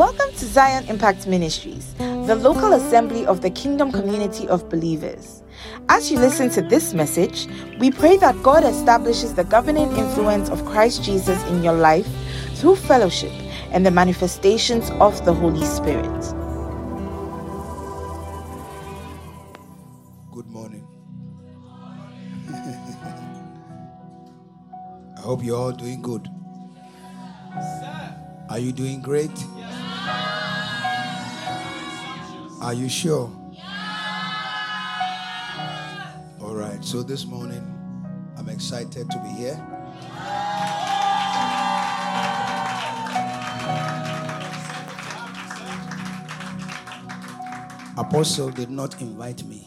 Welcome 0.00 0.32
to 0.32 0.46
Zion 0.46 0.88
Impact 0.88 1.26
Ministries, 1.26 1.92
the 1.98 2.34
local 2.34 2.72
assembly 2.72 3.26
of 3.26 3.42
the 3.42 3.50
kingdom 3.50 3.92
community 3.92 4.48
of 4.48 4.66
believers. 4.70 5.42
As 5.90 6.10
you 6.10 6.18
listen 6.18 6.48
to 6.52 6.62
this 6.62 6.94
message, 6.94 7.46
we 7.78 7.90
pray 7.90 8.16
that 8.16 8.42
God 8.42 8.64
establishes 8.64 9.34
the 9.34 9.44
governing 9.44 9.94
influence 9.98 10.48
of 10.48 10.64
Christ 10.64 11.04
Jesus 11.04 11.44
in 11.48 11.62
your 11.62 11.74
life 11.74 12.08
through 12.54 12.76
fellowship 12.76 13.30
and 13.72 13.84
the 13.84 13.90
manifestations 13.90 14.88
of 14.92 15.22
the 15.26 15.34
Holy 15.34 15.66
Spirit. 15.66 16.06
Good 20.32 20.46
morning. 20.46 20.88
I 25.18 25.20
hope 25.20 25.44
you're 25.44 25.58
all 25.58 25.72
doing 25.72 26.00
good. 26.00 26.26
Are 28.48 28.58
you 28.58 28.72
doing 28.72 29.02
great? 29.02 29.30
Are 32.60 32.74
you 32.74 32.90
sure? 32.90 33.32
Yeah. 33.52 33.62
All 36.42 36.54
right. 36.54 36.84
So 36.84 37.02
this 37.02 37.24
morning, 37.24 37.64
I'm 38.36 38.50
excited 38.50 39.10
to 39.10 39.18
be 39.22 39.30
here. 39.30 39.56
Apostle 47.96 48.50
did 48.50 48.68
not 48.68 49.00
invite 49.00 49.42
me. 49.44 49.66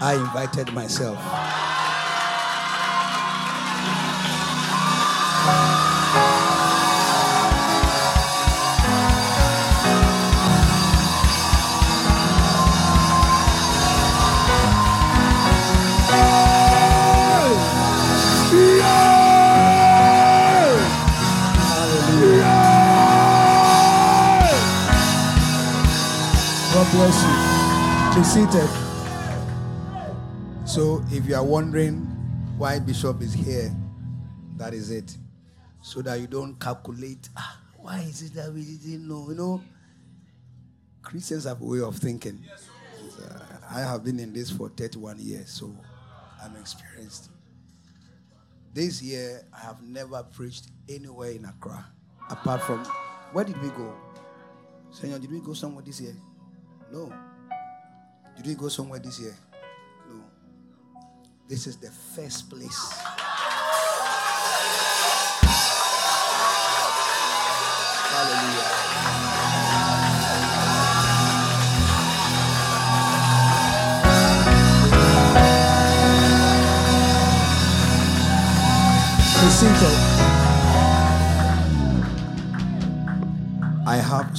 I 0.00 0.14
invited 0.14 0.74
myself. 0.74 1.16
Bless 26.96 27.22
you. 27.22 28.16
Be 28.16 28.24
seated. 28.24 28.70
So, 30.66 31.04
if 31.10 31.26
you 31.26 31.34
are 31.34 31.44
wondering 31.44 31.96
why 32.56 32.78
Bishop 32.78 33.20
is 33.20 33.34
here, 33.34 33.70
that 34.56 34.72
is 34.72 34.90
it. 34.90 35.14
So 35.82 36.00
that 36.02 36.18
you 36.20 36.26
don't 36.26 36.58
calculate, 36.58 37.28
ah, 37.36 37.60
why 37.76 37.98
is 37.98 38.22
it 38.22 38.34
that 38.34 38.50
we 38.52 38.62
didn't 38.64 39.06
know? 39.06 39.26
You 39.28 39.34
know, 39.34 39.62
Christians 41.02 41.44
have 41.44 41.60
a 41.60 41.64
way 41.64 41.80
of 41.80 41.96
thinking. 41.96 42.42
Uh, 43.22 43.38
I 43.70 43.80
have 43.80 44.02
been 44.02 44.18
in 44.18 44.32
this 44.32 44.50
for 44.50 44.70
31 44.70 45.18
years, 45.18 45.50
so 45.50 45.76
I'm 46.42 46.56
experienced. 46.56 47.28
This 48.72 49.02
year, 49.02 49.42
I 49.54 49.60
have 49.60 49.82
never 49.82 50.22
preached 50.22 50.68
anywhere 50.88 51.30
in 51.32 51.44
Accra, 51.44 51.84
apart 52.30 52.62
from 52.62 52.84
where 53.32 53.44
did 53.44 53.60
we 53.62 53.68
go? 53.68 53.94
Senor, 54.90 55.18
did 55.18 55.30
we 55.30 55.40
go 55.40 55.52
somewhere 55.52 55.84
this 55.84 56.00
year? 56.00 56.14
No. 56.92 57.12
Did 58.36 58.46
we 58.46 58.54
go 58.54 58.68
somewhere 58.68 59.00
this 59.00 59.20
year? 59.20 59.34
No. 60.08 60.22
This 61.48 61.66
is 61.66 61.76
the 61.78 61.90
first 61.90 62.48
place. 62.48 62.92
Hallelujah. 68.12 68.86
I 83.88 83.96
have 83.96 84.36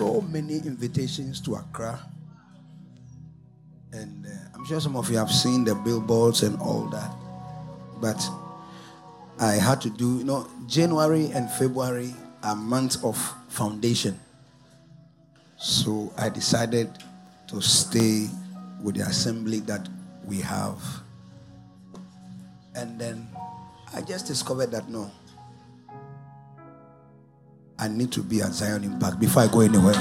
so 0.00 0.22
many 0.22 0.56
invitations 0.56 1.42
to 1.42 1.56
Accra. 1.56 2.00
And 3.92 4.24
uh, 4.24 4.30
I'm 4.54 4.64
sure 4.64 4.80
some 4.80 4.96
of 4.96 5.10
you 5.10 5.18
have 5.18 5.30
seen 5.30 5.62
the 5.62 5.74
billboards 5.74 6.42
and 6.42 6.58
all 6.58 6.86
that. 6.88 7.10
But 8.00 8.18
I 9.38 9.52
had 9.52 9.82
to 9.82 9.90
do, 9.90 10.16
you 10.18 10.24
know, 10.24 10.48
January 10.66 11.30
and 11.34 11.50
February 11.50 12.14
are 12.42 12.56
months 12.56 13.04
of 13.04 13.14
foundation. 13.48 14.18
So 15.58 16.10
I 16.16 16.30
decided 16.30 16.88
to 17.48 17.60
stay 17.60 18.28
with 18.82 18.96
the 18.96 19.02
assembly 19.02 19.60
that 19.60 19.86
we 20.24 20.40
have. 20.40 20.80
And 22.74 22.98
then 22.98 23.28
I 23.94 24.00
just 24.00 24.26
discovered 24.26 24.70
that 24.70 24.88
no, 24.88 25.10
I 27.82 27.88
need 27.88 28.12
to 28.12 28.22
be 28.22 28.42
at 28.42 28.52
Zion 28.52 28.84
Impact 28.84 29.18
before 29.18 29.44
I 29.44 29.46
go 29.46 29.60
anywhere. 29.60 29.94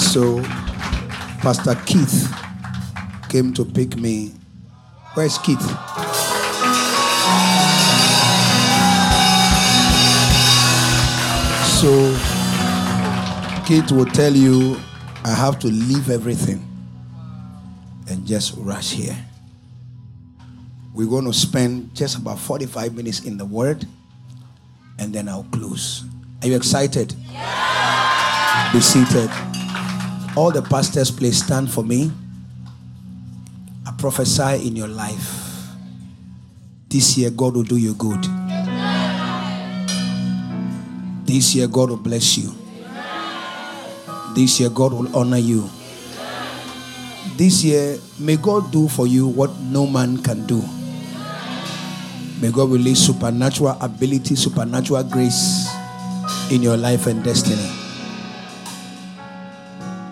So, 0.00 0.42
Pastor 1.42 1.76
Keith 1.86 2.28
came 3.28 3.54
to 3.54 3.64
pick 3.64 3.96
me. 3.96 4.32
Where's 5.14 5.38
Keith? 5.38 5.62
So, 11.78 12.16
Keith 13.64 13.92
will 13.92 14.06
tell 14.06 14.32
you, 14.32 14.76
I 15.24 15.30
have 15.30 15.60
to 15.60 15.68
leave 15.68 16.10
everything 16.10 16.75
and 18.08 18.26
just 18.26 18.54
rush 18.56 18.92
here. 18.92 19.16
We're 20.94 21.08
going 21.08 21.26
to 21.26 21.32
spend 21.32 21.94
just 21.94 22.16
about 22.16 22.38
45 22.38 22.94
minutes 22.94 23.24
in 23.24 23.36
the 23.36 23.44
Word 23.44 23.84
and 24.98 25.12
then 25.14 25.28
I'll 25.28 25.44
close. 25.44 26.04
Are 26.42 26.48
you 26.48 26.56
excited? 26.56 27.14
Be 28.72 28.80
seated. 28.80 29.30
All 30.36 30.50
the 30.50 30.62
pastors, 30.62 31.10
please 31.10 31.42
stand 31.42 31.70
for 31.70 31.82
me. 31.84 32.10
I 33.86 33.92
prophesy 33.92 34.66
in 34.66 34.76
your 34.76 34.88
life. 34.88 35.42
This 36.88 37.16
year, 37.18 37.30
God 37.30 37.56
will 37.56 37.62
do 37.62 37.76
you 37.76 37.94
good. 37.94 38.22
This 41.26 41.54
year, 41.54 41.68
God 41.68 41.90
will 41.90 41.96
bless 41.96 42.38
you. 42.38 42.52
This 44.34 44.60
year, 44.60 44.70
God 44.70 44.92
will 44.92 45.16
honor 45.16 45.38
you. 45.38 45.68
This 47.36 47.62
year, 47.64 47.98
may 48.18 48.38
God 48.38 48.72
do 48.72 48.88
for 48.88 49.06
you 49.06 49.28
what 49.28 49.54
no 49.60 49.86
man 49.86 50.16
can 50.22 50.46
do. 50.46 50.64
May 52.40 52.50
God 52.50 52.70
release 52.70 52.98
supernatural 52.98 53.76
ability, 53.80 54.36
supernatural 54.36 55.04
grace 55.04 55.68
in 56.50 56.62
your 56.62 56.78
life 56.78 57.06
and 57.06 57.22
destiny. 57.22 57.68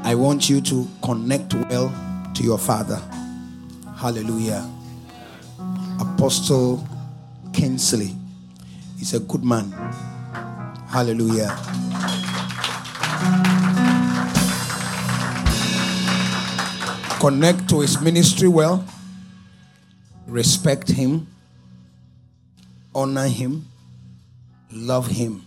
I 0.04 0.14
want 0.14 0.50
you 0.50 0.60
to 0.60 0.86
connect 1.02 1.54
well 1.54 1.88
to 2.34 2.42
your 2.42 2.58
Father. 2.58 3.00
Hallelujah. 3.96 4.70
Apostle 5.98 6.86
Kinsley 7.54 8.14
is 9.00 9.14
a 9.14 9.20
good 9.20 9.44
man. 9.44 9.72
Hallelujah. 10.88 11.56
Connect 17.24 17.70
to 17.70 17.80
his 17.80 18.02
ministry 18.02 18.48
well, 18.48 18.84
respect 20.26 20.90
him, 20.90 21.26
honor 22.94 23.28
him, 23.28 23.66
love 24.70 25.06
him, 25.06 25.46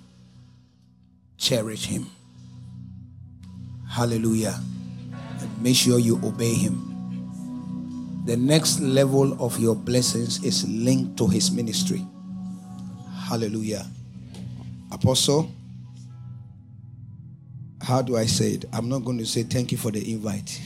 cherish 1.37 1.85
him. 1.85 2.07
Hallelujah. 3.87 4.59
And 5.39 5.61
make 5.61 5.75
sure 5.75 5.99
you 5.99 6.19
obey 6.23 6.55
him. 6.55 8.23
The 8.25 8.37
next 8.37 8.79
level 8.79 9.39
of 9.39 9.59
your 9.59 9.75
blessings 9.75 10.43
is 10.43 10.67
linked 10.67 11.15
to 11.19 11.27
his 11.27 11.51
ministry. 11.51 12.03
Hallelujah. 13.27 13.85
Apostle, 14.91 15.51
how 17.83 18.01
do 18.01 18.17
I 18.17 18.25
say 18.25 18.53
it? 18.53 18.65
I'm 18.73 18.89
not 18.89 19.05
going 19.05 19.19
to 19.19 19.27
say 19.27 19.43
thank 19.43 19.71
you 19.71 19.77
for 19.77 19.91
the 19.91 20.11
invite. 20.11 20.59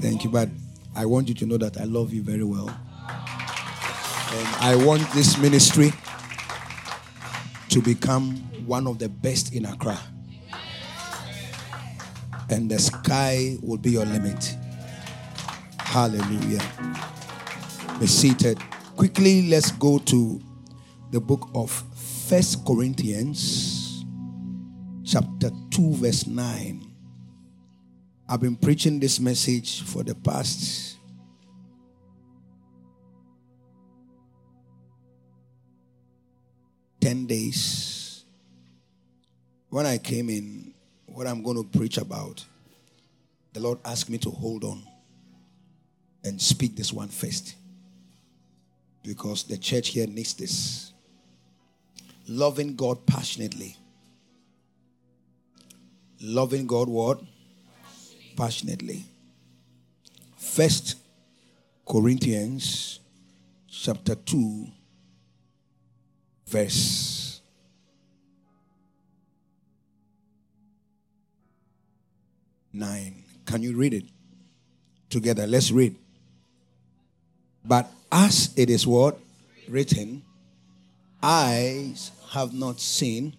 Thank 0.00 0.24
you, 0.24 0.30
but 0.30 0.48
I 0.94 1.06
want 1.06 1.28
you 1.28 1.34
to 1.34 1.46
know 1.46 1.56
that 1.58 1.78
I 1.80 1.84
love 1.84 2.12
you 2.12 2.22
very 2.22 2.44
well. 2.44 2.68
And 4.32 4.48
I 4.60 4.76
want 4.84 5.08
this 5.10 5.38
ministry 5.38 5.92
to 7.68 7.82
become 7.82 8.36
one 8.66 8.86
of 8.86 8.98
the 8.98 9.08
best 9.08 9.54
in 9.54 9.64
Accra. 9.66 9.98
and 12.50 12.70
the 12.70 12.78
sky 12.78 13.56
will 13.62 13.78
be 13.78 13.92
your 13.92 14.04
limit. 14.04 14.56
Hallelujah. 15.78 16.62
Be 17.98 18.06
seated. 18.06 18.58
Quickly, 18.96 19.48
let's 19.48 19.70
go 19.72 19.98
to 19.98 20.40
the 21.10 21.20
book 21.20 21.48
of 21.54 21.70
First 22.28 22.64
Corinthians, 22.66 24.04
chapter 25.04 25.50
2, 25.70 25.94
verse 25.94 26.26
9. 26.26 26.89
I've 28.32 28.40
been 28.40 28.54
preaching 28.54 29.00
this 29.00 29.18
message 29.18 29.82
for 29.82 30.04
the 30.04 30.14
past 30.14 30.98
ten 37.00 37.26
days. 37.26 38.22
When 39.68 39.84
I 39.84 39.98
came 39.98 40.30
in, 40.30 40.72
what 41.06 41.26
I'm 41.26 41.42
going 41.42 41.56
to 41.56 41.64
preach 41.76 41.98
about, 41.98 42.44
the 43.52 43.58
Lord 43.58 43.80
asked 43.84 44.08
me 44.08 44.18
to 44.18 44.30
hold 44.30 44.62
on 44.62 44.84
and 46.22 46.40
speak 46.40 46.76
this 46.76 46.92
one 46.92 47.08
first. 47.08 47.56
Because 49.02 49.42
the 49.42 49.58
church 49.58 49.88
here 49.88 50.06
needs 50.06 50.34
this. 50.34 50.92
Loving 52.28 52.76
God 52.76 53.04
passionately. 53.06 53.76
Loving 56.20 56.68
God 56.68 56.88
what? 56.88 57.22
Passionately. 58.36 59.04
First 60.36 60.96
Corinthians 61.86 63.00
chapter 63.68 64.14
2 64.14 64.66
verse 66.46 67.40
Nine. 72.72 73.24
Can 73.46 73.62
you 73.64 73.76
read 73.76 73.92
it 73.94 74.04
together? 75.08 75.44
Let's 75.46 75.72
read. 75.72 75.96
But 77.64 77.90
as 78.12 78.54
it 78.56 78.70
is 78.70 78.86
what 78.86 79.18
written, 79.68 80.22
eyes 81.20 82.12
have 82.30 82.54
not 82.54 82.80
seen. 82.80 83.34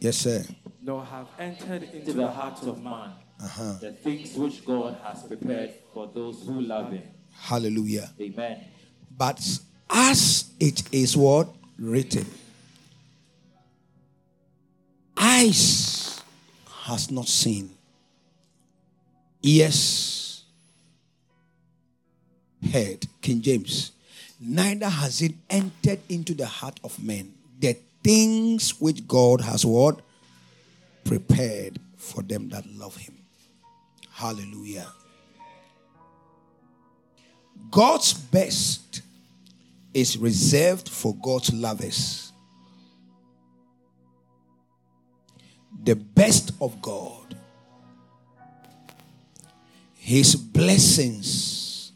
Yes, 0.00 0.18
sir 0.18 0.44
nor 0.84 1.02
have 1.02 1.28
entered 1.38 1.82
into 1.94 2.12
the 2.12 2.28
heart 2.28 2.62
of 2.64 2.82
man 2.82 3.10
uh-huh. 3.42 3.78
the 3.80 3.92
things 3.92 4.34
which 4.36 4.64
God 4.66 4.98
has 5.02 5.22
prepared 5.22 5.72
for 5.94 6.06
those 6.06 6.46
who 6.46 6.60
love 6.60 6.92
Him. 6.92 7.02
Hallelujah. 7.32 8.10
Amen. 8.20 8.64
But 9.16 9.40
as 9.88 10.50
it 10.60 10.82
is 10.92 11.16
what 11.16 11.48
written, 11.78 12.26
eyes 15.16 16.22
has 16.84 17.10
not 17.10 17.28
seen, 17.28 17.70
ears 19.42 20.44
heard. 22.70 23.06
King 23.22 23.40
James. 23.40 23.92
Neither 24.38 24.88
has 24.88 25.22
it 25.22 25.32
entered 25.48 26.00
into 26.10 26.34
the 26.34 26.46
heart 26.46 26.78
of 26.84 27.02
men 27.02 27.32
the 27.58 27.74
things 28.02 28.78
which 28.78 29.08
God 29.08 29.40
has 29.40 29.64
what 29.64 30.00
prepared 31.04 31.78
for 31.96 32.22
them 32.22 32.48
that 32.48 32.66
love 32.66 32.96
him. 32.96 33.14
Hallelujah. 34.10 34.86
God's 37.70 38.12
best 38.14 39.02
is 39.92 40.16
reserved 40.18 40.88
for 40.88 41.14
God's 41.16 41.52
lovers. 41.52 42.32
The 45.82 45.96
best 45.96 46.52
of 46.60 46.80
God, 46.80 47.36
His 49.96 50.34
blessings, 50.34 51.92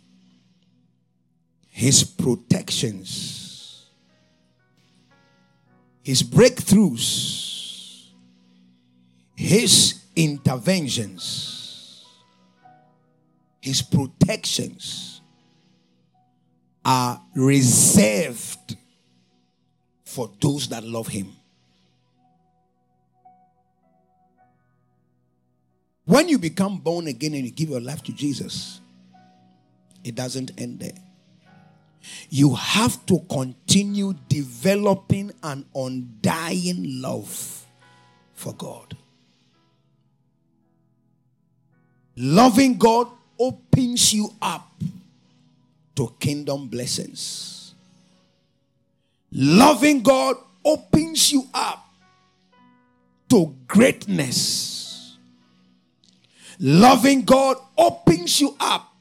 His 1.71 2.05
protections, 2.05 3.87
His 6.03 6.23
breakthroughs 6.23 7.48
his 9.39 10.01
interventions, 10.17 12.05
his 13.61 13.83
protections 13.83 15.21
are 16.85 17.23
reserved 17.37 18.77
for 20.05 20.29
those 20.41 20.67
that 20.67 20.83
love 20.83 21.07
him. 21.07 21.31
When 26.05 26.29
you 26.29 26.39
become 26.41 26.79
born 26.79 27.07
again 27.07 27.35
and 27.35 27.45
you 27.45 27.53
give 27.53 27.69
your 27.69 27.81
life 27.81 28.03
to 28.03 28.13
Jesus, 28.13 28.81
it 30.03 30.17
doesn't 30.17 30.51
end 30.61 30.81
there. 30.81 30.99
You 32.29 32.57
have 32.57 33.07
to 33.07 33.21
continue 33.31 34.15
developing 34.29 35.31
an 35.45 35.65
undying 35.77 37.01
love 37.01 37.65
for 38.35 38.53
God. 38.55 38.97
Loving 42.21 42.77
God 42.77 43.07
opens 43.39 44.13
you 44.13 44.29
up 44.43 44.69
to 45.95 46.13
kingdom 46.19 46.67
blessings. 46.67 47.75
Loving 49.31 50.03
God 50.03 50.37
opens 50.65 51.31
you 51.31 51.45
up 51.55 51.87
to 53.29 53.55
greatness. 53.69 55.17
Loving 56.59 57.23
God 57.23 57.57
opens 57.77 58.41
you 58.41 58.57
up 58.59 58.93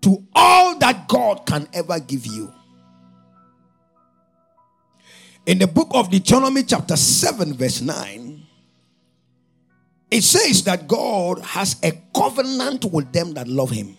to 0.00 0.24
all 0.34 0.76
that 0.78 1.06
God 1.06 1.46
can 1.46 1.68
ever 1.72 2.00
give 2.00 2.26
you. 2.26 2.52
In 5.46 5.60
the 5.60 5.68
book 5.68 5.86
of 5.92 6.10
Deuteronomy, 6.10 6.64
chapter 6.64 6.96
7, 6.96 7.54
verse 7.54 7.80
9, 7.80 8.25
it 10.10 10.22
says 10.22 10.62
that 10.64 10.86
God 10.86 11.40
has 11.40 11.76
a 11.82 11.92
covenant 12.14 12.84
with 12.84 13.12
them 13.12 13.34
that 13.34 13.48
love 13.48 13.70
him. 13.70 13.96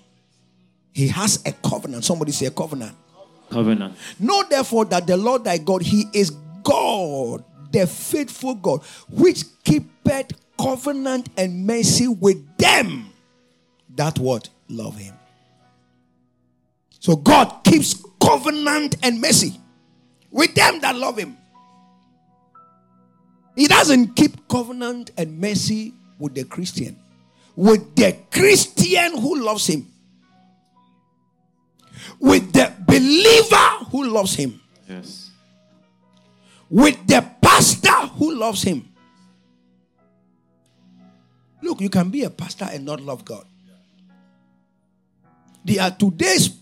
He 0.94 1.10
has 1.10 1.44
a 1.46 1.52
covenant. 1.52 2.06
Somebody 2.06 2.32
say 2.32 2.48
a 2.48 2.52
covenant. 2.52 2.96
Covenant. 3.50 3.96
Know 4.20 4.44
therefore 4.50 4.86
that 4.86 5.06
the 5.06 5.18
Lord 5.18 5.44
thy 5.44 5.58
God, 5.58 5.82
he 5.82 6.06
is 6.14 6.32
God, 6.64 7.44
the 7.72 7.86
faithful 7.86 8.56
God, 8.56 8.82
which 9.10 9.44
keepeth 9.64 10.32
covenant 10.58 11.30
and 11.38 11.66
mercy 11.68 12.08
with 12.08 12.58
them 12.58 13.12
that 13.98 14.18
what? 14.20 14.50
Love 14.70 14.96
him. 14.98 15.14
So 17.00 17.16
God 17.16 17.64
keeps 17.64 18.04
covenant 18.22 18.96
and 19.04 19.20
mercy 19.20 19.60
with 20.32 20.56
them 20.56 20.80
that 20.82 20.96
love 20.96 21.18
him. 21.18 21.38
He 23.58 23.66
doesn't 23.68 24.16
keep 24.16 24.48
covenant 24.48 25.10
and 25.18 25.40
mercy 25.40 25.92
with 26.20 26.36
the 26.36 26.44
Christian, 26.44 26.96
with 27.56 27.96
the 27.96 28.16
Christian 28.32 29.18
who 29.18 29.42
loves 29.42 29.66
him, 29.66 29.92
with 32.20 32.54
the 32.54 32.72
believer 32.86 33.86
who 33.90 34.10
loves 34.10 34.36
him. 34.36 34.62
Yes. 34.88 35.32
With 36.70 37.08
the 37.08 37.28
pastor 37.42 38.08
who 38.20 38.36
loves 38.36 38.62
him. 38.62 38.88
Look, 41.64 41.82
you 41.82 41.90
can 41.90 42.12
be 42.12 42.26
a 42.26 42.30
pastor 42.30 42.68
and 42.72 42.86
not 42.86 43.02
love 43.02 43.26
God. 43.26 43.46
There 45.66 45.82
are 45.82 45.90
today's 45.90 46.56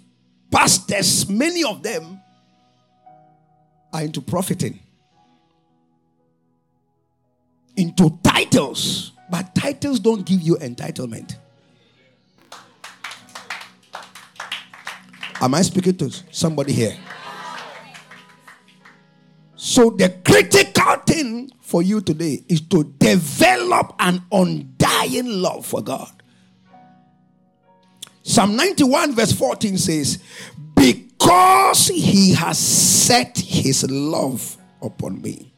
pastors, 0.49 1.27
many 1.27 1.65
of 1.65 1.83
them 1.83 2.21
are 3.91 4.01
into 4.01 4.21
profiting 4.21 4.79
into 7.77 8.17
titles, 8.23 9.11
but 9.29 9.53
titles 9.55 9.99
don't 9.99 10.25
give 10.25 10.41
you 10.41 10.55
entitlement. 10.55 11.35
Am 15.41 15.53
I 15.53 15.61
speaking 15.61 15.97
to 15.97 16.09
somebody 16.31 16.73
here? 16.73 16.97
So, 19.55 19.89
the 19.89 20.09
critical 20.23 20.95
thing 21.05 21.51
for 21.59 21.81
you 21.81 21.99
today 21.99 22.43
is 22.47 22.61
to 22.61 22.83
develop 22.83 23.95
an 23.99 24.21
undying 24.31 25.41
love 25.41 25.65
for 25.65 25.81
God. 25.81 26.11
Psalm 28.21 28.55
91, 28.55 29.13
verse 29.13 29.31
14 29.31 29.77
says, 29.77 30.19
Because 30.75 31.87
he 31.87 32.33
has 32.33 32.57
set 32.57 33.37
his 33.37 33.89
love 33.89 34.57
upon 34.81 35.21
me. 35.21 35.54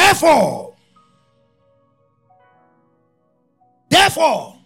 Therefore, 0.00 0.76
therefore, 3.88 4.56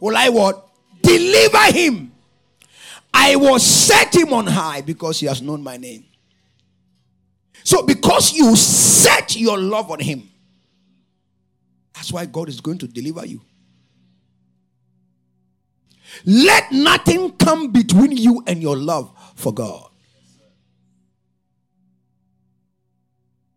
will 0.00 0.16
I 0.16 0.28
what? 0.28 0.68
Deliver 1.02 1.72
him. 1.72 2.12
I 3.12 3.36
will 3.36 3.58
set 3.58 4.14
him 4.14 4.32
on 4.32 4.46
high 4.46 4.80
because 4.80 5.20
he 5.20 5.26
has 5.26 5.42
known 5.42 5.62
my 5.62 5.76
name. 5.76 6.04
So, 7.64 7.82
because 7.82 8.34
you 8.34 8.54
set 8.56 9.36
your 9.36 9.58
love 9.58 9.90
on 9.90 9.98
Him, 9.98 10.28
that's 11.94 12.12
why 12.12 12.26
God 12.26 12.50
is 12.50 12.60
going 12.60 12.76
to 12.78 12.86
deliver 12.86 13.24
you. 13.24 13.40
Let 16.26 16.70
nothing 16.70 17.32
come 17.32 17.72
between 17.72 18.12
you 18.12 18.44
and 18.46 18.60
your 18.60 18.76
love 18.76 19.16
for 19.34 19.54
God. 19.54 19.93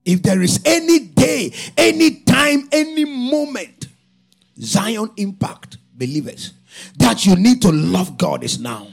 If 0.08 0.24
there 0.24 0.42
is 0.42 0.62
any 0.64 1.00
day, 1.00 1.54
any 1.76 2.22
time, 2.22 2.70
any 2.72 3.04
moment, 3.04 3.88
Zion 4.58 5.12
Impact 5.18 5.78
believers, 5.94 6.54
that 6.96 7.26
you 7.26 7.36
need 7.36 7.62
to 7.64 7.74
love 7.74 8.18
God 8.18 8.42
is 8.42 8.58
now. 8.58 8.88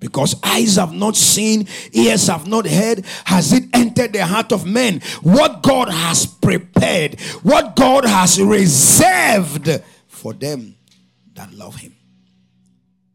Because 0.00 0.34
eyes 0.42 0.76
have 0.76 0.94
not 0.94 1.14
seen, 1.14 1.68
ears 1.92 2.28
have 2.28 2.46
not 2.46 2.66
heard, 2.66 3.04
has 3.26 3.52
it 3.52 3.64
entered 3.74 4.14
the 4.14 4.24
heart 4.24 4.50
of 4.50 4.64
men 4.66 5.02
what 5.22 5.62
God 5.62 5.90
has 5.90 6.24
prepared, 6.24 7.20
what 7.42 7.76
God 7.76 8.06
has 8.06 8.40
reserved 8.40 9.82
for 10.08 10.32
them 10.32 10.74
that 11.34 11.52
love 11.52 11.76
Him. 11.76 11.94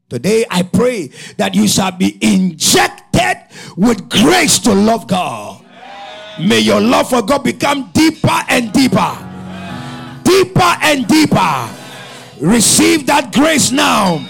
Today, 0.10 0.46
I 0.52 0.62
pray 0.62 1.08
that 1.38 1.56
you 1.56 1.68
shall 1.68 1.92
be 1.92 2.20
injected 2.22 3.48
with 3.76 4.10
grace 4.10 4.60
to 4.60 4.76
love 4.76 5.08
God. 5.08 5.61
May 6.48 6.60
your 6.60 6.82
love 6.82 7.10
for 7.10 7.22
God 7.22 7.44
become 7.44 7.90
deeper 7.94 8.40
and 8.50 8.72
deeper, 8.74 9.18
deeper 10.24 10.74
and 10.82 11.08
deeper. 11.08 11.70
Receive 12.40 13.06
that 13.08 13.32
grace 13.34 13.72
now 13.72 14.26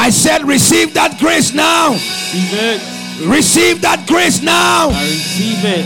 I 0.00 0.08
said, 0.08 0.48
receive 0.48 0.94
that 0.94 1.20
grace 1.20 1.52
now. 1.52 1.92
Receive 1.92 2.56
it. 2.56 2.80
Receive 3.28 3.82
that 3.82 4.08
grace 4.08 4.40
now. 4.42 4.88
I 4.88 5.04
receive 5.12 5.60
it. 5.60 5.84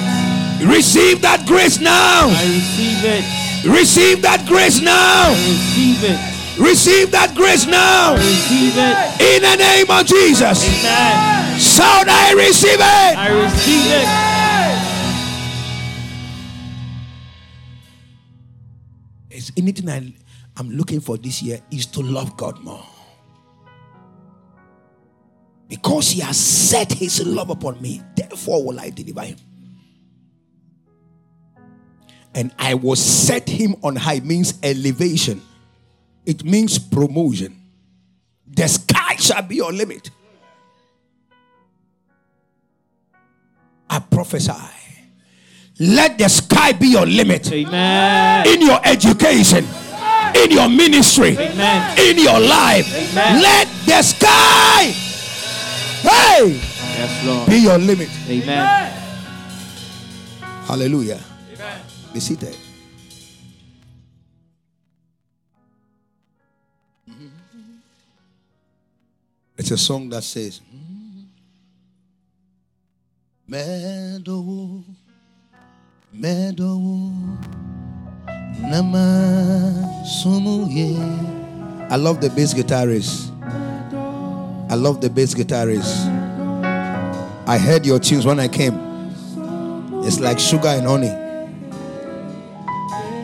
Receive 0.63 1.21
that 1.23 1.43
grace 1.51 1.81
now. 1.81 2.31
I 2.31 2.47
receive 2.47 3.03
it. 3.03 3.27
Receive 3.67 4.23
that 4.23 4.47
grace 4.47 4.81
now. 4.81 5.35
I 5.35 5.51
receive 5.51 5.99
it. 6.07 6.19
Receive 6.63 7.11
that 7.11 7.35
grace 7.35 7.67
now. 7.67 8.15
I 8.15 8.23
receive 8.23 8.79
it. 8.79 8.95
In 9.19 9.43
the 9.43 9.57
name 9.59 9.91
of 9.91 10.07
Jesus. 10.07 10.63
Amen. 10.63 11.59
Shout, 11.59 12.07
I 12.07 12.39
receive 12.39 12.79
it. 12.79 13.15
I 13.19 13.35
receive 13.35 13.91
it. 13.91 14.34
Is 19.45 19.53
anything 19.59 19.91
I, 19.91 20.11
I'm 20.57 20.71
looking 20.71 21.01
for 21.01 21.19
this 21.19 21.43
year 21.43 21.61
is 21.71 21.85
to 21.87 22.01
love 22.01 22.35
God 22.37 22.59
more. 22.61 22.83
Because 25.69 26.11
he 26.11 26.21
has 26.21 26.39
set 26.39 26.91
his 26.91 27.27
love 27.27 27.51
upon 27.51 27.81
me, 27.83 28.01
therefore 28.17 28.65
will 28.65 28.81
I 28.81 28.89
deliver 28.89 29.21
him. 29.21 29.37
And 32.35 32.53
I 32.59 32.73
will 32.75 32.97
set 32.97 33.49
him 33.49 33.77
on 33.83 33.97
high 33.97 34.21
means 34.21 34.59
elevation, 34.63 35.43
it 36.25 36.43
means 36.43 36.79
promotion. 36.79 37.61
The 38.47 38.67
sky 38.67 39.17
shall 39.17 39.43
be 39.43 39.57
your 39.57 39.73
limit. 39.73 40.11
I 43.91 43.99
prophesy. 43.99 44.74
Let 45.81 46.19
the 46.19 46.29
sky 46.29 46.73
be 46.73 46.89
your 46.89 47.07
limit. 47.07 47.51
Amen. 47.53 48.47
In 48.47 48.63
your 48.63 48.81
education, 48.85 49.67
in 50.37 50.51
your 50.51 50.69
ministry, 50.69 51.37
Amen. 51.37 51.99
in 51.99 52.19
your 52.19 52.39
life. 52.41 52.87
Amen. 52.95 53.43
Let 53.43 53.69
the 53.87 54.03
sky 54.03 54.95
Hey! 56.05 56.61
Yes, 56.61 57.25
Lord. 57.25 57.49
Be 57.49 57.57
your 57.65 57.79
limit. 57.79 58.11
Amen. 58.29 58.93
Hallelujah. 60.67 61.21
Amen. 61.55 61.81
Be 62.13 62.21
seated. 62.21 62.55
It's 69.57 69.71
a 69.71 69.79
song 69.79 70.11
that 70.11 70.25
says, 70.25 70.61
Meadow, 73.49 74.19
Meadow, 74.27 74.85
Nama 74.85 74.85
Sumuye. 74.85 75.04
I 81.91 81.97
love 81.97 82.21
the 82.21 82.31
bass 82.35 82.55
guitarist. 82.55 83.31
I 84.71 84.75
love 84.77 85.01
the 85.01 85.11
bass 85.11 85.35
guitarist. 85.35 86.07
I 87.49 87.59
heard 87.59 87.85
your 87.85 87.99
tunes 87.99 88.25
when 88.27 88.39
I 88.39 88.47
came. 88.47 88.75
It's 90.05 90.21
like 90.21 90.39
sugar 90.39 90.69
and 90.69 90.87
honey. 90.87 91.11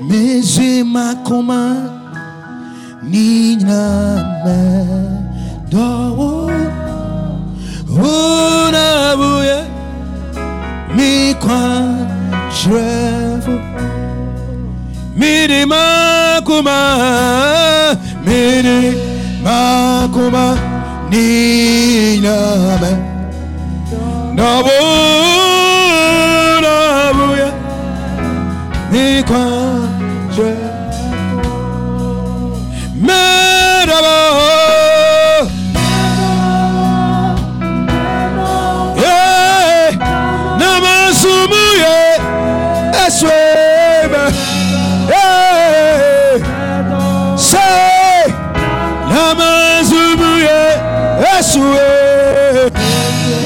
Mizima 0.02 1.14
makoma 1.14 1.90
nina 3.04 4.42
me 4.44 5.70
dawo 5.70 6.46
una 7.88 9.14
buye 9.16 9.64
mi 10.96 11.34
kwa 11.34 12.19
trevo 12.54 13.54
miri 15.16 15.66
makuma 15.66 16.78
miri 18.26 18.96
makuma 19.44 20.44
Nina 21.10 22.36
me. 22.80 22.90
Nabu 24.36 24.70
Nabuya 26.62 27.50
Nikwa 28.92 29.59
Yeshua 51.50 52.70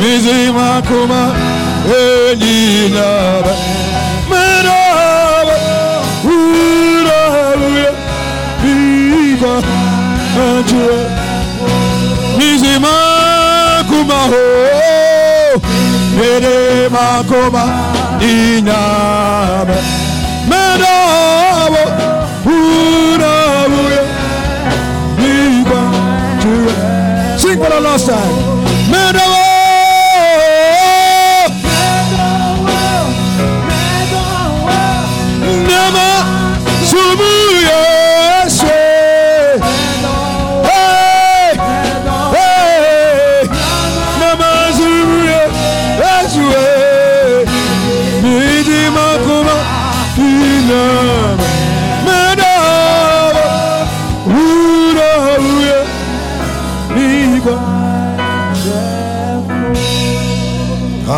Mizima 0.00 0.82
kuma 0.87 1.32
Elina 1.88 3.42
Meraba 4.28 5.56
Ura 6.25 7.56
Viva 8.62 9.62
Anjua 10.37 10.99
Mizima 12.38 12.94
kuma 13.88 14.20
ho 14.30 15.61
Merema 16.16 17.25
kuma 17.28 17.64
Nina 18.20 18.80
Sing 27.97 28.44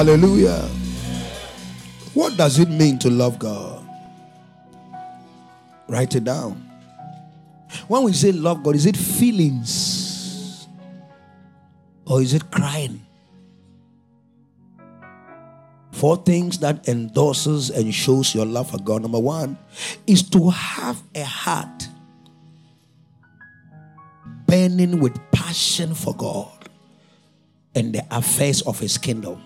Hallelujah. 0.06 0.62
What 2.14 2.36
does 2.36 2.60
it 2.60 2.68
mean 2.68 2.96
to 3.00 3.10
love 3.10 3.40
God? 3.40 3.84
Write 5.88 6.14
it 6.14 6.22
down. 6.22 6.52
When 7.88 8.04
we 8.04 8.12
say 8.12 8.30
love 8.30 8.62
God, 8.62 8.76
is 8.76 8.86
it 8.86 8.96
feelings? 8.96 10.68
Or 12.06 12.22
is 12.22 12.34
it 12.34 12.48
crying? 12.52 13.04
Four 15.90 16.18
things 16.18 16.60
that 16.60 16.86
endorses 16.86 17.70
and 17.70 17.92
shows 17.92 18.32
your 18.32 18.46
love 18.46 18.70
for 18.70 18.78
God. 18.78 19.02
Number 19.02 19.18
one 19.18 19.58
is 20.06 20.22
to 20.30 20.50
have 20.50 21.02
a 21.16 21.24
heart 21.24 21.88
burning 24.46 25.00
with 25.00 25.18
passion 25.32 25.96
for 25.96 26.14
God 26.14 26.68
and 27.74 27.92
the 27.92 28.06
affairs 28.12 28.62
of 28.62 28.78
His 28.78 28.98
kingdom. 28.98 29.42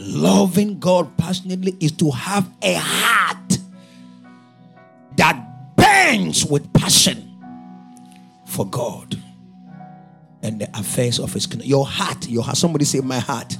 Loving 0.00 0.78
God 0.78 1.16
passionately 1.16 1.76
is 1.80 1.90
to 1.92 2.10
have 2.12 2.48
a 2.62 2.74
heart 2.74 3.58
that 5.16 5.76
burns 5.76 6.46
with 6.46 6.72
passion 6.72 7.24
for 8.46 8.64
God 8.66 9.20
and 10.42 10.60
the 10.60 10.70
affairs 10.78 11.18
of 11.18 11.32
His 11.32 11.46
kingdom. 11.46 11.66
Your 11.66 11.84
heart, 11.84 12.28
your 12.28 12.44
heart. 12.44 12.56
Somebody 12.56 12.84
say, 12.84 13.00
My 13.00 13.18
heart. 13.18 13.56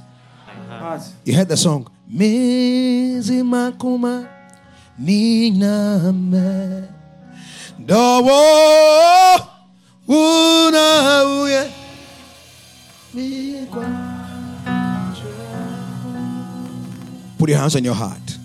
My 0.69 0.79
heart. 0.79 1.03
You 1.25 1.35
heard 1.35 1.49
the 1.49 1.57
song? 1.57 1.91
Mizimakuma 2.09 3.19
niname 4.99 6.89
dawo 7.79 9.39
una 10.09 11.25
uye 11.43 11.71
Put 17.39 17.49
your 17.51 17.59
hands 17.59 17.77
on 17.77 17.85
your 17.85 17.95
heart. 17.95 18.39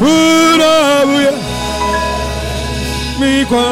Una 0.00 1.04
uye 1.06 1.32
mikwa 3.20 3.62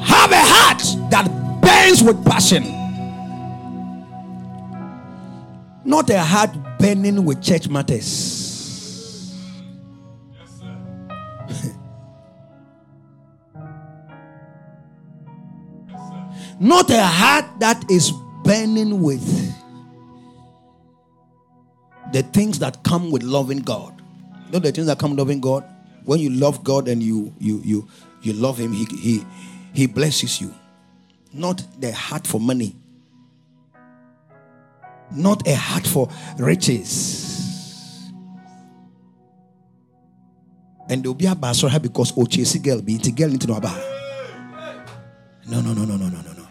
have 0.00 0.32
a 0.32 0.40
heart 0.40 0.82
that 1.10 1.28
burns 1.60 2.02
with 2.02 2.24
passion. 2.24 2.77
Not 5.88 6.10
a 6.10 6.20
heart 6.20 6.50
burning 6.78 7.24
with 7.24 7.42
church 7.42 7.66
matters. 7.66 9.34
Not 16.60 16.90
a 16.90 17.02
heart 17.02 17.46
that 17.60 17.90
is 17.90 18.12
burning 18.44 19.00
with 19.00 19.24
the 22.12 22.22
things 22.22 22.58
that 22.58 22.82
come 22.82 23.10
with 23.10 23.22
loving 23.22 23.60
God. 23.60 23.94
You 24.48 24.52
know 24.52 24.58
the 24.58 24.72
things 24.72 24.88
that 24.88 24.98
come 24.98 25.12
with 25.12 25.20
loving 25.20 25.40
God? 25.40 25.64
When 26.04 26.20
you 26.20 26.28
love 26.28 26.62
God 26.62 26.86
and 26.88 27.02
you 27.02 27.32
you 27.38 27.62
you 27.64 27.88
you 28.20 28.34
love 28.34 28.58
him, 28.58 28.74
he 28.74 28.84
he 28.84 29.24
he 29.72 29.86
blesses 29.86 30.38
you. 30.38 30.54
Not 31.32 31.62
the 31.80 31.92
heart 31.92 32.26
for 32.26 32.38
money. 32.38 32.76
Not 35.10 35.46
a 35.48 35.54
heart 35.54 35.86
for 35.86 36.08
riches. 36.38 38.10
And 40.88 41.02
they'll 41.02 41.14
be 41.14 41.26
a 41.26 41.34
basura 41.34 41.80
because 41.80 42.12
Ochesi 42.12 42.62
girl 42.62 42.80
be 42.80 42.94
into 42.94 43.10
girl 43.12 43.30
into 43.30 43.46
no 43.46 43.58
No, 45.46 45.60
no, 45.60 45.72
no, 45.72 45.84
no, 45.84 45.96
no, 45.96 46.08
no, 46.08 46.20
no, 46.20 46.32
no. 46.32 46.48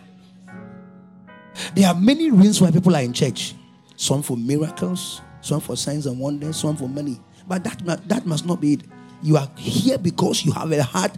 There 1.73 1.87
are 1.87 1.95
many 1.95 2.31
reasons 2.31 2.61
why 2.61 2.71
people 2.71 2.95
are 2.95 3.01
in 3.01 3.13
church. 3.13 3.55
Some 3.95 4.21
for 4.21 4.37
miracles, 4.37 5.21
some 5.41 5.59
for 5.59 5.75
signs 5.75 6.05
and 6.05 6.19
wonders, 6.19 6.57
some 6.57 6.77
for 6.77 6.87
money. 6.87 7.19
But 7.47 7.63
that, 7.63 8.07
that 8.07 8.25
must 8.25 8.45
not 8.45 8.61
be 8.61 8.73
it. 8.73 8.81
You 9.23 9.37
are 9.37 9.49
here 9.57 9.97
because 9.97 10.45
you 10.45 10.51
have 10.51 10.71
a 10.71 10.83
heart 10.83 11.17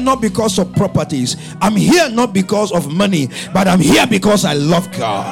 not 0.08 0.22
because 0.22 0.58
of 0.58 0.74
properties. 0.74 1.36
I'm 1.60 1.76
here 1.76 2.10
not 2.10 2.34
because 2.34 2.72
of 2.72 2.92
money, 2.92 3.28
but 3.54 3.68
I'm 3.68 3.82
here 3.82 4.08
because 4.08 4.46
I 4.46 4.54
love 4.54 4.90
God. 4.98 5.28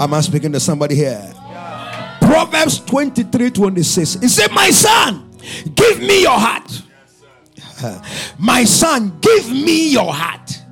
Am 0.00 0.14
I 0.14 0.20
speaking 0.20 0.52
to 0.52 0.60
somebody 0.60 0.94
here? 0.94 1.34
Proverbs 2.20 2.78
23 2.78 3.50
26. 3.50 4.16
It 4.22 4.28
said, 4.28 4.52
My 4.52 4.70
son, 4.70 5.28
give 5.74 5.98
me 5.98 6.22
your 6.22 6.38
heart. 6.38 6.82
My 8.38 8.62
son, 8.64 9.18
give 9.20 9.50
me 9.50 9.90
your 9.90 10.12
heart. 10.12 10.62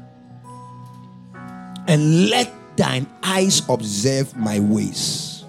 And 1.89 2.31
let 2.31 2.53
thine 2.77 3.07
eyes 3.23 3.63
observe 3.69 4.37
my 4.37 4.59
ways. 4.61 5.45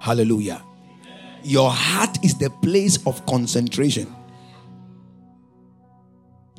Hallelujah. 0.00 0.62
Your 1.42 1.70
heart 1.70 2.22
is 2.24 2.34
the 2.38 2.50
place 2.62 2.98
of 3.06 3.24
concentration, 3.26 4.14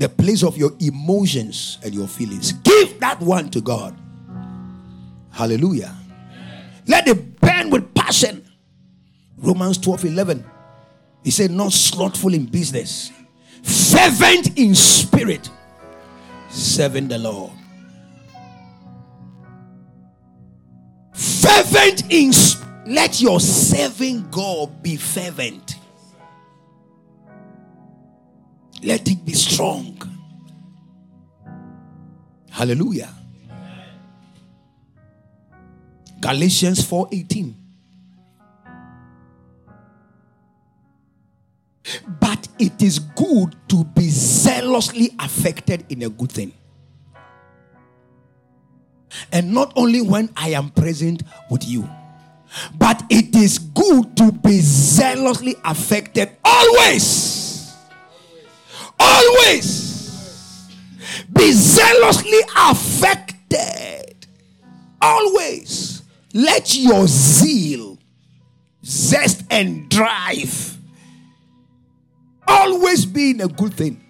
the 0.01 0.09
place 0.09 0.41
of 0.41 0.57
your 0.57 0.71
emotions 0.79 1.77
and 1.83 1.93
your 1.93 2.07
feelings. 2.07 2.53
Give 2.53 2.99
that 3.01 3.19
one 3.19 3.51
to 3.51 3.61
God. 3.61 3.95
Hallelujah. 5.31 5.95
Let 6.87 7.07
it 7.07 7.39
burn 7.39 7.69
with 7.69 7.93
passion. 7.93 8.43
Romans 9.37 9.77
12 9.77 10.05
11. 10.05 10.43
He 11.23 11.29
said, 11.29 11.51
Not 11.51 11.71
slothful 11.71 12.33
in 12.33 12.45
business, 12.47 13.11
fervent 13.61 14.57
in 14.57 14.73
spirit, 14.73 15.51
serving 16.49 17.07
the 17.07 17.19
Lord. 17.19 17.51
Fervent 21.13 22.11
in 22.11 22.31
let 22.87 23.21
your 23.21 23.39
serving 23.39 24.31
God 24.31 24.81
be 24.81 24.97
fervent. 24.97 25.70
Let 28.81 29.07
it 29.09 29.23
be 29.25 29.33
strong. 29.33 29.97
Hallelujah. 32.49 33.09
Galatians 36.19 36.83
4:18. 36.83 37.55
But 42.19 42.47
it 42.59 42.81
is 42.81 42.99
good 42.99 43.55
to 43.69 43.83
be 43.83 44.09
zealously 44.09 45.11
affected 45.19 45.85
in 45.89 46.03
a 46.03 46.09
good 46.09 46.31
thing. 46.31 46.53
And 49.31 49.53
not 49.53 49.73
only 49.75 50.01
when 50.01 50.29
I 50.37 50.49
am 50.49 50.69
present 50.69 51.23
with 51.49 51.67
you 51.67 51.89
but 52.77 53.03
it 53.09 53.35
is 53.35 53.59
good 53.59 54.15
to 54.17 54.31
be 54.31 54.59
zealously 54.59 55.55
affected 55.63 56.29
always. 56.43 57.40
Always. 59.01 60.69
Be 61.33 61.51
zealously 61.51 62.39
affected. 62.57 64.27
Always. 65.01 66.03
Let 66.33 66.75
your 66.75 67.07
zeal, 67.07 67.97
zest, 68.85 69.43
and 69.49 69.89
drive 69.89 70.77
always 72.47 73.05
be 73.05 73.31
in 73.31 73.41
a 73.41 73.47
good 73.47 73.73
thing. 73.73 74.03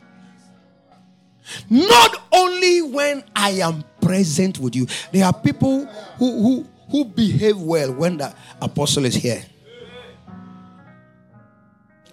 Not 1.69 2.21
only 2.31 2.81
when 2.81 3.23
I 3.35 3.51
am 3.51 3.83
present 4.01 4.59
with 4.59 4.75
you. 4.75 4.87
There 5.11 5.25
are 5.25 5.33
people 5.33 5.85
who, 6.17 6.41
who, 6.41 6.67
who 6.89 7.05
behave 7.05 7.57
well 7.57 7.93
when 7.93 8.17
the 8.17 8.33
apostle 8.61 9.05
is 9.05 9.15
here. 9.15 9.43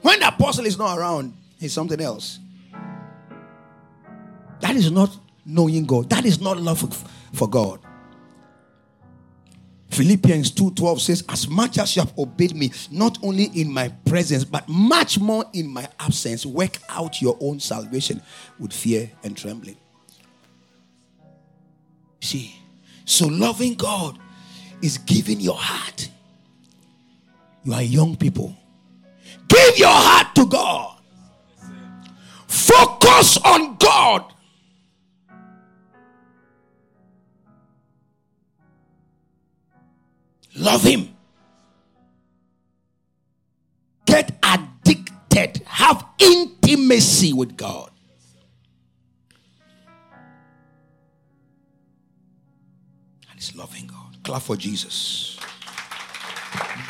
When 0.02 0.20
the 0.20 0.28
apostle 0.28 0.66
is 0.66 0.78
not 0.78 0.96
around, 0.96 1.34
he's 1.58 1.72
something 1.72 2.00
else. 2.00 2.38
That 4.60 4.76
is 4.76 4.90
not 4.90 5.16
knowing 5.44 5.84
God. 5.84 6.10
That 6.10 6.24
is 6.24 6.40
not 6.40 6.58
love 6.58 6.80
for 7.32 7.48
God. 7.48 7.80
Philippians 9.90 10.52
2:12 10.52 11.00
says, 11.00 11.24
As 11.28 11.48
much 11.48 11.78
as 11.78 11.96
you 11.96 12.02
have 12.02 12.16
obeyed 12.18 12.54
me, 12.54 12.70
not 12.90 13.18
only 13.22 13.44
in 13.54 13.72
my 13.72 13.88
presence, 14.04 14.44
but 14.44 14.68
much 14.68 15.18
more 15.18 15.44
in 15.54 15.66
my 15.66 15.88
absence, 15.98 16.44
work 16.44 16.78
out 16.90 17.22
your 17.22 17.36
own 17.40 17.58
salvation 17.58 18.22
with 18.58 18.72
fear 18.72 19.10
and 19.24 19.36
trembling. 19.36 19.76
See, 22.20 22.54
so 23.04 23.26
loving 23.26 23.74
God 23.74 24.18
is 24.82 24.98
giving 24.98 25.40
your 25.40 25.56
heart. 25.56 26.10
You 27.64 27.72
are 27.72 27.82
young 27.82 28.16
people. 28.16 28.54
Give 29.48 29.78
your 29.78 29.88
heart 29.88 30.34
to 30.34 30.46
God. 30.46 30.98
Focus 32.46 33.38
on 33.38 33.76
God. 33.76 34.32
Love 40.58 40.82
Him. 40.82 41.14
Get 44.06 44.36
addicted. 44.42 45.62
Have 45.66 46.04
intimacy 46.18 47.32
with 47.32 47.56
God. 47.56 47.90
And 53.30 53.36
it's 53.36 53.54
loving 53.54 53.86
God. 53.86 54.16
Clap 54.24 54.42
for 54.42 54.56
Jesus. 54.56 55.38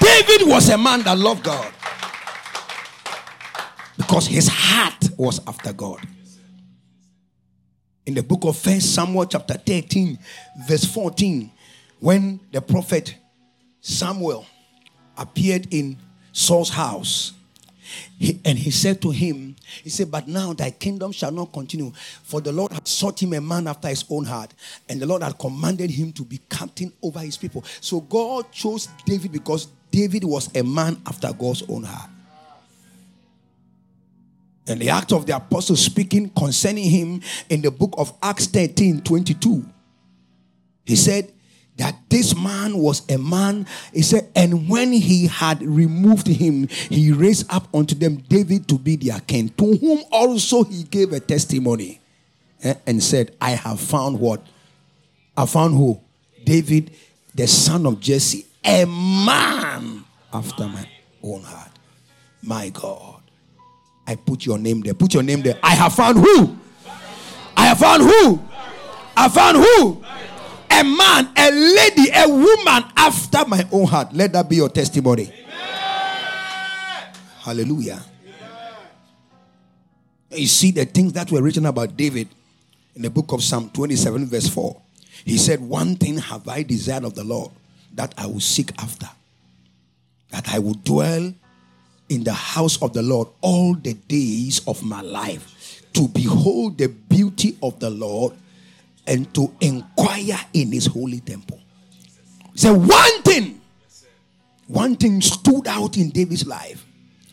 David 0.00 0.48
was 0.48 0.68
a 0.70 0.78
man 0.78 1.02
that 1.02 1.18
loved 1.18 1.44
God 1.44 1.72
because 3.96 4.26
his 4.26 4.48
heart 4.48 5.10
was 5.16 5.40
after 5.46 5.72
God. 5.72 6.00
In 8.06 8.14
the 8.14 8.22
book 8.22 8.44
of 8.44 8.56
First 8.56 8.94
Samuel, 8.94 9.26
chapter 9.26 9.54
13, 9.54 10.18
verse 10.66 10.84
14, 10.84 11.50
when 12.00 12.40
the 12.52 12.62
prophet 12.62 13.16
Samuel 13.88 14.44
appeared 15.16 15.72
in 15.72 15.96
Saul's 16.32 16.68
house. 16.68 17.32
He, 18.18 18.38
and 18.44 18.58
he 18.58 18.70
said 18.70 19.00
to 19.00 19.10
him, 19.10 19.56
He 19.82 19.88
said, 19.88 20.10
But 20.10 20.28
now 20.28 20.52
thy 20.52 20.70
kingdom 20.72 21.10
shall 21.10 21.32
not 21.32 21.54
continue, 21.54 21.90
for 22.22 22.42
the 22.42 22.52
Lord 22.52 22.72
had 22.72 22.86
sought 22.86 23.22
him 23.22 23.32
a 23.32 23.40
man 23.40 23.66
after 23.66 23.88
his 23.88 24.04
own 24.10 24.26
heart, 24.26 24.52
and 24.90 25.00
the 25.00 25.06
Lord 25.06 25.22
had 25.22 25.38
commanded 25.38 25.90
him 25.90 26.12
to 26.12 26.22
be 26.22 26.38
captain 26.50 26.92
over 27.02 27.20
his 27.20 27.38
people. 27.38 27.64
So 27.80 28.02
God 28.02 28.52
chose 28.52 28.88
David 29.06 29.32
because 29.32 29.68
David 29.90 30.22
was 30.22 30.54
a 30.54 30.62
man 30.62 31.00
after 31.06 31.32
God's 31.32 31.62
own 31.66 31.84
heart. 31.84 32.10
And 34.66 34.82
the 34.82 34.90
act 34.90 35.12
of 35.12 35.24
the 35.24 35.34
apostle 35.34 35.76
speaking 35.76 36.28
concerning 36.28 36.90
him 36.90 37.22
in 37.48 37.62
the 37.62 37.70
book 37.70 37.94
of 37.96 38.12
Acts 38.22 38.48
13 38.48 39.00
22, 39.00 39.64
he 40.84 40.94
said, 40.94 41.32
that 41.78 41.96
this 42.08 42.36
man 42.36 42.76
was 42.76 43.08
a 43.08 43.16
man. 43.16 43.66
He 43.92 44.02
said, 44.02 44.28
and 44.36 44.68
when 44.68 44.92
he 44.92 45.26
had 45.26 45.62
removed 45.62 46.26
him, 46.26 46.68
he 46.68 47.12
raised 47.12 47.52
up 47.52 47.68
unto 47.74 47.94
them 47.94 48.16
David 48.28 48.68
to 48.68 48.78
be 48.78 48.96
their 48.96 49.20
king, 49.20 49.48
to 49.50 49.76
whom 49.76 50.02
also 50.10 50.64
he 50.64 50.82
gave 50.82 51.12
a 51.12 51.20
testimony 51.20 52.00
eh, 52.62 52.74
and 52.86 53.02
said, 53.02 53.34
I 53.40 53.50
have 53.52 53.80
found 53.80 54.20
what? 54.20 54.44
I 55.36 55.46
found 55.46 55.74
who? 55.74 56.00
David, 56.44 56.90
the 57.34 57.46
son 57.46 57.86
of 57.86 58.00
Jesse, 58.00 58.44
a 58.64 58.84
man 58.84 60.04
after 60.32 60.66
my 60.66 60.88
own 61.22 61.42
heart. 61.42 61.70
My 62.42 62.68
God. 62.70 63.22
I 64.06 64.16
put 64.16 64.46
your 64.46 64.58
name 64.58 64.80
there. 64.80 64.94
Put 64.94 65.14
your 65.14 65.22
name 65.22 65.42
there. 65.42 65.58
I 65.62 65.74
have 65.74 65.94
found 65.94 66.18
who? 66.18 66.56
I 67.56 67.66
have 67.66 67.78
found 67.78 68.02
who? 68.02 68.42
I 69.16 69.28
found 69.28 69.56
who? 69.58 70.02
A 70.78 70.84
man, 70.84 71.28
a 71.36 71.50
lady, 71.50 72.10
a 72.14 72.28
woman 72.28 72.84
after 72.96 73.44
my 73.46 73.66
own 73.72 73.86
heart. 73.86 74.12
Let 74.12 74.32
that 74.32 74.48
be 74.48 74.56
your 74.56 74.68
testimony. 74.68 75.24
Amen. 75.24 77.14
Hallelujah. 77.40 78.00
Amen. 78.24 78.76
You 80.30 80.46
see 80.46 80.70
the 80.70 80.84
things 80.84 81.12
that 81.14 81.32
were 81.32 81.42
written 81.42 81.66
about 81.66 81.96
David 81.96 82.28
in 82.94 83.02
the 83.02 83.10
book 83.10 83.32
of 83.32 83.42
Psalm 83.42 83.70
27, 83.70 84.26
verse 84.26 84.48
4. 84.48 84.80
He 85.24 85.36
said, 85.36 85.60
One 85.60 85.96
thing 85.96 86.18
have 86.18 86.46
I 86.46 86.62
desired 86.62 87.04
of 87.04 87.14
the 87.14 87.24
Lord 87.24 87.50
that 87.94 88.14
I 88.16 88.26
will 88.26 88.40
seek 88.40 88.70
after, 88.80 89.08
that 90.30 90.48
I 90.52 90.60
will 90.60 90.74
dwell 90.74 91.34
in 92.08 92.24
the 92.24 92.32
house 92.32 92.80
of 92.80 92.92
the 92.92 93.02
Lord 93.02 93.28
all 93.40 93.74
the 93.74 93.94
days 93.94 94.60
of 94.66 94.82
my 94.82 95.00
life, 95.00 95.82
to 95.94 96.06
behold 96.08 96.78
the 96.78 96.88
beauty 96.88 97.56
of 97.62 97.80
the 97.80 97.90
Lord 97.90 98.34
and 99.08 99.34
to 99.34 99.52
inquire 99.60 100.38
in 100.52 100.70
his 100.70 100.86
holy 100.86 101.20
temple. 101.20 101.58
So 102.54 102.74
one 102.74 103.22
thing, 103.22 103.60
one 104.66 104.96
thing 104.96 105.20
stood 105.22 105.66
out 105.66 105.96
in 105.96 106.10
David's 106.10 106.46
life 106.46 106.84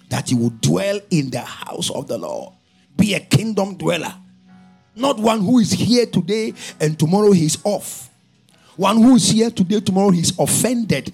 that 0.10 0.30
he 0.30 0.36
would 0.36 0.62
dwell 0.62 1.00
in 1.12 1.30
the 1.30 1.42
house 1.42 1.92
of 1.92 2.08
the 2.08 2.18
Lord, 2.18 2.54
be 2.96 3.14
a 3.14 3.20
kingdom 3.20 3.76
dweller, 3.76 4.14
not 4.96 5.20
one 5.20 5.42
who 5.42 5.60
is 5.60 5.72
here 5.72 6.06
today 6.06 6.54
and 6.80 6.98
tomorrow 6.98 7.34
he's 7.34 7.58
off. 7.66 8.10
One 8.78 8.98
who 8.98 9.16
is 9.16 9.30
here 9.30 9.50
today, 9.50 9.80
tomorrow 9.80 10.12
he's 10.12 10.38
offended. 10.40 11.14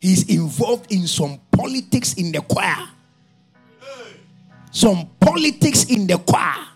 He's 0.00 0.28
involved 0.28 0.90
in 0.90 1.06
some 1.06 1.40
politics 1.50 2.14
in 2.14 2.32
the 2.32 2.40
choir. 2.40 2.88
Some 4.72 5.10
politics 5.20 5.84
in 5.84 6.06
the 6.06 6.18
choir 6.18 6.69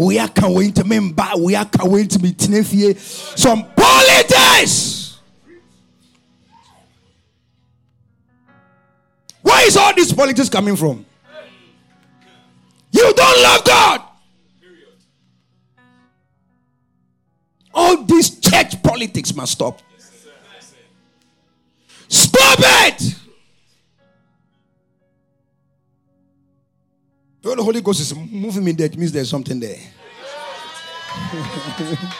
we 0.00 0.18
are 0.18 0.28
going 0.28 0.72
to 0.72 0.82
member, 0.82 1.28
we 1.38 1.54
are 1.54 1.66
going 1.66 2.08
to 2.08 2.18
be 2.18 2.32
tenefie. 2.32 2.96
Some 3.38 3.66
politics. 3.76 5.18
Where 9.42 9.66
is 9.66 9.76
all 9.76 9.94
this 9.94 10.10
politics 10.10 10.48
coming 10.48 10.74
from? 10.74 11.04
You 12.92 13.12
don't 13.14 13.42
love 13.42 13.64
God. 13.66 14.02
All 17.74 18.02
this 18.04 18.40
church 18.40 18.82
politics 18.82 19.34
must 19.34 19.52
stop. 19.52 19.82
Stop 22.08 22.58
it. 22.58 23.14
When 27.42 27.56
the 27.56 27.62
Holy 27.62 27.80
Ghost 27.80 28.00
is 28.00 28.14
moving 28.14 28.64
me 28.64 28.72
there, 28.72 28.86
it 28.86 28.98
means 28.98 29.12
there's 29.12 29.30
something 29.30 29.58
there. 29.58 29.76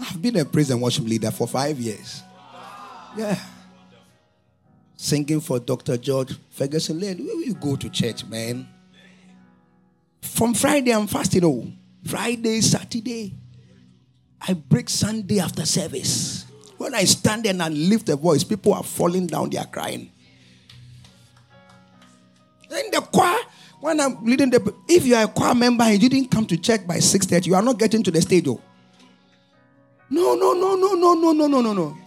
I've 0.00 0.20
been 0.20 0.36
a 0.36 0.44
praise 0.44 0.70
and 0.70 0.82
worship 0.82 1.04
leader 1.04 1.30
for 1.30 1.46
five 1.46 1.78
years. 1.78 2.22
Yeah. 3.16 3.38
Singing 4.96 5.40
for 5.40 5.58
Dr. 5.60 5.96
George 5.96 6.34
Ferguson 6.50 6.98
Lane. 6.98 7.18
You 7.18 7.54
go 7.54 7.76
to 7.76 7.88
church, 7.88 8.24
man? 8.26 8.68
From 10.20 10.54
Friday, 10.54 10.92
I'm 10.92 11.06
fasting. 11.06 11.44
Oh, 11.44 11.66
Friday, 12.04 12.60
Saturday. 12.60 13.34
I 14.40 14.54
break 14.54 14.88
Sunday 14.88 15.38
after 15.38 15.64
service. 15.64 16.41
When 16.82 16.96
I 16.96 17.04
stand 17.04 17.44
there 17.44 17.54
and 17.54 17.78
lift 17.88 18.08
a 18.08 18.16
voice, 18.16 18.42
people 18.42 18.74
are 18.74 18.82
falling 18.82 19.28
down, 19.28 19.50
they 19.50 19.56
are 19.56 19.66
crying. 19.66 20.10
In 22.68 22.90
the 22.90 23.00
choir, 23.00 23.38
when 23.80 24.00
I'm 24.00 24.24
leading 24.24 24.50
the 24.50 24.74
if 24.88 25.06
you 25.06 25.14
are 25.14 25.22
a 25.22 25.28
choir 25.28 25.54
member 25.54 25.84
and 25.84 26.02
you 26.02 26.08
didn't 26.08 26.32
come 26.32 26.44
to 26.46 26.56
church 26.56 26.84
by 26.84 26.96
6:30, 26.96 27.46
you 27.46 27.54
are 27.54 27.62
not 27.62 27.78
getting 27.78 28.02
to 28.02 28.10
the 28.10 28.20
stage. 28.20 28.48
Oh. 28.48 28.60
No, 30.10 30.34
no, 30.34 30.54
no, 30.54 30.74
no, 30.74 30.94
no, 30.94 31.14
no, 31.14 31.32
no, 31.32 31.46
no, 31.46 31.60
no, 31.60 31.72
no. 31.72 31.98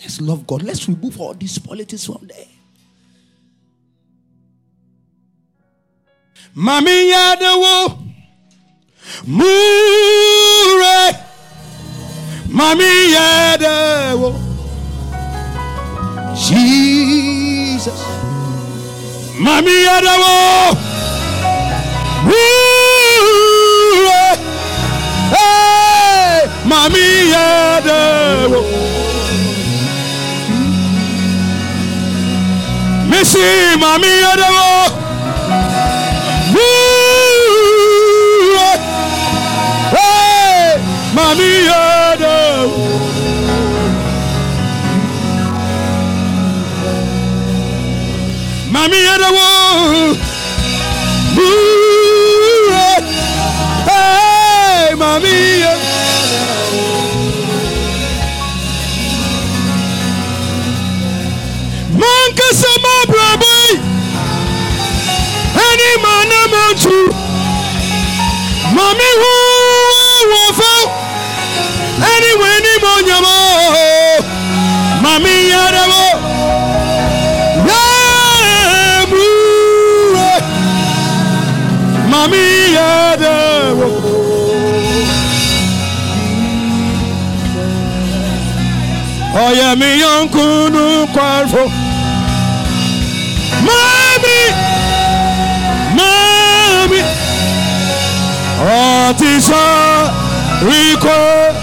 Let's 0.00 0.20
love 0.20 0.44
God. 0.48 0.64
Let's 0.64 0.88
remove 0.88 1.20
all 1.20 1.34
these 1.34 1.60
politics 1.60 2.06
from 2.06 2.26
there. 2.26 2.57
Mami 6.56 7.10
Yadewo 7.10 7.98
Mure. 9.26 10.98
Mami 12.48 12.90
Yadewo. 13.14 14.34
Jesus. 16.34 18.00
Mami 19.38 19.74
Yadewo. 19.86 20.76
Mure. 22.24 24.24
Hey 25.34 26.46
Mami 26.64 27.06
Yadewo. 27.32 28.60
Missy 33.08 33.76
Mami 33.78 34.10
Yadewo 34.24 34.68
Mami 41.18 41.50
Yada. 41.68 42.36
Mami 48.70 48.98
Yada. 49.06 49.28
Hey, 53.88 54.94
Mami 54.94 55.34
Yada. 55.62 55.88
Mankasa 62.00 62.72
Mabrabai. 62.84 63.70
Any 65.66 65.90
man, 66.04 66.30
you. 66.84 67.10
Mami 68.76 69.10
who 69.20 69.47
nyamo 73.06 73.36
mami 75.02 75.34
yadawo 75.52 76.02
yamu 77.70 79.24
mami 82.10 82.44
yadawo 82.76 83.88
oya 89.46 89.76
mi 89.76 90.00
yonkunu 90.00 91.06
kwalfo 91.14 91.64
mami 93.66 94.38
mami. 95.96 97.00
Ọtí 98.60 99.30
Rico 100.68 101.08
Answer 101.08 101.57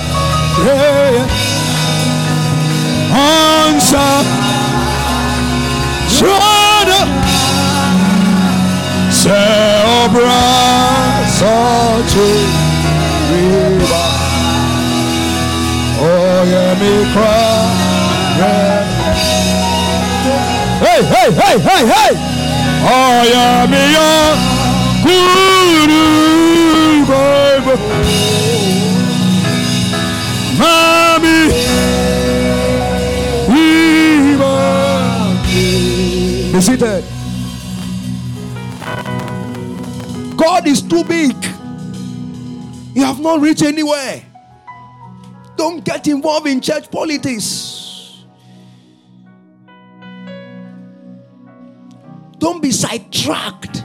River. 13.32 13.86
Oh 15.98 16.44
yeah 16.48 16.74
me 16.80 16.92
cry. 17.12 17.66
Hey 20.80 21.02
hey 21.04 21.30
hey 21.32 21.56
hey 21.60 21.84
hey. 21.86 22.14
Oh 22.88 23.24
yeah 23.28 23.66
me 23.68 23.82
Guru 25.04 26.16
Mommy, 27.08 28.55
be 36.56 36.62
seated. 36.62 37.04
God 40.38 40.66
is 40.66 40.82
too 40.82 41.04
big. 41.04 41.36
You 42.96 43.04
have 43.04 43.20
not 43.20 43.42
reached 43.42 43.64
anywhere. 43.64 44.24
Don't 45.58 45.84
get 45.84 46.08
involved 46.08 46.48
in 46.48 46.62
church 46.62 46.90
politics. 46.90 48.24
Don't 52.38 52.62
be 52.62 52.72
sidetracked 52.72 53.84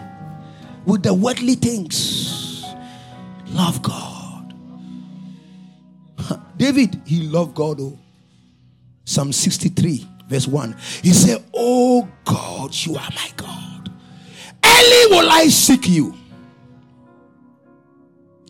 with 0.84 1.02
the 1.02 1.12
worldly 1.12 1.56
things. 1.56 2.64
Love 3.48 3.82
God. 3.82 4.54
David, 6.56 7.00
he 7.04 7.22
loved 7.22 7.56
God. 7.56 7.80
Oh. 7.80 7.98
Psalm 9.04 9.32
63, 9.32 10.06
verse 10.30 10.46
1. 10.46 10.76
He 11.02 11.12
said, 11.12 11.44
Oh 11.52 12.08
God, 12.24 12.74
you 12.74 12.94
are 12.94 13.10
my 13.14 13.30
God. 13.36 13.90
Early 14.64 15.06
will 15.10 15.28
I 15.30 15.48
seek 15.48 15.88
you. 15.88 16.14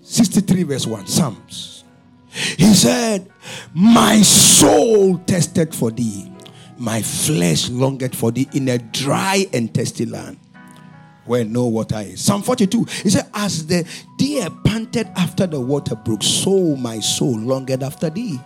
63, 0.03 0.63
verse 0.65 0.87
1. 0.87 1.07
Psalms. 1.07 1.85
He 2.29 2.73
said, 2.75 3.29
My 3.75 4.21
soul 4.23 5.19
tested 5.19 5.75
for 5.75 5.91
thee, 5.91 6.31
my 6.79 7.03
flesh 7.03 7.71
longed 7.71 8.15
for 8.15 8.31
thee 8.31 8.49
in 8.53 8.69
a 8.69 8.79
dry 8.79 9.47
and 9.53 9.73
thirsty 9.73 10.07
land 10.07 10.39
where 11.25 11.45
no 11.45 11.67
water 11.67 11.99
is. 12.01 12.21
Psalm 12.23 12.43
42, 12.43 12.85
he 12.85 13.11
said, 13.11 13.29
As 13.35 13.67
the 13.67 13.89
deer 14.19 14.49
panted 14.65 15.09
after 15.17 15.47
the 15.47 15.61
water 15.61 15.97
brook, 15.97 16.23
so 16.23 16.77
my 16.77 17.01
soul 17.01 17.39
longed 17.39 17.83
after 17.83 18.11
thee. 18.11 18.39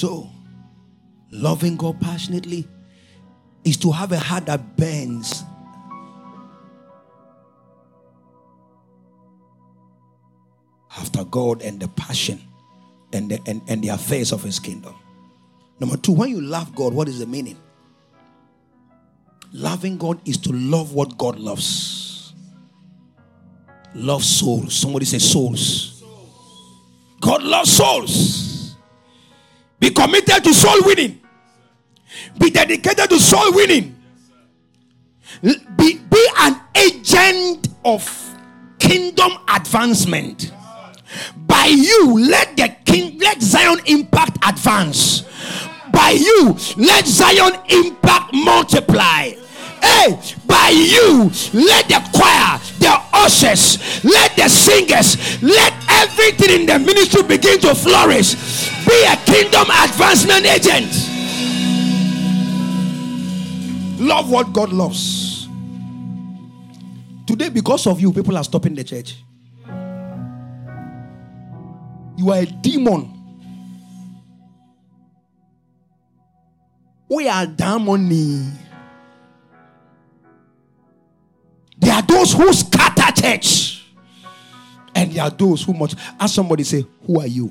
So, 0.00 0.30
loving 1.30 1.76
God 1.76 2.00
passionately 2.00 2.66
is 3.64 3.76
to 3.76 3.92
have 3.92 4.12
a 4.12 4.18
heart 4.18 4.46
that 4.46 4.74
bends. 4.74 5.44
After 10.96 11.22
God 11.24 11.60
and 11.60 11.78
the 11.78 11.88
passion 11.88 12.40
and 13.12 13.30
the, 13.30 13.40
and, 13.46 13.60
and 13.68 13.84
the 13.84 13.88
affairs 13.88 14.32
of 14.32 14.42
his 14.42 14.58
kingdom. 14.58 14.94
Number 15.78 15.98
two, 15.98 16.12
when 16.12 16.30
you 16.30 16.40
love 16.40 16.74
God, 16.74 16.94
what 16.94 17.06
is 17.06 17.18
the 17.18 17.26
meaning? 17.26 17.58
Loving 19.52 19.98
God 19.98 20.18
is 20.26 20.38
to 20.38 20.52
love 20.52 20.94
what 20.94 21.18
God 21.18 21.38
loves. 21.38 22.32
Love 23.94 24.24
souls. 24.24 24.72
Somebody 24.76 25.04
say 25.04 25.18
souls. 25.18 26.02
God 27.20 27.42
loves 27.42 27.70
souls. 27.70 28.49
Be 29.80 29.90
committed 29.90 30.44
to 30.44 30.54
soul 30.54 30.82
winning. 30.84 31.20
Be 32.38 32.50
dedicated 32.50 33.10
to 33.10 33.18
soul 33.18 33.52
winning. 33.52 33.96
Be, 35.42 35.98
be 35.98 36.28
an 36.38 36.60
agent 36.76 37.68
of 37.84 38.36
kingdom 38.78 39.32
advancement. 39.48 40.52
By 41.36 41.66
you, 41.66 42.20
let 42.20 42.56
the 42.56 42.74
king, 42.84 43.18
let 43.18 43.42
Zion 43.42 43.80
impact 43.86 44.38
advance 44.46 45.24
by 45.92 46.10
you, 46.12 46.56
let 46.76 47.06
Zion 47.06 47.52
impact 47.68 48.32
multiply. 48.32 49.32
Hey, 49.82 50.18
by 50.46 50.70
you, 50.70 51.30
let 51.52 51.88
the 51.88 52.00
choir, 52.12 52.58
the 52.78 53.00
ushers, 53.12 54.04
let 54.04 54.36
the 54.36 54.48
singers, 54.48 55.42
let 55.42 55.72
everything 55.88 56.60
in 56.60 56.66
the 56.66 56.78
ministry 56.78 57.22
begin 57.22 57.58
to 57.60 57.74
flourish. 57.74 58.34
Be 58.86 59.04
a 59.04 59.16
kingdom 59.24 59.66
advancement 59.70 60.46
agent. 60.46 60.90
Love 64.00 64.30
what 64.30 64.52
God 64.52 64.72
loves. 64.72 65.48
Today, 67.26 67.48
because 67.48 67.86
of 67.86 68.00
you, 68.00 68.12
people 68.12 68.36
are 68.36 68.44
stopping 68.44 68.74
the 68.74 68.84
church. 68.84 69.16
You 72.16 72.30
are 72.30 72.40
a 72.40 72.46
demon 72.46 73.20
we 77.10 77.28
are 77.28 77.46
money. 77.80 78.46
There 81.80 81.94
are 81.94 82.02
those 82.02 82.32
who 82.34 82.52
scatter 82.52 83.20
church, 83.20 83.86
and 84.94 85.12
there 85.12 85.24
are 85.24 85.30
those 85.30 85.62
who 85.62 85.72
much. 85.72 85.94
Ask 86.18 86.34
somebody, 86.34 86.62
say, 86.62 86.84
Who 87.06 87.20
are 87.20 87.26
you? 87.26 87.50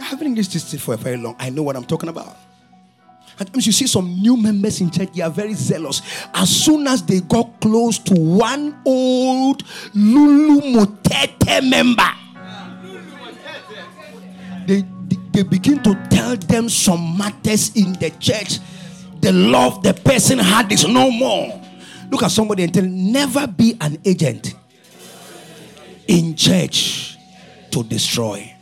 I've 0.00 0.18
been 0.18 0.28
in 0.28 0.34
this 0.34 0.74
for 0.82 0.94
a 0.94 0.96
very 0.96 1.16
long. 1.16 1.36
I 1.38 1.50
know 1.50 1.62
what 1.62 1.76
I'm 1.76 1.84
talking 1.84 2.08
about. 2.08 2.36
Times 3.36 3.66
you 3.66 3.72
see 3.72 3.86
some 3.86 4.20
new 4.20 4.36
members 4.36 4.80
in 4.80 4.90
church, 4.90 5.12
they 5.12 5.22
are 5.22 5.30
very 5.30 5.54
zealous. 5.54 6.02
As 6.34 6.48
soon 6.50 6.86
as 6.88 7.02
they 7.04 7.20
got 7.20 7.60
close 7.60 7.98
to 8.00 8.14
one 8.14 8.80
old 8.84 9.62
Lulu 9.94 10.72
Motete 10.72 11.60
member, 11.60 12.08
they, 14.68 14.84
they 15.32 15.42
begin 15.42 15.82
to 15.82 15.94
tell 16.10 16.36
them 16.36 16.68
some 16.68 17.16
matters 17.16 17.74
in 17.74 17.94
the 17.94 18.10
church. 18.20 18.58
The 19.20 19.32
love 19.32 19.82
the 19.82 19.94
person 19.94 20.38
had 20.38 20.70
is 20.70 20.86
no 20.86 21.10
more. 21.10 21.60
Look 22.10 22.22
at 22.22 22.30
somebody 22.30 22.64
and 22.64 22.72
tell 22.72 22.84
never 22.84 23.46
be 23.46 23.76
an 23.80 23.98
agent 24.04 24.54
in 26.06 26.36
church 26.36 27.16
to 27.70 27.82
destroy. 27.82 28.54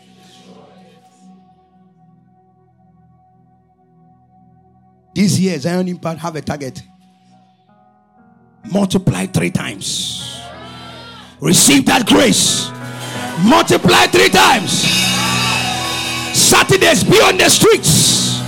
This 5.14 5.38
year, 5.38 5.58
Zion 5.58 5.88
Impact 5.88 6.20
have 6.20 6.36
a 6.36 6.42
target. 6.42 6.82
Multiply 8.70 9.26
three 9.26 9.50
times. 9.50 10.40
Receive 11.40 11.86
that 11.86 12.06
grace. 12.06 12.70
Multiply 13.48 14.06
three 14.06 14.28
times. 14.28 15.05
Saturdays 16.46 17.02
be 17.02 17.18
on 17.18 17.36
the 17.36 17.48
streets. 17.50 18.38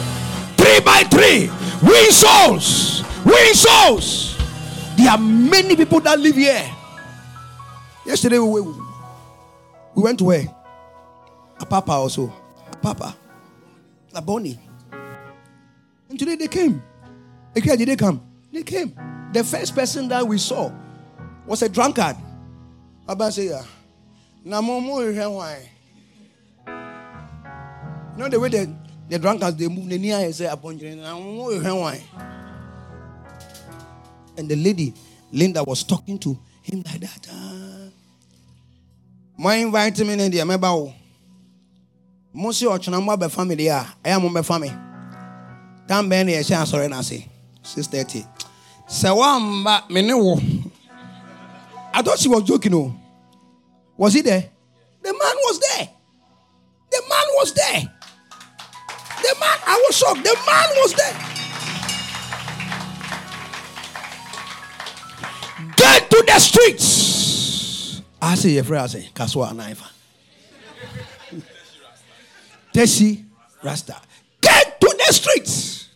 Three 0.55 0.79
by 0.81 1.03
three. 1.11 1.51
Win 1.83 2.11
souls. 2.13 3.03
Win 3.25 3.55
souls. 3.55 4.39
There 4.97 5.11
are 5.11 5.19
many 5.19 5.75
people 5.75 5.99
that 6.01 6.19
live 6.19 6.37
here. 6.37 6.63
Yesterday 8.07 8.39
we, 8.39 8.61
we 8.61 8.73
went 10.03 10.23
where? 10.23 10.47
A 11.59 11.67
papa 11.67 11.91
also. 11.91 12.33
A 12.73 12.77
papa. 12.77 13.17
A 14.15 14.23
bonnie. 14.23 14.61
And 16.09 16.19
today 16.19 16.37
they 16.37 16.47
came. 16.47 16.81
Okay, 17.57 17.75
did 17.75 17.89
they 17.89 17.97
come? 17.97 18.23
They 18.53 18.63
came. 18.63 18.95
The 19.33 19.43
first 19.43 19.75
person 19.75 20.07
that 20.09 20.25
we 20.27 20.39
saw 20.39 20.71
was 21.47 21.63
a 21.63 21.69
drunkard. 21.69 22.17
Abba 23.09 23.33
say, 23.33 23.49
yeah. 23.49 23.65
Na 24.45 24.63
momo 24.63 25.35
why. 25.35 25.69
You 28.19 28.25
know 28.25 28.31
the 28.31 28.41
way 28.41 28.49
the, 28.49 28.75
the 29.09 29.17
drunkards 29.21 29.57
they 29.57 29.69
move 29.69 29.89
the 29.89 29.97
near 29.97 30.17
and 30.19 30.35
say 30.35 30.47
upon. 30.47 30.73
And 34.37 34.49
the 34.49 34.57
lady, 34.57 34.93
Linda, 35.33 35.63
was 35.63 35.85
talking 35.85 36.19
to 36.19 36.37
him 36.61 36.83
like 36.85 36.99
that. 36.99 37.29
Uh, 37.33 37.91
my 39.39 39.55
invite 39.55 39.97
me 40.01 40.15
in 40.15 40.31
the 40.33 40.45
member. 40.45 40.93
Mosi 42.35 42.67
ọ̀chọ̀nà 42.67 42.99
mọ́ 43.01 43.17
bẹ̀ 43.21 43.31
family 43.31 43.69
a 43.69 43.87
ẹ̀yà 44.05 44.21
mo 44.21 44.29
bẹ̀ 44.29 44.43
family. 44.45 44.73
Tam 45.89 46.09
bẹ́ẹ̀ 46.11 46.25
ni 46.27 46.33
ẹ̀ 46.39 46.43
ṣe 46.49 46.55
àsọ̀rọ̀ 46.63 46.89
náà 46.93 47.03
sí 47.09 47.19
six 47.63 47.87
thirty. 47.87 48.21
Wọ́n 49.19 49.41
mba 49.63 49.75
mi 49.91 50.03
ní 50.03 50.13
wò. 50.13 50.33
I 51.95 52.03
thought 52.03 52.19
she 52.19 52.29
was 52.29 52.43
joking 52.43 52.75
o. 52.75 52.93
Was 53.97 54.15
he 54.15 54.21
there? 54.23 54.51
The 55.03 55.13
man 55.13 55.37
was 55.47 55.59
there. 55.61 55.89
The 56.91 57.01
man 57.11 57.27
was 57.39 57.53
there. 57.55 57.98
The 59.23 59.35
man, 59.41 59.59
I 59.67 59.85
was 59.87 59.97
shocked. 59.97 60.23
The 60.25 60.37
man 60.47 60.69
was 60.77 60.93
there. 60.95 61.17
Get 65.77 66.11
to 66.11 66.25
the 66.27 66.39
streets. 66.39 68.03
I 68.21 68.35
say, 68.35 68.51
your 68.51 68.65
friend, 68.65 68.85
I 68.85 68.87
say, 68.87 69.09
Kaswa 69.15 69.53
Anaifa. 69.53 69.87
Tessie 72.73 73.25
Rasta. 73.63 74.01
Get 74.41 74.81
to 74.81 74.95
the 74.99 75.13
streets. 75.13 75.89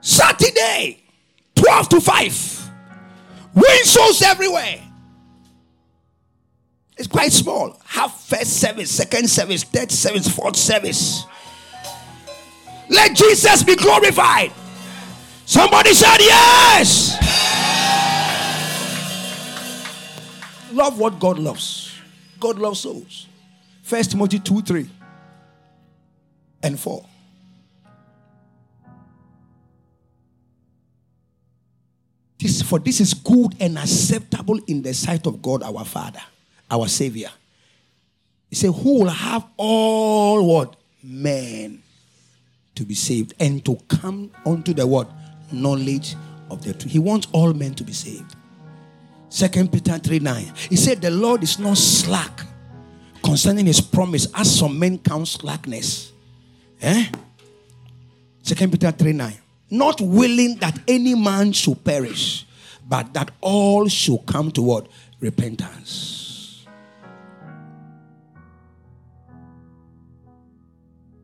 Saturday, 0.00 1.02
12 1.54 1.88
to 1.90 2.00
5. 2.00 2.70
Win 3.54 3.84
souls 3.84 4.22
everywhere. 4.22 4.80
It's 6.96 7.08
quite 7.08 7.32
small. 7.32 7.80
Have 7.86 8.12
first 8.14 8.60
service, 8.60 8.90
second 8.90 9.28
service, 9.28 9.64
third 9.64 9.90
service, 9.90 10.28
fourth 10.28 10.56
service. 10.56 11.24
Let 12.92 13.16
Jesus 13.16 13.62
be 13.62 13.74
glorified. 13.74 14.52
Somebody 15.46 15.94
said 15.94 16.18
yes. 16.20 17.16
Love 20.72 20.98
what 20.98 21.18
God 21.18 21.38
loves. 21.38 21.98
God 22.38 22.58
loves 22.58 22.80
souls. 22.80 23.28
First 23.82 24.10
Timothy 24.10 24.38
2 24.38 24.60
3 24.60 24.88
and 26.62 26.78
4. 26.78 27.06
This, 32.38 32.60
for 32.60 32.78
this 32.78 33.00
is 33.00 33.14
good 33.14 33.54
and 33.58 33.78
acceptable 33.78 34.60
in 34.66 34.82
the 34.82 34.92
sight 34.92 35.26
of 35.26 35.40
God 35.40 35.62
our 35.62 35.84
Father, 35.84 36.22
our 36.70 36.88
Savior. 36.88 37.30
He 38.50 38.56
said, 38.56 38.72
Who 38.72 39.00
will 39.00 39.08
have 39.10 39.46
all 39.56 40.46
what? 40.46 40.76
Men 41.02 41.81
to 42.74 42.84
be 42.84 42.94
saved 42.94 43.34
and 43.40 43.64
to 43.64 43.76
come 43.88 44.30
unto 44.46 44.72
the 44.72 44.86
what? 44.86 45.10
Knowledge 45.50 46.16
of 46.50 46.62
the 46.64 46.72
truth. 46.72 46.92
He 46.92 46.98
wants 46.98 47.26
all 47.32 47.52
men 47.52 47.74
to 47.74 47.84
be 47.84 47.92
saved. 47.92 48.36
Second 49.28 49.72
Peter 49.72 49.98
3 49.98 50.18
9. 50.18 50.52
He 50.68 50.76
said, 50.76 51.00
The 51.00 51.10
Lord 51.10 51.42
is 51.42 51.58
not 51.58 51.78
slack 51.78 52.42
concerning 53.22 53.66
his 53.66 53.80
promise, 53.80 54.26
as 54.34 54.58
some 54.58 54.78
men 54.78 54.98
count 54.98 55.28
slackness. 55.28 56.12
Eh? 56.80 57.06
Second 58.42 58.72
Peter 58.72 58.90
3 58.90 59.12
9. 59.12 59.38
Not 59.70 60.00
willing 60.00 60.56
that 60.56 60.78
any 60.86 61.14
man 61.14 61.52
should 61.52 61.82
perish, 61.82 62.46
but 62.86 63.14
that 63.14 63.30
all 63.40 63.88
should 63.88 64.26
come 64.26 64.50
toward? 64.50 64.88
Repentance. 65.20 66.31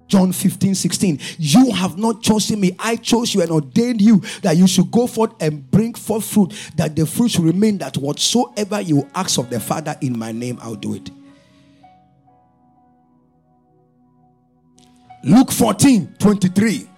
John 0.09 0.33
15, 0.33 0.75
16. 0.75 1.21
You 1.39 1.71
have 1.71 1.99
not 1.99 2.23
chosen 2.23 2.61
me. 2.61 2.75
I 2.79 2.97
chose 2.97 3.35
you 3.35 3.43
and 3.43 3.51
ordained 3.51 4.01
you 4.01 4.23
that 4.43 4.57
you 4.57 4.67
should 4.67 4.91
go 4.91 5.07
forth 5.07 5.35
and 5.41 5.71
bring 5.71 5.95
forth 5.95 6.25
fruit, 6.25 6.53
that 6.77 6.97
the 6.97 7.07
fruit 7.07 7.31
should 7.31 7.45
remain, 7.45 7.79
that 7.79 7.97
whatsoever 7.99 8.81
you 8.81 9.09
ask 9.15 9.39
of 9.39 9.51
the 9.51 9.61
Father 9.61 9.97
in 10.01 10.19
my 10.19 10.33
name, 10.33 10.59
I'll 10.63 10.75
do 10.75 10.95
it. 10.95 11.11
Luke 15.23 15.53
14, 15.53 16.15
23. 16.19 16.89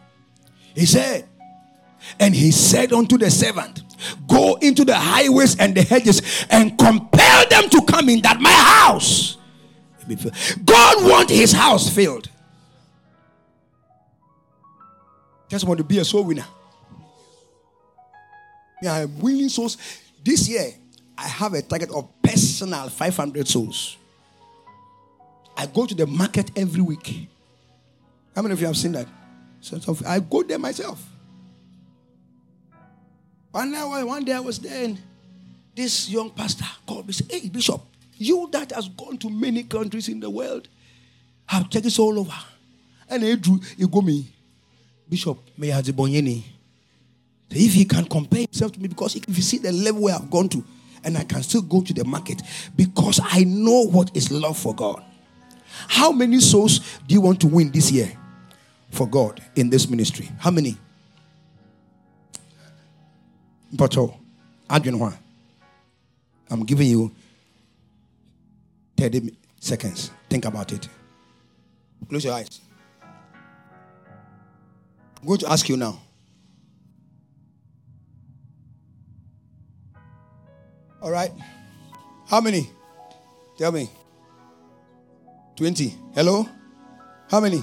He 0.75 0.87
said, 0.87 1.27
and 2.19 2.35
he 2.35 2.51
said 2.51 2.93
unto 2.93 3.19
the 3.19 3.31
servant, 3.31 3.83
Go 4.27 4.55
into 4.57 4.85
the 4.85 4.95
highways 4.95 5.59
and 5.59 5.75
the 5.75 5.83
hedges 5.83 6.47
and 6.49 6.79
compel 6.79 7.49
them 7.49 7.69
to 7.69 7.83
come 7.87 8.09
in 8.09 8.23
that 8.23 8.41
my 8.41 8.51
house. 8.51 9.37
God 10.65 11.05
wants 11.05 11.33
his 11.33 11.53
house 11.53 11.89
filled. 11.89 12.31
Just 15.51 15.67
want 15.67 15.79
to 15.79 15.85
be 15.85 15.99
a 15.99 16.05
soul 16.05 16.25
winner. 16.25 16.47
Yeah, 18.81 18.95
I'm 18.95 19.19
winning 19.19 19.49
souls. 19.49 19.77
This 20.25 20.49
year, 20.49 20.73
I 21.19 21.27
have 21.27 21.53
a 21.53 21.61
target 21.61 21.91
of 21.91 22.09
personal 22.23 22.89
500 22.89 23.47
souls. 23.47 23.97
I 25.57 25.67
go 25.67 25.85
to 25.85 25.95
the 25.95 26.07
market 26.07 26.51
every 26.57 26.81
week. 26.81 27.29
How 28.35 28.43
many 28.43 28.53
of 28.53 28.61
you 28.61 28.67
have 28.69 28.77
seen 28.77 28.93
that? 28.93 29.09
I 30.07 30.21
go 30.21 30.43
there 30.43 30.59
myself. 30.59 31.05
One 33.51 33.73
day, 33.73 33.83
one 33.83 34.25
day 34.25 34.33
I 34.33 34.41
was 34.41 34.59
there, 34.61 34.85
and 34.85 34.99
this 35.75 36.09
young 36.09 36.31
pastor 36.31 36.65
called 36.87 37.07
me. 37.07 37.13
Said, 37.13 37.31
"Hey, 37.31 37.49
Bishop, 37.49 37.83
you 38.17 38.49
that 38.53 38.71
has 38.71 38.89
gone 38.89 39.19
to 39.19 39.29
many 39.29 39.65
countries 39.65 40.09
in 40.09 40.21
the 40.21 40.31
world, 40.31 40.69
have 41.47 41.69
churches 41.69 41.99
all 41.99 42.19
over, 42.19 42.39
and 43.09 43.25
Andrew, 43.25 43.59
you 43.77 43.89
go 43.89 44.01
me, 44.01 44.33
Bishop, 45.11 45.39
may 45.59 45.73
I 45.73 45.83
bonyeni. 45.83 46.43
If 47.51 47.75
he 47.75 47.85
can 47.85 48.05
compare 48.05 48.43
himself 48.43 48.73
to 48.73 48.81
me, 48.81 48.87
because 48.87 49.17
if 49.17 49.25
you 49.29 49.43
see 49.43 49.59
the 49.59 49.73
level 49.73 50.03
where 50.03 50.15
I've 50.15 50.31
gone 50.31 50.49
to, 50.51 50.65
and 51.03 51.19
I 51.19 51.25
can 51.25 51.43
still 51.43 51.63
go 51.63 51.81
to 51.83 51.93
the 51.93 52.05
market 52.05 52.43
because 52.77 53.21
I 53.23 53.45
know 53.45 53.87
what 53.87 54.17
is 54.17 54.31
love 54.31 54.59
for 54.59 54.75
God. 54.75 55.03
How 55.89 56.13
many 56.13 56.41
souls 56.41 56.81
do 57.07 57.15
you 57.15 57.21
want 57.21 57.41
to 57.41 57.47
win 57.47 57.71
this 57.71 57.91
year 57.91 58.13
for 58.91 59.09
God 59.09 59.43
in 59.57 59.71
this 59.71 59.89
ministry? 59.89 60.29
How 60.39 60.51
many? 60.51 60.77
But 63.73 63.97
oh, 63.97 64.17
one. 64.69 65.15
I'm 66.51 66.65
giving 66.65 66.89
you 66.89 67.13
30 68.97 69.35
seconds. 69.59 70.11
Think 70.29 70.45
about 70.45 70.73
it. 70.73 70.89
Close 72.09 72.25
your 72.25 72.35
eyes. 72.35 72.61
I'm 75.21 75.27
going 75.27 75.39
to 75.41 75.51
ask 75.53 75.69
you 75.69 75.77
now. 75.77 76.01
All 81.03 81.11
right. 81.11 81.33
How 82.27 82.41
many? 82.41 82.71
Tell 83.59 83.73
me. 83.73 83.91
20. 85.57 85.95
Hello? 86.15 86.49
How 87.31 87.41
many? 87.41 87.63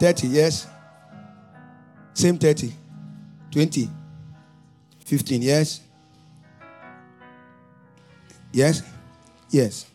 30, 0.00 0.28
yes. 0.28 0.66
Same 2.14 2.38
30. 2.38 2.72
20. 3.50 3.90
15, 5.04 5.42
yes? 5.42 5.80
Yes? 8.52 8.82
Yes. 9.50 9.86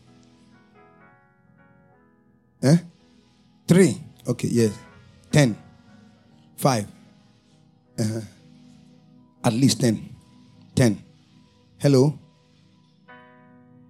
Eh? 2.62 2.76
3. 3.66 4.00
Okay, 4.28 4.48
yes. 4.48 4.72
10. 5.30 5.56
5. 6.62 6.86
Uh-huh. 7.98 8.20
At 9.42 9.52
least 9.52 9.80
10. 9.80 9.98
10. 10.76 11.02
Hello? 11.78 12.16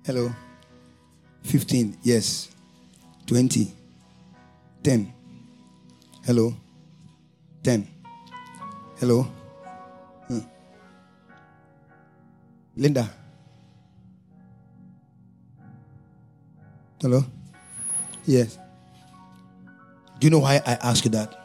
Hello? 0.06 0.32
15. 1.42 1.98
Yes. 2.02 2.48
20. 3.26 3.70
10. 4.82 5.12
Hello? 6.24 6.54
10. 7.62 7.86
Hello? 8.98 9.26
Linda. 12.74 13.06
Hello? 17.02 17.22
Yes. 18.24 18.56
Do 20.18 20.26
you 20.26 20.30
know 20.30 20.38
why 20.38 20.62
I 20.64 20.78
ask 20.80 21.04
you 21.04 21.10
that? 21.10 21.41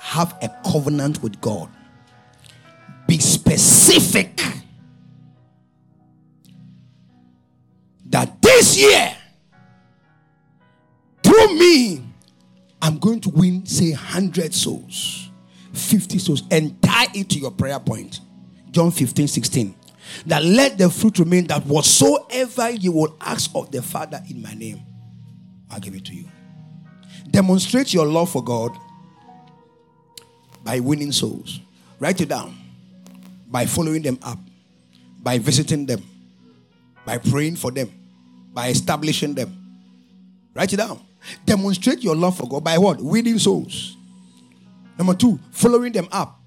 Have 0.00 0.36
a 0.42 0.48
covenant 0.70 1.22
with 1.22 1.40
God. 1.40 1.68
Be 3.06 3.18
specific 3.18 4.40
that 8.06 8.40
this 8.42 8.78
year, 8.78 9.14
through 11.22 11.58
me, 11.58 12.02
I'm 12.82 12.98
going 12.98 13.20
to 13.20 13.28
win, 13.28 13.66
say, 13.66 13.90
100 13.90 14.54
souls, 14.54 15.30
50 15.74 16.18
souls, 16.18 16.42
and 16.50 16.80
tie 16.82 17.06
it 17.14 17.28
to 17.30 17.38
your 17.38 17.50
prayer 17.50 17.78
point. 17.78 18.20
John 18.70 18.90
15, 18.90 19.28
16. 19.28 19.74
That 20.26 20.42
let 20.42 20.78
the 20.78 20.88
fruit 20.88 21.18
remain 21.18 21.46
that 21.48 21.64
whatsoever 21.66 22.70
you 22.70 22.92
will 22.92 23.16
ask 23.20 23.50
of 23.54 23.70
the 23.70 23.82
Father 23.82 24.20
in 24.28 24.42
my 24.42 24.54
name, 24.54 24.80
I'll 25.70 25.78
give 25.78 25.94
it 25.94 26.04
to 26.06 26.14
you. 26.14 26.24
Demonstrate 27.30 27.92
your 27.92 28.06
love 28.06 28.30
for 28.30 28.42
God 28.42 28.76
by 30.64 30.80
winning 30.80 31.12
souls. 31.12 31.60
Write 31.98 32.20
it 32.20 32.28
down. 32.28 32.56
By 33.48 33.66
following 33.66 34.02
them 34.02 34.18
up, 34.22 34.38
by 35.22 35.38
visiting 35.38 35.84
them, 35.84 36.02
by 37.04 37.18
praying 37.18 37.56
for 37.56 37.72
them, 37.72 37.90
by 38.54 38.68
establishing 38.68 39.34
them. 39.34 39.56
Write 40.54 40.72
it 40.72 40.76
down. 40.76 41.00
Demonstrate 41.44 42.02
your 42.02 42.14
love 42.14 42.36
for 42.36 42.48
God 42.48 42.62
by 42.62 42.78
what? 42.78 43.00
Winning 43.00 43.38
souls. 43.38 43.96
Number 44.96 45.14
two, 45.14 45.38
following 45.50 45.92
them 45.92 46.08
up. 46.12 46.40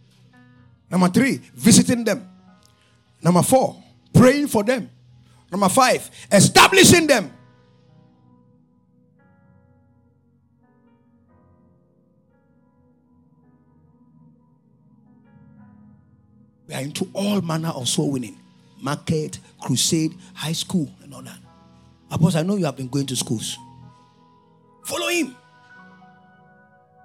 Number 0.90 1.10
three, 1.10 1.42
visiting 1.56 2.04
them. 2.04 2.30
Number 3.22 3.42
four, 3.42 3.82
praying 4.14 4.48
for 4.48 4.64
them. 4.64 4.90
Number 5.52 5.70
five, 5.70 6.10
establishing 6.32 7.08
them. 7.08 7.32
We 16.74 16.80
are 16.80 16.82
into 16.82 17.08
all 17.14 17.40
manner 17.42 17.70
of 17.70 17.88
soul 17.88 18.10
winning 18.10 18.36
market, 18.82 19.38
crusade, 19.62 20.16
high 20.34 20.54
school, 20.54 20.90
and 21.04 21.14
all 21.14 21.22
that. 21.22 21.38
Apostle, 22.10 22.40
I 22.40 22.44
know 22.44 22.56
you 22.56 22.66
have 22.66 22.76
been 22.76 22.88
going 22.88 23.06
to 23.06 23.16
schools. 23.16 23.58
Follow 24.84 25.08
him. 25.08 25.36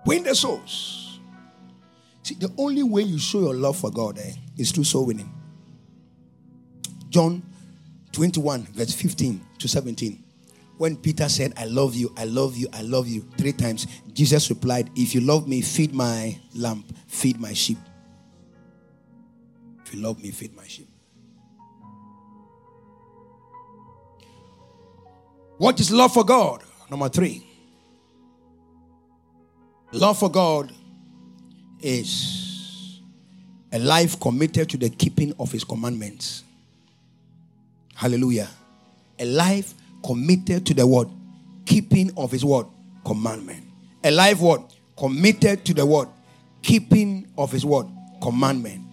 Win 0.06 0.22
the 0.22 0.34
souls. 0.34 1.20
See, 2.22 2.34
the 2.34 2.50
only 2.56 2.82
way 2.82 3.02
you 3.02 3.18
show 3.18 3.40
your 3.40 3.54
love 3.54 3.76
for 3.76 3.90
God 3.90 4.18
eh, 4.18 4.32
is 4.56 4.72
through 4.72 4.84
soul 4.84 5.04
winning. 5.04 5.30
John 7.10 7.42
21, 8.12 8.62
verse 8.72 8.94
15 8.94 9.40
to 9.58 9.68
17. 9.68 10.24
When 10.78 10.96
Peter 10.96 11.28
said, 11.28 11.52
I 11.58 11.66
love 11.66 11.94
you, 11.94 12.12
I 12.16 12.24
love 12.24 12.56
you, 12.56 12.68
I 12.72 12.80
love 12.82 13.06
you, 13.06 13.20
three 13.36 13.52
times, 13.52 13.86
Jesus 14.14 14.48
replied, 14.48 14.88
If 14.96 15.14
you 15.14 15.20
love 15.20 15.46
me, 15.46 15.60
feed 15.60 15.94
my 15.94 16.38
lamp, 16.54 16.90
feed 17.06 17.38
my 17.38 17.52
sheep. 17.52 17.78
If 19.88 19.94
you 19.94 20.02
love 20.02 20.22
me, 20.22 20.30
feed 20.30 20.54
my 20.54 20.66
sheep. 20.66 20.86
What 25.56 25.80
is 25.80 25.90
love 25.90 26.12
for 26.12 26.24
God? 26.24 26.62
Number 26.90 27.08
three. 27.08 27.42
Love 29.92 30.18
for 30.18 30.30
God 30.30 30.70
is 31.80 33.00
a 33.72 33.78
life 33.78 34.20
committed 34.20 34.68
to 34.68 34.76
the 34.76 34.90
keeping 34.90 35.32
of 35.40 35.50
His 35.52 35.64
commandments. 35.64 36.44
Hallelujah. 37.94 38.50
A 39.18 39.24
life 39.24 39.72
committed 40.04 40.66
to 40.66 40.74
the 40.74 40.86
word 40.86 41.08
keeping 41.64 42.10
of 42.18 42.30
His 42.30 42.44
word 42.44 42.66
commandment. 43.06 43.64
A 44.04 44.10
life 44.10 44.38
what 44.38 44.70
committed 44.98 45.64
to 45.64 45.72
the 45.72 45.86
word 45.86 46.08
keeping 46.60 47.32
of 47.38 47.50
His 47.50 47.64
word 47.64 47.86
commandment. 48.20 48.87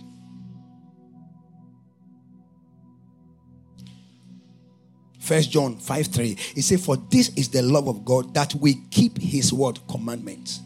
First 5.26 5.50
John 5.50 5.78
5 5.78 6.08
3. 6.08 6.38
He 6.54 6.62
said, 6.62 6.80
For 6.80 6.98
this 6.98 7.30
is 7.30 7.50
the 7.50 7.64
love 7.64 7.88
of 7.88 8.06
God 8.06 8.32
that 8.36 8.54
we 8.54 8.76
keep 8.92 9.18
his 9.18 9.52
word 9.52 9.80
commandments. 9.90 10.60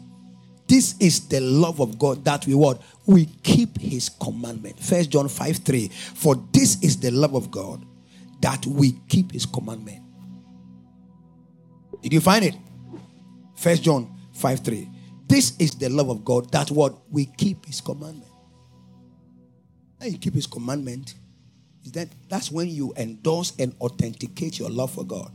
This 0.68 0.96
is 1.00 1.28
the 1.28 1.40
love 1.40 1.80
of 1.80 1.98
God 1.98 2.22
that 2.26 2.46
we 2.46 2.54
what? 2.54 2.82
We 3.06 3.24
keep 3.42 3.78
his 3.78 4.10
commandment. 4.10 4.78
First 4.78 5.10
John 5.10 5.28
5 5.28 5.56
3. 5.56 5.88
For 5.88 6.36
this 6.52 6.82
is 6.82 7.00
the 7.00 7.10
love 7.10 7.34
of 7.34 7.50
God 7.50 7.86
that 8.42 8.66
we 8.66 8.92
keep 9.08 9.32
his 9.32 9.46
commandment. 9.46 10.02
Did 12.02 12.12
you 12.12 12.20
find 12.20 12.44
it? 12.44 12.54
First 13.56 13.82
John 13.82 14.14
5 14.34 14.60
3. 14.60 14.90
This 15.26 15.56
is 15.58 15.70
the 15.74 15.88
love 15.88 16.10
of 16.10 16.22
God 16.22 16.52
that 16.52 16.70
what 16.70 16.98
we 17.10 17.24
keep 17.24 17.64
his 17.64 17.80
commandment. 17.80 18.30
And 20.02 20.12
you 20.12 20.18
keep 20.18 20.34
his 20.34 20.46
commandment 20.46 21.14
that 21.86 22.08
that's 22.28 22.50
when 22.50 22.68
you 22.68 22.92
endorse 22.96 23.52
and 23.58 23.74
authenticate 23.80 24.58
your 24.58 24.70
love 24.70 24.92
for 24.92 25.04
God. 25.04 25.30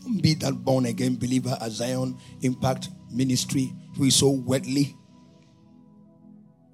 Don't 0.00 0.20
be 0.20 0.34
that 0.34 0.64
born 0.64 0.86
again 0.86 1.16
believer 1.16 1.56
at 1.60 1.70
Zion 1.70 2.18
Impact 2.42 2.88
Ministry 3.10 3.72
who 3.96 4.04
is 4.04 4.16
so 4.16 4.30
wetly, 4.30 4.96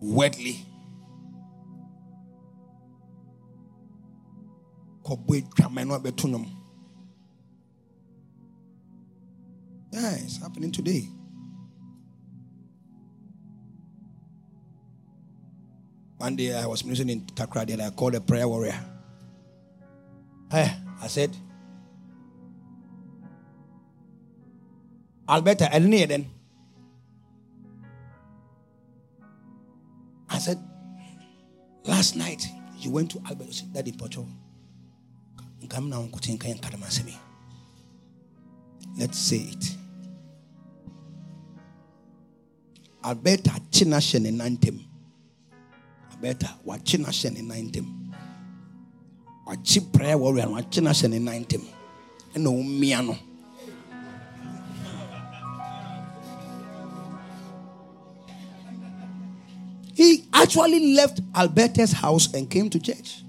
wetly. 0.00 0.64
Yeah, 9.90 10.12
it's 10.12 10.36
happening 10.38 10.70
today. 10.70 11.08
One 16.18 16.34
day 16.34 16.52
I 16.52 16.66
was 16.66 16.84
ministering 16.84 17.10
in 17.10 17.20
Takoradi 17.22 17.74
and 17.74 17.82
I 17.82 17.90
called 17.90 18.16
a 18.16 18.20
prayer 18.20 18.48
warrior. 18.48 18.78
Hey, 20.50 20.72
I 21.00 21.06
said, 21.06 21.36
Alberta, 25.28 25.72
I 25.72 25.78
didn't 25.78 26.08
then. 26.08 26.30
I 30.28 30.38
said, 30.38 30.58
last 31.84 32.16
night 32.16 32.46
you 32.78 32.90
went 32.90 33.12
to 33.12 33.22
Alberta, 33.28 33.64
Daddy 33.72 33.92
Pocho. 33.92 34.26
Come 35.68 35.90
now, 35.90 36.08
Let's 38.96 39.18
say 39.18 39.36
it. 39.36 39.76
Alberta 43.04 43.50
Chinashen 43.70 44.26
and 44.26 44.40
Better 46.20 46.50
wakye 46.66 46.98
n'ahyɛ 46.98 47.32
ne 47.32 47.42
nan 47.42 47.70
ntam 47.70 47.86
wakye 49.46 49.92
prayer 49.92 50.18
warrior 50.18 50.46
no 50.46 50.54
wakye 50.56 50.82
n'ahyɛ 50.82 51.10
ne 51.10 51.18
nan 51.18 51.44
ntam 51.44 51.62
ɛna 52.34 52.48
ɔmmia 52.48 53.06
no 53.06 53.16
He 59.94 60.28
actually 60.32 60.94
left 60.94 61.20
Alberta's 61.34 61.90
house 61.90 62.32
and 62.32 62.48
came 62.48 62.70
to 62.70 62.78
church. 62.78 63.24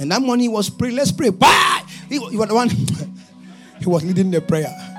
And 0.00 0.10
that 0.10 0.20
morning 0.20 0.42
he 0.42 0.48
was 0.48 0.68
praying. 0.68 0.96
Let's 0.96 1.12
pray. 1.12 1.30
Bye. 1.30 1.84
He, 2.08 2.18
he 2.18 2.36
was 2.36 2.48
the 2.48 2.54
one. 2.54 2.68
he 3.78 3.86
was 3.86 4.02
leading 4.02 4.32
the 4.32 4.40
prayer. 4.40 4.95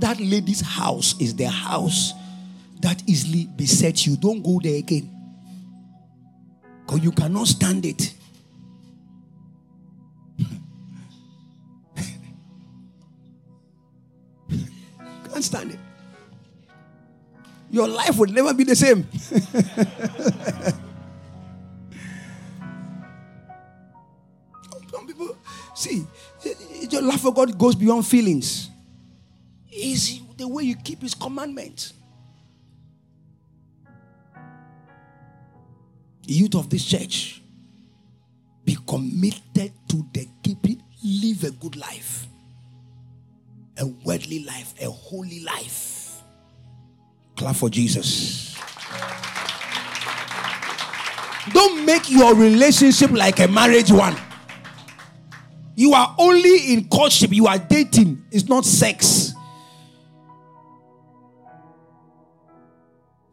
That 0.00 0.20
lady's 0.20 0.60
house 0.60 1.14
is 1.20 1.34
the 1.34 1.48
house 1.48 2.12
that 2.80 3.02
easily 3.06 3.46
besets 3.56 4.06
you, 4.06 4.16
don't 4.16 4.42
go 4.42 4.60
there 4.62 4.76
again. 4.78 5.10
Because 6.84 7.02
you 7.02 7.10
cannot 7.12 7.46
stand 7.48 7.84
it. 7.86 8.14
Can't 15.30 15.44
stand 15.44 15.72
it. 15.72 15.78
Your 17.70 17.88
life 17.88 18.16
will 18.16 18.30
never 18.30 18.54
be 18.54 18.64
the 18.64 18.76
same. 18.76 19.06
Some 24.90 25.06
people 25.06 25.36
see 25.74 26.06
your 26.88 27.02
love 27.02 27.20
for 27.20 27.34
God 27.34 27.58
goes 27.58 27.74
beyond 27.74 28.06
feelings 28.06 28.65
is 29.96 30.20
the 30.36 30.46
way 30.46 30.64
you 30.64 30.76
keep 30.76 31.00
his 31.00 31.14
commandments. 31.14 31.94
Youth 36.26 36.54
of 36.54 36.68
this 36.68 36.84
church, 36.84 37.40
be 38.64 38.76
committed 38.86 39.72
to 39.88 40.06
the 40.12 40.28
keeping, 40.42 40.82
live 41.04 41.44
a 41.44 41.50
good 41.52 41.76
life, 41.76 42.26
a 43.78 43.86
worldly 43.86 44.44
life, 44.44 44.74
a 44.82 44.90
holy 44.90 45.40
life. 45.44 46.20
Clap 47.36 47.54
for 47.54 47.70
Jesus. 47.70 48.56
Don't 51.52 51.86
make 51.86 52.10
your 52.10 52.34
relationship 52.34 53.12
like 53.12 53.38
a 53.38 53.46
marriage 53.46 53.92
one. 53.92 54.16
You 55.76 55.92
are 55.92 56.14
only 56.18 56.72
in 56.72 56.88
courtship, 56.88 57.32
you 57.32 57.46
are 57.46 57.58
dating, 57.58 58.24
it's 58.32 58.48
not 58.48 58.64
sex. 58.64 59.35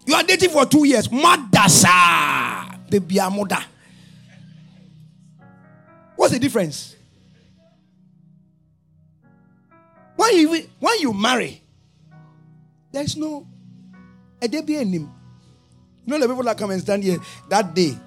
You 0.06 0.16
are 0.16 0.24
dating 0.24 0.50
for 0.50 0.66
two 0.66 0.86
years. 0.86 1.08
Madasa. 1.08 2.90
Baby, 2.90 3.18
a 3.18 3.30
mother. 3.30 3.64
What's 6.16 6.34
the 6.34 6.40
difference? 6.40 6.96
When 10.16 10.36
you 10.38 10.68
when 10.80 11.00
you 11.00 11.14
marry, 11.14 11.62
there's 12.92 13.18
no 13.18 13.48
a 14.42 14.48
debut 14.48 14.80
in 14.80 14.92
him. 14.92 15.12
You 16.06 16.12
know 16.12 16.20
the 16.20 16.28
people 16.28 16.44
that 16.44 16.58
come 16.58 16.72
and 16.72 16.82
stand 16.82 17.04
here 17.04 17.18
that 17.50 17.74
day, 17.74 17.98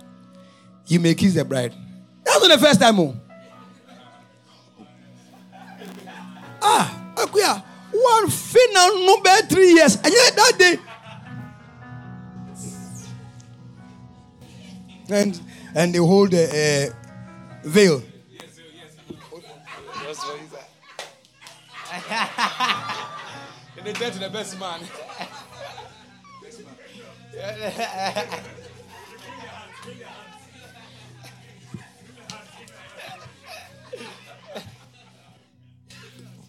you 0.87 1.01
may 1.01 1.15
kiss 1.15 1.35
the 1.35 1.45
bride. 1.45 1.75
That's 2.25 2.41
not 2.47 2.59
the 2.59 2.65
first 2.65 2.81
time. 2.81 3.01
Oh. 3.01 3.17
Ah, 6.63 7.13
Akuya, 7.17 7.63
one 7.93 8.29
final 8.31 9.07
number 9.07 9.37
three 9.49 9.73
years. 9.73 9.97
And 9.97 10.13
yet 10.13 10.37
that 10.37 10.53
day. 10.59 10.79
And 15.09 15.41
and 15.75 15.95
they 15.95 15.99
hold 15.99 16.35
a, 16.35 16.89
a 16.89 16.91
veil. 17.63 18.03
In 23.77 23.85
the 23.85 23.93
death 23.93 24.15
of 24.15 24.21
the 24.21 24.31
best 24.31 24.59
man. 24.59 24.81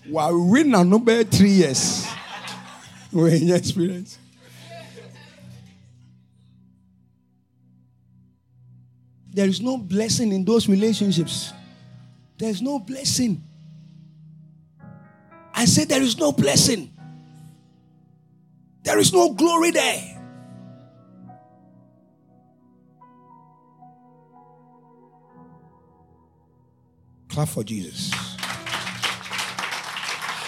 While 0.09 0.39
we 0.39 0.63
now 0.63 0.83
number 0.83 1.23
three 1.23 1.51
years. 1.51 2.07
We're 3.11 3.35
in 3.35 3.51
experience. 3.51 4.19
There 9.31 9.47
is 9.47 9.61
no 9.61 9.77
blessing 9.77 10.31
in 10.31 10.43
those 10.45 10.67
relationships. 10.67 11.53
There's 12.37 12.61
no 12.61 12.79
blessing. 12.79 13.43
I 15.53 15.65
said 15.65 15.89
there 15.89 16.01
is 16.01 16.17
no 16.17 16.31
blessing. 16.31 16.93
There 18.83 18.99
is 18.99 19.11
no 19.11 19.33
glory 19.33 19.71
there. 19.71 20.13
Clap 27.29 27.49
for 27.49 27.63
Jesus. 27.63 28.11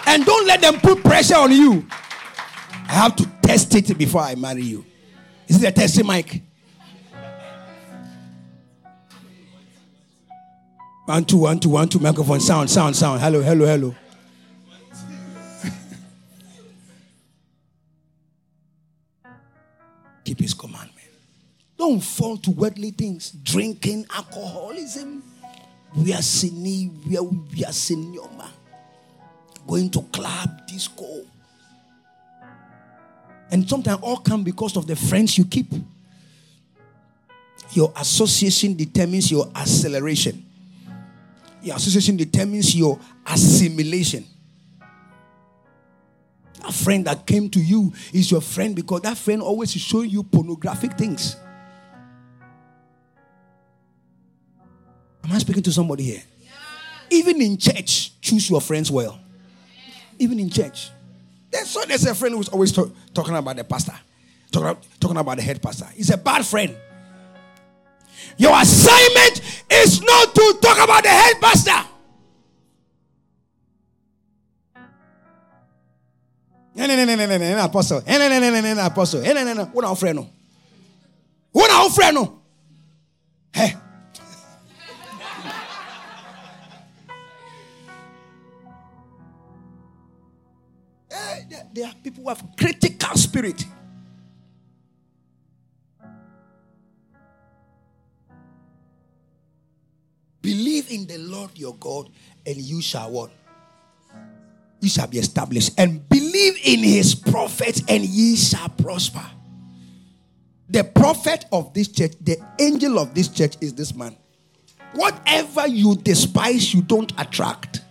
And 0.06 0.26
don't 0.26 0.48
let 0.48 0.62
them 0.62 0.80
put 0.80 1.04
pressure 1.04 1.36
on 1.36 1.52
you. 1.52 1.88
I 2.88 2.94
have 2.94 3.16
to 3.18 3.30
test 3.44 3.76
it 3.76 3.96
before 3.98 4.22
I 4.22 4.36
marry 4.36 4.64
you. 4.64 4.86
Is 5.48 5.62
it 5.62 5.68
a 5.68 5.72
testing 5.72 6.08
mic? 6.08 6.42
One, 11.10 11.26
two, 11.26 11.38
one, 11.38 11.60
two, 11.60 11.70
one, 11.70 11.90
two, 11.90 11.98
microphone, 11.98 12.40
sound, 12.40 12.70
sound, 12.70 12.96
sound. 12.96 13.20
Hello, 13.20 13.42
hello, 13.42 13.66
hello. 13.66 13.96
Keep 20.24 20.40
his 20.42 20.54
commandment. 20.54 20.94
Don't 21.80 22.00
fall 22.00 22.38
to 22.38 22.52
worldly 22.52 22.92
things, 22.92 23.32
drinking, 23.32 24.06
alcoholism. 24.16 25.24
We 25.96 26.14
are 26.14 26.22
sinning, 26.22 27.02
we 27.08 27.18
are, 27.18 27.24
we 27.24 27.66
are 27.66 27.72
senioma. 27.72 28.46
Going 29.66 29.90
to 29.90 30.04
club, 30.14 30.68
disco. 30.68 31.26
And 33.50 33.68
sometimes 33.68 34.00
all 34.04 34.18
come 34.18 34.44
because 34.44 34.78
of 34.78 34.86
the 34.86 34.96
friends 34.96 35.40
you 35.40 35.46
keep. 35.46 35.74
Your 37.72 37.92
association 37.98 38.76
determines 38.76 39.32
your 39.32 39.50
acceleration. 39.56 40.46
Your 41.62 41.76
association 41.76 42.18
determines 42.18 42.76
your 42.76 43.00
assimilation. 43.26 44.26
A 46.66 46.72
friend 46.72 47.06
that 47.06 47.26
came 47.26 47.50
to 47.50 47.60
you 47.60 47.94
is 48.14 48.30
your 48.30 48.42
friend 48.42 48.76
because 48.76 49.02
that 49.02 49.18
friend 49.18 49.42
always 49.42 49.76
is 49.76 49.82
showing 49.82 50.10
you 50.10 50.24
pornographic 50.24 50.98
things. 50.98 51.36
Am 55.24 55.32
I 55.32 55.38
speaking 55.40 55.64
to 55.64 55.72
somebody 55.72 56.04
here? 56.04 56.24
Even 57.12 57.42
in 57.42 57.58
church, 57.58 58.20
choose 58.22 58.50
your 58.50 58.62
friends 58.62 58.92
well. 58.92 59.20
Even 60.18 60.40
in 60.40 60.50
church. 60.50 60.92
There's, 61.52 61.70
so 61.70 61.84
there's 61.86 62.06
a 62.06 62.14
friend 62.14 62.36
who's 62.36 62.50
always 62.50 62.72
talk, 62.72 62.92
talking 63.14 63.36
about 63.36 63.56
the 63.56 63.64
pastor, 63.64 63.96
talking, 64.52 64.82
talking 65.00 65.18
about 65.18 65.38
the 65.38 65.44
head 65.44 65.62
pastor. 65.62 65.88
He's 65.96 66.12
a 66.12 66.18
bad 66.18 66.46
friend. 66.46 66.76
Your 68.40 68.60
assignment 68.60 69.42
is 69.70 70.02
not 70.02 70.34
to 70.34 70.58
talk 70.62 70.78
about 70.82 71.04
the 71.04 71.10
head 71.10 71.42
pastor. 71.42 71.86
No, 76.74 77.66
apostle. 77.66 78.02
No, 78.08 78.18
no, 78.18 78.30
no, 78.30 78.40
no, 78.40 78.62
no, 78.62 78.74
no, 78.74 78.86
apostle. 78.86 79.22
No, 79.22 79.34
no, 79.34 79.44
no. 82.12 82.42
Hey. 83.52 83.76
There 91.74 91.86
are 91.86 91.94
people 92.02 92.24
who 92.24 92.30
have 92.30 92.44
critical 92.58 93.16
spirit. 93.18 93.66
Believe 100.42 100.92
in 100.92 101.06
the 101.08 101.18
Lord 101.18 101.52
your 101.56 101.76
God, 101.76 102.10
and 102.46 102.58
you 102.58 102.82
shall 102.82 103.12
what? 103.12 103.32
You 104.82 104.90
shall 104.90 105.08
be 105.08 105.20
established. 105.20 105.78
And 105.78 106.08
believe 106.08 106.58
in 106.64 106.80
his 106.80 107.14
prophets, 107.14 107.82
and 107.88 108.04
ye 108.04 108.36
shall 108.36 108.70
prosper. 108.70 109.26
The 110.70 110.84
prophet 110.84 111.46
of 111.52 111.74
this 111.74 111.88
church, 111.88 112.14
the 112.22 112.38
angel 112.60 113.00
of 113.00 113.14
this 113.14 113.28
church 113.28 113.56
is 113.60 113.74
this 113.74 113.94
man. 113.94 114.16
Whatever 114.94 115.68
you 115.68 115.96
despise, 115.96 116.74
you 116.74 116.82
don't 116.82 117.12
attract. 117.18 117.82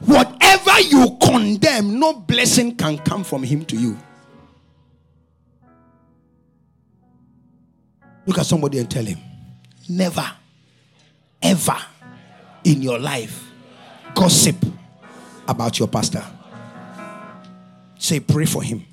Whatever 0.00 0.80
you 0.80 1.16
condemn, 1.22 1.98
no 1.98 2.14
blessing 2.14 2.76
can 2.76 2.98
come 2.98 3.24
from 3.24 3.42
him 3.42 3.64
to 3.66 3.76
you. 3.76 3.98
Look 8.26 8.38
at 8.38 8.46
somebody 8.46 8.78
and 8.78 8.90
tell 8.90 9.04
him, 9.04 9.18
never, 9.88 10.28
ever 11.40 11.76
in 12.64 12.82
your 12.82 12.98
life 12.98 13.48
gossip 14.14 14.56
about 15.46 15.78
your 15.78 15.86
pastor. 15.88 16.24
Say, 17.98 18.20
pray 18.20 18.46
for 18.46 18.62
him. 18.62 18.84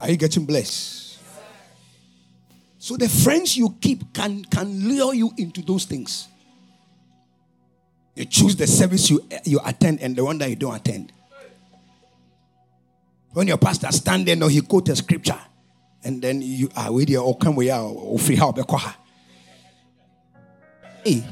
Are 0.00 0.10
you 0.10 0.16
getting 0.16 0.44
blessed? 0.44 1.18
So 2.78 2.96
the 2.96 3.08
friends 3.08 3.56
you 3.56 3.74
keep 3.80 4.12
can, 4.12 4.44
can 4.44 4.88
lure 4.88 5.14
you 5.14 5.32
into 5.38 5.62
those 5.62 5.84
things. 5.84 6.28
You 8.14 8.24
choose 8.24 8.56
the 8.56 8.66
service 8.66 9.10
you, 9.10 9.26
you 9.44 9.60
attend 9.64 10.00
and 10.00 10.14
the 10.14 10.24
one 10.24 10.38
that 10.38 10.48
you 10.48 10.56
don't 10.56 10.74
attend. 10.74 11.12
When 13.36 13.48
your 13.48 13.58
pastor 13.58 13.92
stand 13.92 14.24
there, 14.24 14.34
no, 14.34 14.48
he 14.48 14.62
quote 14.62 14.88
a 14.88 14.96
scripture, 14.96 15.38
and 16.02 16.22
then 16.22 16.40
you 16.40 16.70
are 16.74 16.90
with 16.90 17.10
your 17.10 17.36
come 17.36 17.54
we 17.54 17.70
or 17.70 18.18
free 18.18 18.34
help 18.34 18.58
uh, 18.58 18.92
Hey. 21.04 21.22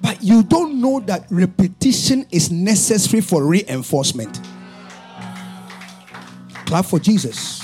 But 0.00 0.22
you 0.22 0.42
don't 0.42 0.80
know 0.80 1.00
that 1.00 1.26
repetition 1.28 2.24
is 2.30 2.50
necessary 2.50 3.20
for 3.20 3.44
reinforcement. 3.44 4.40
Clap 6.64 6.86
for 6.86 6.98
Jesus. 6.98 7.60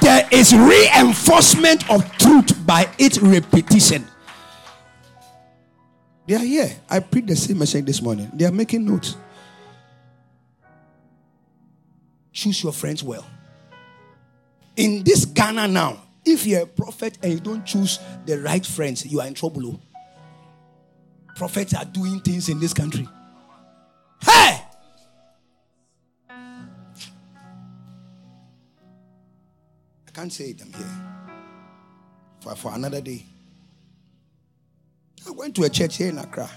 There 0.00 0.26
is 0.32 0.54
reinforcement 0.54 1.90
of 1.90 2.10
truth 2.16 2.66
by 2.66 2.88
its 2.98 3.18
repetition. 3.18 4.06
They 6.28 6.34
are 6.34 6.40
here. 6.40 6.70
I 6.90 7.00
preached 7.00 7.28
the 7.28 7.36
same 7.36 7.58
message 7.58 7.86
this 7.86 8.02
morning. 8.02 8.30
They 8.34 8.44
are 8.44 8.52
making 8.52 8.84
notes. 8.84 9.16
Choose 12.30 12.62
your 12.62 12.74
friends 12.74 13.02
well. 13.02 13.24
In 14.76 15.02
this 15.04 15.24
Ghana 15.24 15.68
now, 15.68 16.02
if 16.26 16.44
you're 16.44 16.64
a 16.64 16.66
prophet 16.66 17.16
and 17.22 17.32
you 17.32 17.40
don't 17.40 17.64
choose 17.64 17.98
the 18.26 18.38
right 18.40 18.64
friends, 18.64 19.06
you 19.06 19.22
are 19.22 19.26
in 19.26 19.32
trouble. 19.32 19.68
Oh. 19.68 19.80
prophets 21.34 21.72
are 21.72 21.86
doing 21.86 22.20
things 22.20 22.50
in 22.50 22.60
this 22.60 22.74
country. 22.74 23.08
Hey! 24.22 24.62
I 26.28 26.44
can't 30.12 30.30
say 30.30 30.50
it, 30.50 30.60
I'm 30.60 30.74
here. 30.74 30.86
For, 32.40 32.54
for 32.54 32.74
another 32.74 33.00
day. 33.00 33.24
I 35.28 35.30
went 35.32 35.54
to 35.56 35.64
a 35.64 35.68
church 35.68 35.98
here 35.98 36.08
in 36.08 36.18
Accra. 36.18 36.48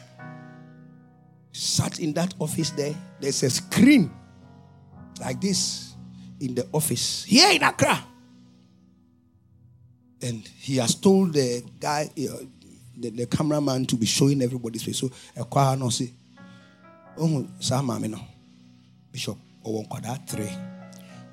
Sat 1.52 2.00
in 2.00 2.14
that 2.14 2.34
office 2.40 2.70
there. 2.70 2.96
There's 3.20 3.44
a 3.44 3.50
screen 3.50 4.10
like 5.20 5.42
this 5.42 5.94
in 6.40 6.56
the 6.56 6.66
office 6.72 7.26
here 7.26 7.52
in 7.52 7.64
Accra. 7.64 8.02
And 10.22 10.48
he 10.60 10.78
has 10.78 10.96
told 10.96 11.34
the 11.34 11.64
guy, 11.80 12.10
uh, 12.18 12.46
the, 12.98 13.10
the 13.10 13.26
cameraman, 13.26 13.86
to 13.88 13.98
be 13.98 14.06
showing 14.06 14.42
everybody's 14.42 14.84
face. 14.84 15.00
So, 15.00 15.12
a 15.36 15.44
choir 15.44 15.76
no 15.76 15.90
say, 15.90 16.12
Oh, 17.18 17.46
Sam 17.60 17.88
no. 17.88 18.20
Bishop, 19.12 19.38
or 19.64 19.84
one 19.84 20.02
that 20.04 20.30
three. 20.30 20.50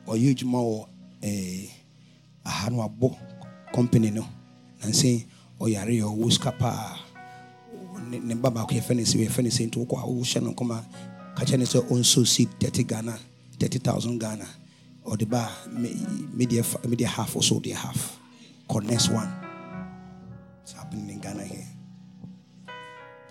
Or 0.06 0.16
you 0.16 0.34
more 0.44 0.88
a 1.22 1.70
Hanwa 2.44 2.90
company 3.72 4.10
no. 4.10 4.26
And 4.82 4.96
saying, 4.96 5.26
Oh, 5.60 5.66
or 5.66 5.68
Wuskapa 5.70 6.98
ne 8.10 8.34
ba 8.34 8.50
baako 8.50 8.74
yɛfɛ 8.74 8.94
ne 8.96 9.02
sɛ 9.02 9.26
yɛfɛ 9.26 9.42
ne 9.42 9.50
sɛ 9.50 9.66
nti 9.68 9.78
wokɔ 9.78 10.02
a 10.02 10.06
wohyɛ 10.06 10.42
no 10.42 10.52
nkɔma 10.52 10.84
ka 11.36 11.56
ne 11.56 11.64
sɛ 11.64 12.26
seed 12.26 12.48
30 12.60 12.84
ghana 12.84 13.18
30000 13.58 14.18
ghana 14.18 14.46
ɔde 15.04 15.28
ba 15.28 15.50
a 15.64 15.68
medeɛ 15.68 17.04
half 17.06 17.36
also 17.36 17.60
deɛ 17.60 17.74
half. 17.74 18.18
Connect 18.68 19.08
one. 19.10 19.32
It's 20.62 20.72
happening 20.72 21.08
in 21.08 21.20
ghana 21.20 21.44
here. 21.44 21.66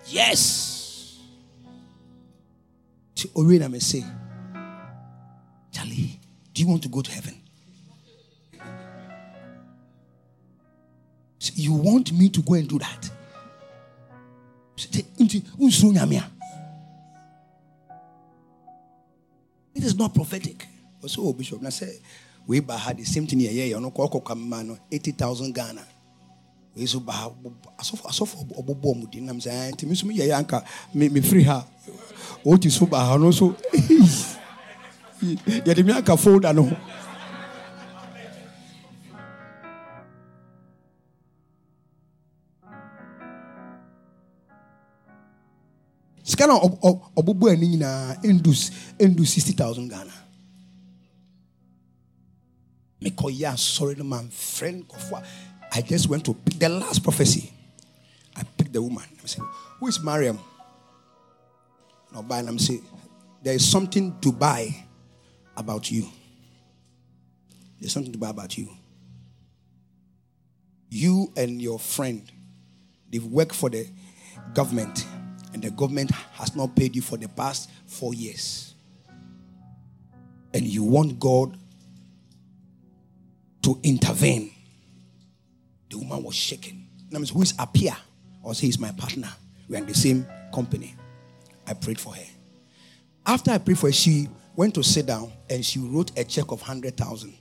Yes! 0.06 1.18
To 3.14 3.28
ori 3.34 3.58
na 3.58 3.68
me 3.68 3.80
say 3.80 4.04
charlie 5.72 6.20
do 6.54 6.62
you 6.62 6.68
want 6.68 6.82
to 6.82 6.88
go 6.88 7.02
to 7.02 7.10
heaven? 7.10 7.34
You 11.54 11.72
want 11.72 12.12
me 12.12 12.28
to 12.28 12.42
go 12.42 12.54
and 12.54 12.68
do 12.68 12.78
that 12.78 13.10
it 19.74 19.84
is 19.84 19.96
not 19.96 20.14
prophetic. 20.14 20.66
Also, 21.02 21.22
oh, 21.22 21.32
Bishop, 21.32 21.64
I 21.64 21.68
say, 21.70 22.00
we 22.46 22.56
had 22.56 22.96
the 22.96 23.04
same 23.04 23.26
thing 23.26 23.40
here. 23.40 23.66
You 23.66 23.80
know, 23.80 23.90
Koko 23.90 24.20
Kamano, 24.20 24.78
80,000 24.90 25.54
Ghana. 25.54 25.84
We 26.78 26.86
so 26.86 27.00
bah, 27.00 27.30
asof 27.78 28.36
obobo 28.54 28.94
mu 28.94 29.06
di 29.10 29.20
nam 29.20 29.40
say, 29.40 29.50
ah, 29.50 29.74
"Timi 29.74 29.96
so 29.96 30.06
me 30.06 30.14
ye 30.14 30.28
anka 30.28 30.62
me 30.94 31.08
me 31.08 31.20
free 31.20 31.42
ha." 31.42 31.64
O 32.46 32.56
ti 32.56 32.70
so 32.70 32.86
ba 32.86 33.18
no 33.18 33.32
so. 33.32 33.56
De 35.18 35.82
me 35.82 35.92
anka 35.92 36.16
folder 36.16 36.52
no. 36.52 36.70
Sika 46.28 46.46
na 46.46 46.54
ɔbɔbɔ 46.60 47.52
ani 47.52 47.68
nyinaa 47.68 48.20
ndu 48.22 48.52
ndu 49.00 49.24
sixty 49.24 49.52
thousand 49.52 49.88
ghana. 49.88 50.12
Mekɔyɛ 53.00 53.54
asɔre 53.54 53.96
no 53.96 54.04
ma 54.04 54.22
friend 54.30 54.84
nkɔfo 54.84 55.24
i 55.72 55.82
just 55.82 56.08
went 56.08 56.24
to 56.24 56.34
pick 56.34 56.58
the 56.58 56.68
last 56.68 57.02
prophecy. 57.02 57.50
I 58.36 58.42
picked 58.42 58.72
the 58.72 58.82
woman. 58.82 59.04
I 59.24 59.26
said 59.26 59.42
who 59.80 59.86
is 59.88 60.00
mariam? 60.00 60.38
Na 62.12 62.20
ɔbaa 62.20 62.44
nam 62.44 62.58
say 62.58 62.82
there 63.42 63.54
is 63.54 63.66
something 63.66 64.18
to 64.20 64.30
buy 64.30 64.84
about 65.56 65.90
you. 65.90 66.06
There's 67.80 67.92
something 67.92 68.12
to 68.12 68.18
buy 68.18 68.28
about 68.28 68.58
you. 68.58 68.68
You 70.90 71.32
and 71.36 71.62
your 71.62 71.78
friend 71.78 72.30
they 73.10 73.18
work 73.18 73.54
for 73.54 73.70
the 73.70 73.88
government 74.52 75.06
and 75.58 75.64
the 75.64 75.76
government 75.76 76.12
has 76.34 76.54
not 76.54 76.76
paid 76.76 76.94
you 76.94 77.02
for 77.02 77.16
the 77.16 77.28
past 77.28 77.68
four 77.84 78.14
years, 78.14 78.74
and 80.54 80.64
you 80.64 80.84
want 80.84 81.18
God 81.18 81.58
to 83.62 83.76
intervene, 83.82 84.52
the 85.90 85.98
woman 85.98 86.22
was 86.22 86.36
shaken. 86.36 86.86
That 87.10 87.18
means, 87.18 87.30
who 87.30 87.42
is 87.42 87.54
Apia? 87.58 87.96
Or 88.40 88.54
say, 88.54 88.66
he's 88.66 88.78
my 88.78 88.92
partner. 88.92 89.28
We're 89.68 89.78
in 89.78 89.86
the 89.86 89.94
same 89.94 90.24
company. 90.54 90.94
I 91.66 91.74
prayed 91.74 91.98
for 91.98 92.14
her. 92.14 92.22
After 93.26 93.50
I 93.50 93.58
prayed 93.58 93.78
for 93.78 93.88
her, 93.88 93.92
she 93.92 94.28
went 94.54 94.76
to 94.76 94.84
sit 94.84 95.06
down 95.06 95.32
and 95.50 95.64
she 95.64 95.80
wrote 95.80 96.16
a 96.16 96.22
check 96.22 96.52
of 96.52 96.60
100,000. 96.60 97.36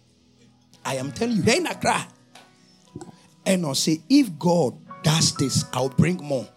I 0.84 0.96
am 0.96 1.12
telling 1.12 1.36
you, 1.38 1.44
hey, 1.44 1.60
Nakra. 1.60 2.08
And 3.46 3.64
I'll 3.64 3.76
say, 3.76 4.02
if 4.10 4.40
God 4.40 4.76
does 5.04 5.36
this, 5.36 5.66
I'll 5.72 5.90
bring 5.90 6.18
more 6.18 6.48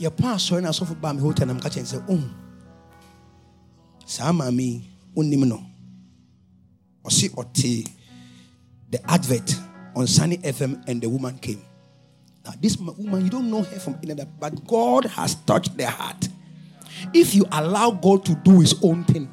yɛpɔ 0.00 0.34
asɔre 0.34 0.58
um, 0.58 0.64
no 0.64 0.70
asɔfo 0.70 1.00
baa 1.00 1.12
me 1.12 1.20
hotel 1.20 1.46
nam 1.46 1.60
ka 1.60 1.68
kyɛn 1.68 1.86
sɛ 1.86 2.02
oh 2.08 2.20
saa 4.06 4.32
maame 4.32 4.60
yi 4.60 4.82
wonnim 5.16 5.46
no? 5.46 5.62
Ɔse 7.04 7.30
ɔte 7.30 7.88
the 8.90 9.10
advert 9.10 9.54
on 9.96 10.06
sunny 10.06 10.38
fm 10.38 10.82
and 10.88 11.00
the 11.02 11.08
woman 11.08 11.38
came. 11.38 11.60
Now 12.44 12.52
this 12.60 12.76
woman 12.76 13.24
you 13.24 13.30
don't 13.30 13.50
know 13.50 13.62
her 13.62 13.78
from 13.78 13.96
another 14.02 14.26
but 14.38 14.66
god 14.66 15.04
has 15.06 15.34
touched 15.46 15.76
their 15.76 15.90
heart. 15.90 16.28
If 17.12 17.34
you 17.34 17.44
allow 17.52 17.90
god 17.90 18.24
to 18.26 18.34
do 18.36 18.60
his 18.60 18.74
own 18.82 19.04
thing 19.04 19.28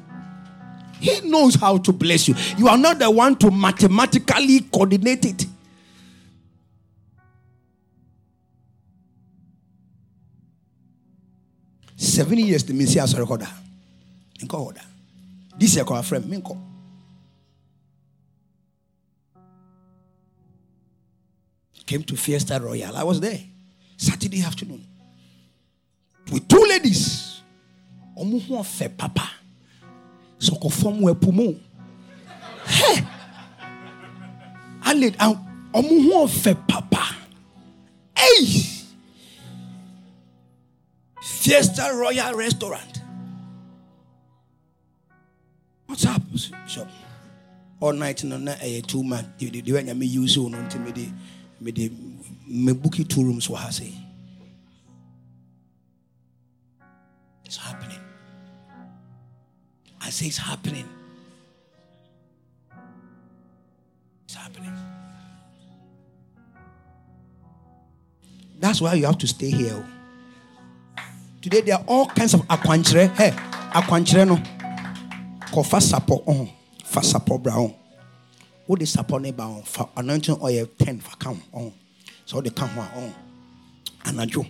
he 1.00 1.20
knows 1.28 1.56
how 1.56 1.78
to 1.78 1.92
bless 1.92 2.28
you. 2.28 2.34
You 2.56 2.68
are 2.68 2.78
not 2.78 3.00
the 3.00 3.10
one 3.10 3.34
to 3.36 3.50
mathematically 3.50 4.60
coordinate 4.72 5.24
it 5.24 5.46
seven 12.14 12.38
years 12.38 12.62
de 12.64 12.72
mensi 12.72 12.98
asɔre 13.00 13.24
kɔ 13.26 13.38
da 13.38 13.48
nkɔ 14.44 14.56
hɔ 14.56 14.80
this 15.58 15.74
year 15.76 15.84
kɔ 15.84 16.26
me 16.26 16.36
menkɔ 16.36 16.72
came 21.92 22.02
to 22.04 22.16
fiesta 22.16 22.58
royal. 22.58 22.96
I 22.96 23.02
was 23.02 23.20
there. 23.20 23.38
Saturday 23.98 24.40
afternoon. 24.42 24.82
With 26.30 26.48
two 26.48 26.64
ladies. 26.68 27.42
Ho 28.16 28.24
ɔfɛ 28.24 28.96
papa. 28.96 29.28
Sɔkɔfɔm 30.38 31.00
wɔ 31.00 31.14
ɛpo 31.14 31.32
mu 31.32 31.54
hɛ 32.64 33.06
alɛ 34.82 35.16
ɔmo 35.74 36.04
ho 36.04 36.26
ɔfɛ 36.26 36.66
papa. 36.66 37.16
Ɛyi. 38.16 38.71
Fiesta 41.42 41.90
Royal 41.92 42.34
Restaurant. 42.36 43.02
What's 45.86 46.06
up, 46.06 46.22
Bishop? 46.30 46.88
All 47.80 47.92
night 47.94 48.22
no 48.22 48.36
na 48.36 48.52
a 48.62 48.78
eh, 48.78 48.80
two 48.86 49.02
man. 49.02 49.34
The 49.38 49.60
the 49.60 49.72
way 49.72 49.82
me 49.92 50.06
use 50.06 50.38
on 50.38 50.54
until 50.54 50.82
me 50.82 50.92
the 50.92 51.08
me 51.60 51.72
the 51.72 51.92
me 52.46 52.72
book 52.74 52.94
two 53.08 53.24
rooms 53.24 53.46
for 53.46 53.56
her 53.56 53.72
say. 53.72 53.92
It's 57.44 57.56
happening. 57.56 57.98
I 60.00 60.10
say 60.10 60.26
it's 60.26 60.38
happening. 60.38 60.88
It's 64.26 64.34
happening. 64.36 64.76
That's 68.60 68.80
why 68.80 68.94
you 68.94 69.06
have 69.06 69.18
to 69.18 69.26
stay 69.26 69.50
here. 69.50 69.74
Oh. 69.74 70.01
Today 71.42 71.60
there 71.60 71.74
are 71.74 71.84
all 71.88 72.06
kinds 72.06 72.34
of 72.34 72.42
akwankyerɛ. 72.46 73.16
Hey, 73.16 73.30
akwankyerɛ 73.74 74.28
no. 74.28 74.36
Kɔfa 75.50 75.80
sapɔ 75.82 76.24
ɔho. 76.24 76.48
Fa 76.84 77.00
sapɔ 77.00 77.42
bra 77.42 77.54
ɔho. 77.54 77.74
Wode 78.68 78.82
sapɔ 78.86 79.20
ne 79.20 79.32
ba 79.32 79.42
ɔho. 79.42 79.66
Fa 79.66 79.88
anointing 79.96 80.38
oil 80.40 80.66
10 80.78 81.00
fa 81.00 81.16
ka 81.16 81.34
ɔho. 81.52 81.72
Sɛ 82.24 82.34
wode 82.34 82.54
ka 82.54 82.66
ho 82.68 82.80
a 82.80 82.84
ɔho. 82.84 83.12
Anadwo. 84.04 84.46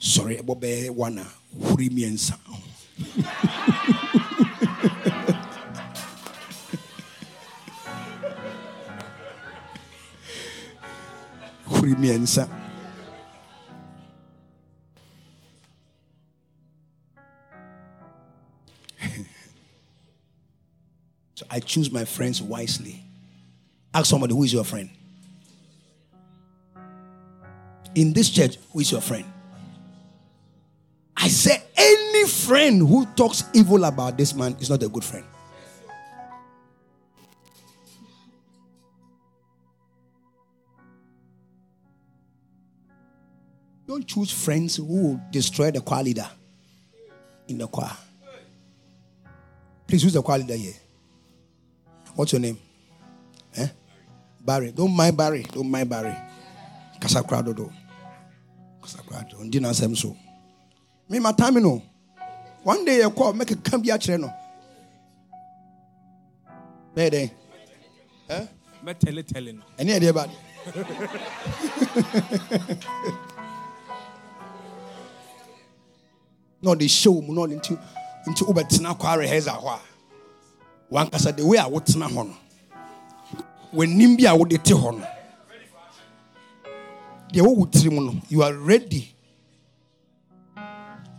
Sɔre 0.00 0.42
ɛbɔ 0.42 0.60
bɛyɛ 0.60 0.90
one 0.90 1.18
a 1.18 1.26
huri 1.56 1.88
mmiɛnsa 1.88 2.34
ɔho. 2.50 2.62
huri 11.78 11.94
mmiɛnsa. 11.94 12.67
So 21.38 21.46
I 21.48 21.60
choose 21.60 21.92
my 21.92 22.04
friends 22.04 22.42
wisely. 22.42 23.00
Ask 23.94 24.06
somebody 24.10 24.34
who 24.34 24.42
is 24.42 24.52
your 24.52 24.64
friend. 24.64 24.90
In 27.94 28.12
this 28.12 28.28
church, 28.28 28.56
who 28.72 28.80
is 28.80 28.90
your 28.90 29.00
friend? 29.00 29.24
I 31.16 31.28
say, 31.28 31.62
any 31.76 32.26
friend 32.26 32.80
who 32.80 33.06
talks 33.14 33.44
evil 33.54 33.84
about 33.84 34.18
this 34.18 34.34
man 34.34 34.56
is 34.58 34.68
not 34.68 34.82
a 34.82 34.88
good 34.88 35.04
friend. 35.04 35.24
Don't 43.86 44.04
choose 44.04 44.32
friends 44.32 44.74
who 44.74 44.84
will 44.86 45.20
destroy 45.30 45.70
the 45.70 45.80
choir 45.80 46.02
leader 46.02 46.28
in 47.46 47.58
the 47.58 47.68
choir. 47.68 47.92
Please, 49.86 50.02
who's 50.02 50.14
the 50.14 50.20
choir 50.20 50.38
leader 50.38 50.56
here? 50.56 50.74
What's 52.18 52.32
your 52.32 52.40
name? 52.40 52.58
Eh? 53.56 53.68
Barry. 54.44 54.72
Don't 54.72 54.90
mind 54.90 55.16
Barry. 55.16 55.44
Don't 55.52 55.70
mind 55.70 55.88
Barry. 55.88 56.12
Kasakrado 56.98 57.54
do. 57.54 57.70
Kasakrado. 58.82 59.38
Ndi 59.44 59.60
na 59.60 59.68
asem 59.70 59.96
so. 59.96 60.16
Me 61.08 61.20
my 61.20 61.30
time 61.30 61.62
no. 61.62 61.80
One 62.64 62.84
day 62.84 62.98
you 62.98 63.10
call 63.10 63.32
make 63.34 63.52
a 63.52 63.56
come 63.56 63.82
bi 63.82 63.90
akire 63.90 64.18
no. 64.20 64.32
Bẹ́ẹ̀ 66.96 67.10
dẹ̀. 67.10 67.30
Eh? 68.30 68.46
mɛtɛle 68.84 69.22
tɛle 69.22 69.52
no 69.54 69.62
Ẹni 69.78 69.92
ẹ̀ 69.92 70.00
dẹ̀ 70.00 70.12
bá. 70.16 70.24
Na 76.62 76.70
ɔde 76.74 76.84
hyɛ 76.88 77.10
wɔ 77.14 77.22
mu 77.26 77.32
na 77.34 77.40
ɔde 77.46 77.54
nti 77.60 77.78
nti 78.28 78.42
wobɛtena 78.44 78.90
kɔ 78.98 79.06
arehɛza 79.06 79.52
hɔ 79.62 79.68
a 79.70 79.87
wankasa 80.90 81.36
the 81.36 81.44
way 81.44 81.58
a 81.58 81.62
wotena 81.64 82.08
hɔ 82.08 82.26
no 82.26 82.36
w'anim 83.72 84.16
bi 84.16 84.24
a 84.26 84.34
wode 84.36 84.62
te 84.64 84.74
hɔ 84.74 84.98
no 84.98 85.06
deɛ 87.32 87.42
wɔwɔ 87.42 87.70
tiri 87.70 87.90
mu 87.92 88.00
no 88.00 88.20
you 88.28 88.42
are 88.42 88.54
ready. 88.54 89.14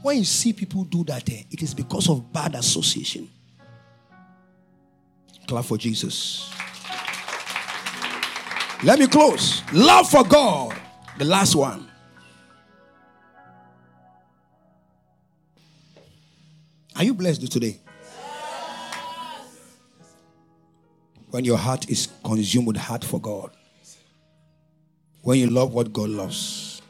When 0.01 0.17
you 0.17 0.23
see 0.23 0.53
people 0.53 0.85
do 0.85 1.03
that 1.05 1.29
eh, 1.29 1.43
it 1.51 1.61
is 1.61 1.73
because 1.73 2.09
of 2.09 2.31
bad 2.31 2.55
association. 2.55 3.29
Clap 5.45 5.65
for 5.65 5.77
jesus. 5.77 6.49
Let 8.81 8.97
me 8.97 9.07
close. 9.07 9.61
Love 9.73 10.09
for 10.09 10.23
god. 10.23 10.73
The 11.17 11.25
last 11.25 11.53
one. 11.55 11.85
Are 16.95 17.03
you 17.03 17.13
blessed 17.13 17.51
today 17.51 17.79
when 21.31 21.45
your 21.45 21.57
heart 21.57 21.89
is 21.89 22.07
consumed 22.23 22.67
with 22.67 22.77
heart 22.77 23.03
for 23.03 23.19
God, 23.19 23.51
when 25.21 25.39
you 25.39 25.49
love 25.49 25.73
what 25.73 25.93
God 25.93 26.09
loves, 26.09 26.81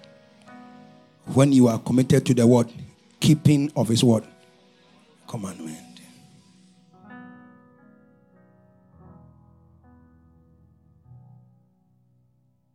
when 1.34 1.52
you 1.52 1.68
are 1.68 1.80
committed 1.80 2.26
to 2.26 2.34
the 2.34 2.48
word, 2.48 2.72
keeping 3.20 3.72
of 3.76 3.88
His 3.88 4.04
word, 4.04 4.24
commandment. 5.28 5.78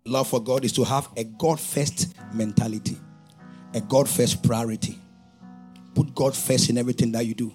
Love 0.06 0.28
for 0.28 0.40
God 0.42 0.66
is 0.66 0.72
to 0.72 0.84
have 0.84 1.08
a 1.16 1.24
God 1.24 1.58
first 1.58 2.14
mentality, 2.34 2.98
a 3.72 3.80
God 3.80 4.06
first 4.06 4.42
priority. 4.42 4.98
Put 5.94 6.14
God 6.14 6.36
first 6.36 6.68
in 6.68 6.76
everything 6.76 7.10
that 7.12 7.24
you 7.24 7.34
do. 7.34 7.54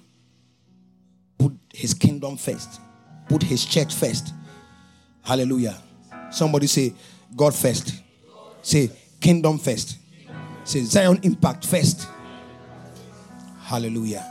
Put 1.38 1.54
His 1.74 1.94
kingdom 1.94 2.38
first. 2.38 2.82
Put 3.30 3.44
His 3.44 3.64
church 3.64 3.94
first. 3.94 4.34
Hallelujah. 5.24 5.78
Somebody 6.32 6.68
say, 6.68 6.94
God 7.36 7.54
first. 7.54 8.02
Say, 8.62 8.92
kingdom 9.22 9.58
first. 9.58 9.98
Say, 10.64 10.82
Zion 10.82 11.20
impact 11.24 11.66
first. 11.66 12.08
Hallelujah. 13.62 14.26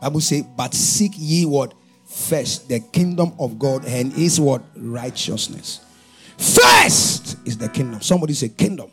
Bible 0.00 0.20
say, 0.20 0.44
but 0.56 0.74
seek 0.74 1.12
ye 1.16 1.46
what? 1.46 1.74
First, 2.06 2.68
the 2.68 2.80
kingdom 2.80 3.32
of 3.38 3.58
God 3.58 3.84
and 3.84 4.12
is 4.14 4.40
what? 4.40 4.62
Righteousness. 4.76 5.80
First 6.36 7.36
is 7.44 7.58
the 7.58 7.68
kingdom. 7.68 8.00
Somebody 8.00 8.34
say, 8.34 8.48
kingdom. 8.48 8.90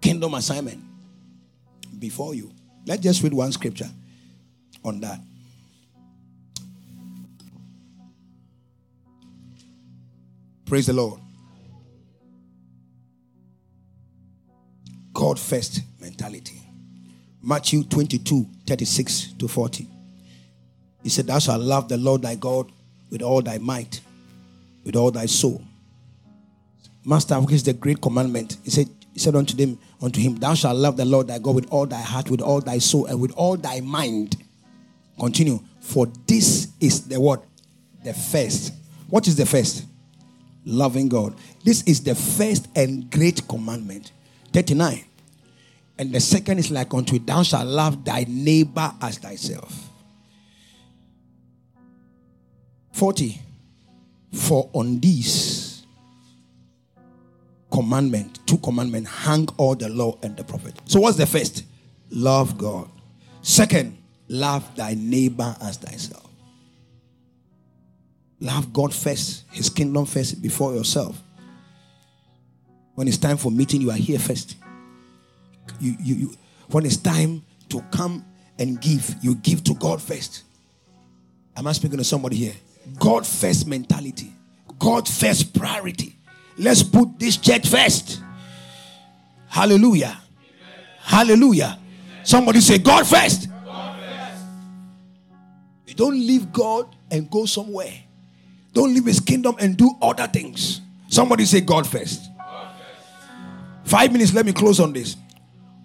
Kingdom 0.00 0.34
assignment 0.34 0.82
before 1.98 2.34
you. 2.34 2.52
Let's 2.86 3.02
just 3.02 3.22
read 3.22 3.34
one 3.34 3.50
scripture 3.52 3.90
on 4.84 5.00
that. 5.00 5.20
Praise 10.64 10.86
the 10.86 10.92
Lord. 10.92 11.20
God 15.12 15.38
first 15.38 15.80
mentality. 16.00 16.60
Matthew 17.42 17.84
22 17.84 18.46
36 18.66 19.32
to 19.38 19.48
40. 19.48 19.88
He 21.02 21.08
said, 21.08 21.26
Thou 21.26 21.38
shalt 21.38 21.62
love 21.62 21.88
the 21.88 21.96
Lord 21.96 22.22
thy 22.22 22.34
God 22.34 22.70
with 23.10 23.22
all 23.22 23.40
thy 23.40 23.58
might, 23.58 24.00
with 24.84 24.96
all 24.96 25.10
thy 25.10 25.26
soul. 25.26 25.62
Master, 27.04 27.36
which 27.36 27.54
is 27.54 27.62
the 27.62 27.72
great 27.72 28.00
commandment? 28.00 28.56
He 28.64 28.70
said, 28.70 28.88
He 29.16 29.20
said 29.20 29.34
unto 29.34 29.56
them, 29.56 29.78
unto 30.02 30.20
him, 30.20 30.34
Thou 30.34 30.52
shalt 30.52 30.76
love 30.76 30.98
the 30.98 31.06
Lord 31.06 31.28
thy 31.28 31.38
God 31.38 31.54
with 31.54 31.70
all 31.70 31.86
thy 31.86 32.02
heart, 32.02 32.28
with 32.28 32.42
all 32.42 32.60
thy 32.60 32.76
soul, 32.76 33.06
and 33.06 33.18
with 33.18 33.32
all 33.32 33.56
thy 33.56 33.80
mind. 33.80 34.36
Continue. 35.18 35.58
For 35.80 36.04
this 36.26 36.68
is 36.80 37.08
the 37.08 37.18
word, 37.18 37.40
the 38.04 38.12
first. 38.12 38.74
What 39.08 39.26
is 39.26 39.34
the 39.34 39.46
first? 39.46 39.86
Loving 40.66 41.08
God. 41.08 41.34
This 41.64 41.82
is 41.84 42.02
the 42.02 42.14
first 42.14 42.68
and 42.76 43.10
great 43.10 43.48
commandment. 43.48 44.12
39. 44.52 45.02
And 45.96 46.12
the 46.12 46.20
second 46.20 46.58
is 46.58 46.70
like 46.70 46.92
unto 46.92 47.16
it, 47.16 47.26
thou 47.26 47.42
shalt 47.42 47.66
love 47.66 48.04
thy 48.04 48.26
neighbor 48.28 48.92
as 49.00 49.16
thyself. 49.16 49.88
40. 52.92 53.40
For 54.34 54.68
on 54.74 55.00
these 55.00 55.75
commandment, 57.70 58.46
two 58.46 58.58
commandments, 58.58 59.10
hang 59.10 59.48
all 59.56 59.74
the 59.74 59.88
law 59.88 60.18
and 60.22 60.36
the 60.36 60.44
prophet. 60.44 60.80
So 60.86 61.00
what's 61.00 61.16
the 61.16 61.26
first? 61.26 61.64
Love 62.10 62.56
God. 62.56 62.88
Second, 63.42 63.96
love 64.28 64.74
thy 64.76 64.94
neighbor 64.94 65.56
as 65.60 65.76
thyself. 65.76 66.28
Love 68.40 68.72
God 68.72 68.94
first, 68.94 69.44
his 69.50 69.70
kingdom 69.70 70.04
first 70.04 70.42
before 70.42 70.74
yourself. 70.74 71.20
When 72.94 73.08
it's 73.08 73.18
time 73.18 73.36
for 73.36 73.50
meeting, 73.50 73.80
you 73.80 73.90
are 73.90 73.96
here 73.96 74.18
first. 74.18 74.56
You, 75.80 75.94
you, 76.00 76.14
you, 76.14 76.34
when 76.70 76.86
it's 76.86 76.96
time 76.96 77.44
to 77.68 77.80
come 77.90 78.24
and 78.58 78.80
give, 78.80 79.14
you 79.22 79.34
give 79.36 79.64
to 79.64 79.74
God 79.74 80.00
first. 80.00 80.44
Am 81.56 81.66
I 81.66 81.72
speaking 81.72 81.98
to 81.98 82.04
somebody 82.04 82.36
here? 82.36 82.54
God 82.98 83.26
first 83.26 83.66
mentality, 83.66 84.32
God 84.78 85.08
first 85.08 85.54
priority. 85.54 86.15
Let's 86.58 86.82
put 86.82 87.18
this 87.18 87.36
church 87.36 87.68
first. 87.68 88.22
Hallelujah. 89.48 90.18
Hallelujah. 91.00 91.78
Somebody 92.22 92.60
say, 92.60 92.78
God 92.78 93.06
first. 93.06 93.48
You 95.86 95.94
don't 95.94 96.18
leave 96.18 96.52
God 96.52 96.94
and 97.10 97.30
go 97.30 97.46
somewhere. 97.46 97.92
Don't 98.72 98.92
leave 98.92 99.06
his 99.06 99.20
kingdom 99.20 99.56
and 99.60 99.76
do 99.76 99.96
other 100.02 100.26
things. 100.26 100.80
Somebody 101.08 101.44
say, 101.44 101.60
God 101.60 101.86
first. 101.86 102.30
Five 103.84 104.12
minutes, 104.12 104.34
let 104.34 104.44
me 104.44 104.52
close 104.52 104.80
on 104.80 104.92
this. 104.92 105.16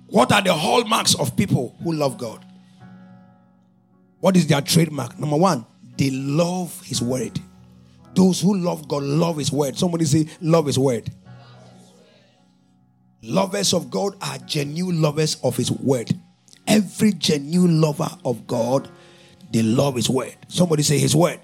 What 0.08 0.32
are 0.32 0.42
the 0.42 0.54
hallmarks 0.54 1.16
of 1.16 1.38
people 1.38 1.76
who 1.84 1.94
love 1.94 2.18
God? 2.18 2.44
What 4.20 4.36
is 4.36 4.48
their 4.48 4.62
trademark? 4.62 5.18
Number 5.20 5.38
one, 5.38 5.66
they 5.98 6.10
love 6.10 6.82
his 6.84 7.02
word. 7.02 7.40
Those 8.14 8.42
who 8.42 8.58
love 8.58 8.88
God 8.88 9.04
love 9.04 9.38
his 9.38 9.52
word. 9.52 9.78
Somebody 9.78 10.06
say, 10.06 10.28
love 10.42 10.66
his 10.66 10.78
word. 10.78 11.10
Lovers 13.24 13.74
of 13.74 13.90
God 13.92 14.16
are 14.22 14.38
genuine 14.40 15.02
lovers 15.02 15.38
of 15.44 15.56
his 15.56 15.72
word. 15.72 16.12
Every 16.68 17.14
genuine 17.14 17.80
lover 17.80 18.10
of 18.26 18.48
God, 18.48 18.90
they 19.52 19.62
love 19.62 19.96
his 19.96 20.10
word. 20.10 20.36
Somebody 20.48 20.84
say 20.84 20.98
his 20.98 21.16
word. 21.16 21.40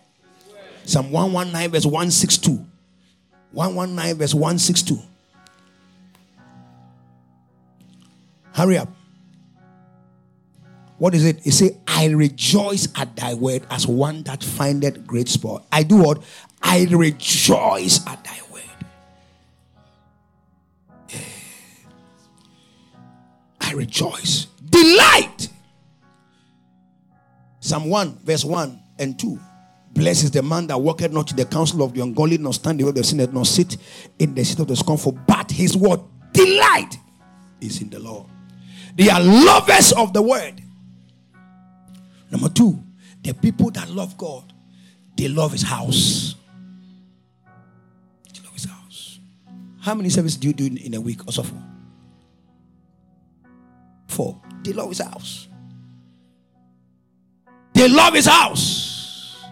Psalm 0.85 1.11
119, 1.11 1.71
verse 1.71 1.85
162. 1.85 2.65
119, 3.51 4.17
verse 4.17 4.33
162. 4.33 4.99
Hurry 8.53 8.77
up. 8.77 8.89
What 10.97 11.13
is 11.13 11.25
it? 11.25 11.45
It 11.45 11.51
say, 11.51 11.77
I 11.87 12.07
rejoice 12.07 12.87
at 12.95 13.15
thy 13.15 13.33
word 13.35 13.65
as 13.69 13.85
one 13.87 14.23
that 14.23 14.43
findeth 14.43 15.05
great 15.05 15.29
sport. 15.29 15.63
I 15.71 15.83
do 15.83 15.97
what? 15.97 16.23
I 16.61 16.87
rejoice 16.89 18.05
at 18.07 18.23
thy 18.23 18.39
word. 18.51 18.63
I 23.61 23.73
rejoice. 23.73 24.47
Delight. 24.69 25.49
Psalm 27.59 27.89
1, 27.89 28.19
verse 28.23 28.43
1 28.43 28.79
and 28.97 29.19
2. 29.19 29.39
Blessed 29.91 30.23
is 30.25 30.31
the 30.31 30.41
man 30.41 30.67
that 30.67 30.79
walketh 30.79 31.11
not 31.11 31.29
in 31.31 31.37
the 31.37 31.45
counsel 31.45 31.83
of 31.83 31.93
the 31.93 32.01
ungodly, 32.01 32.37
nor 32.37 32.53
stand 32.53 32.79
the 32.79 32.83
way 32.83 32.89
of 32.89 32.95
the 32.95 33.03
sinner, 33.03 33.27
nor 33.27 33.45
sit 33.45 33.77
in 34.19 34.33
the 34.33 34.43
seat 34.43 34.59
of 34.59 34.67
the 34.67 34.75
scornful. 34.75 35.11
But 35.27 35.51
his 35.51 35.75
word 35.75 35.99
delight 36.33 36.97
is 37.61 37.81
in 37.81 37.89
the 37.89 37.99
law. 37.99 38.25
They 38.95 39.09
are 39.09 39.19
lovers 39.19 39.91
of 39.91 40.13
the 40.13 40.21
word. 40.21 40.63
Number 42.31 42.49
two, 42.49 42.83
the 43.23 43.33
people 43.33 43.71
that 43.71 43.89
love 43.89 44.17
God, 44.17 44.53
they 45.15 45.27
love 45.27 45.51
his 45.51 45.63
house. 45.63 46.35
They 48.33 48.41
love 48.43 48.53
his 48.53 48.65
house. 48.65 49.19
How 49.81 49.95
many 49.95 50.09
services 50.09 50.37
do 50.37 50.47
you 50.47 50.53
do 50.53 50.65
in, 50.65 50.93
a 50.93 51.01
week 51.01 51.27
or 51.27 51.31
so? 51.31 51.43
Four. 51.43 51.63
Four. 54.07 54.41
They 54.63 54.73
love 54.73 54.89
his 54.89 54.99
house. 54.99 55.47
They 57.73 57.87
love 57.87 58.13
his 58.13 58.25
house. 58.25 59.45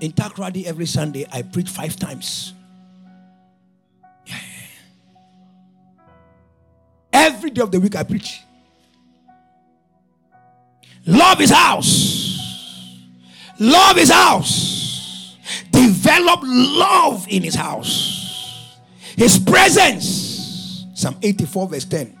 In 0.00 0.12
Takoradi 0.12 0.64
every 0.64 0.86
Sunday, 0.86 1.26
I 1.32 1.42
preach 1.42 1.68
five 1.68 1.96
times. 1.96 2.52
Every 7.12 7.50
day 7.50 7.62
of 7.62 7.70
the 7.70 7.78
week, 7.78 7.94
I 7.94 8.02
preach. 8.02 8.40
Love 11.06 11.38
his 11.38 11.50
house. 11.50 13.00
Love 13.58 13.96
his 13.96 14.10
house. 14.10 15.36
Develop 15.70 16.40
love 16.42 17.26
in 17.28 17.42
his 17.42 17.54
house. 17.54 18.78
His 19.16 19.38
presence. 19.38 20.86
Psalm 20.94 21.16
84, 21.22 21.68
verse 21.68 21.84
10. 21.84 22.18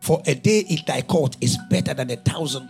For 0.00 0.22
a 0.26 0.34
day 0.34 0.60
in 0.60 0.78
thy 0.86 1.02
court 1.02 1.36
is 1.40 1.58
better 1.70 1.94
than 1.94 2.10
a 2.10 2.16
thousand. 2.16 2.68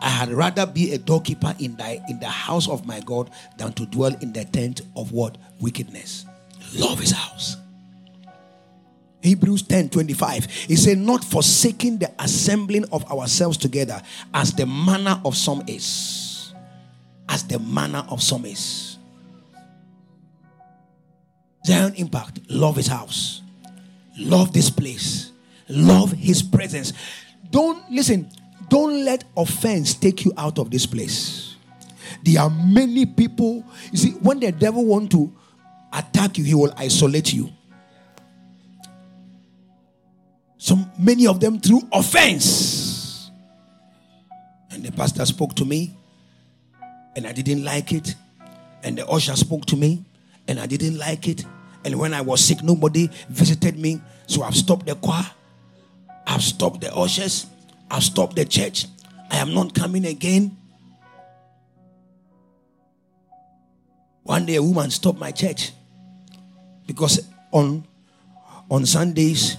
I 0.00 0.08
had 0.08 0.30
rather 0.30 0.66
be 0.66 0.92
a 0.92 0.98
doorkeeper 0.98 1.54
in 1.58 1.76
thy 1.76 2.00
in 2.08 2.20
the 2.20 2.28
house 2.28 2.68
of 2.68 2.86
my 2.86 3.00
God 3.00 3.30
than 3.58 3.72
to 3.74 3.86
dwell 3.86 4.14
in 4.20 4.32
the 4.32 4.44
tent 4.44 4.82
of 4.96 5.12
what 5.12 5.36
wickedness. 5.60 6.24
Love 6.74 7.00
his 7.00 7.10
house. 7.10 7.56
Hebrews 9.22 9.62
10 9.62 9.90
25. 9.90 10.46
He 10.46 10.76
said, 10.76 10.98
Not 10.98 11.24
forsaking 11.24 11.98
the 11.98 12.10
assembling 12.18 12.84
of 12.92 13.10
ourselves 13.10 13.56
together 13.56 14.00
as 14.32 14.52
the 14.52 14.66
manner 14.66 15.20
of 15.24 15.36
some 15.36 15.62
is. 15.66 16.52
As 17.28 17.44
the 17.44 17.58
manner 17.58 18.04
of 18.08 18.22
some 18.22 18.44
is. 18.44 18.98
Zion 21.66 21.94
Impact, 21.96 22.40
love 22.48 22.76
his 22.76 22.86
house, 22.86 23.42
love 24.18 24.52
this 24.52 24.70
place, 24.70 25.30
love 25.68 26.10
his 26.12 26.42
presence. 26.42 26.94
Don't 27.50 27.88
listen, 27.90 28.30
don't 28.68 29.04
let 29.04 29.24
offense 29.36 29.94
take 29.94 30.24
you 30.24 30.32
out 30.38 30.58
of 30.58 30.70
this 30.70 30.86
place. 30.86 31.56
There 32.22 32.40
are 32.40 32.50
many 32.50 33.06
people, 33.06 33.64
you 33.92 33.98
see, 33.98 34.10
when 34.12 34.40
the 34.40 34.52
devil 34.52 34.84
want 34.84 35.10
to 35.12 35.32
attack 35.92 36.38
you, 36.38 36.44
he 36.44 36.54
will 36.54 36.72
isolate 36.76 37.32
you. 37.32 37.50
So 40.70 40.78
many 40.96 41.26
of 41.26 41.40
them 41.40 41.58
through 41.58 41.82
offense. 41.92 43.28
And 44.70 44.84
the 44.84 44.92
pastor 44.92 45.26
spoke 45.26 45.56
to 45.56 45.64
me, 45.64 45.96
and 47.16 47.26
I 47.26 47.32
didn't 47.32 47.64
like 47.64 47.92
it. 47.92 48.14
And 48.84 48.96
the 48.96 49.04
usher 49.08 49.34
spoke 49.34 49.66
to 49.66 49.76
me, 49.76 50.04
and 50.46 50.60
I 50.60 50.66
didn't 50.66 50.96
like 50.96 51.26
it. 51.26 51.44
And 51.84 51.98
when 51.98 52.14
I 52.14 52.20
was 52.20 52.44
sick, 52.44 52.62
nobody 52.62 53.10
visited 53.28 53.80
me. 53.80 54.00
So 54.28 54.44
I've 54.44 54.54
stopped 54.54 54.86
the 54.86 54.94
choir, 54.94 55.26
I've 56.24 56.40
stopped 56.40 56.82
the 56.82 56.94
ushers, 56.94 57.46
I've 57.90 58.04
stopped 58.04 58.36
the 58.36 58.44
church. 58.44 58.86
I 59.28 59.38
am 59.38 59.52
not 59.52 59.74
coming 59.74 60.06
again. 60.06 60.56
One 64.22 64.46
day, 64.46 64.54
a 64.54 64.62
woman 64.62 64.92
stopped 64.92 65.18
my 65.18 65.32
church 65.32 65.72
because 66.86 67.26
on 67.50 67.84
on 68.70 68.86
Sundays 68.86 69.56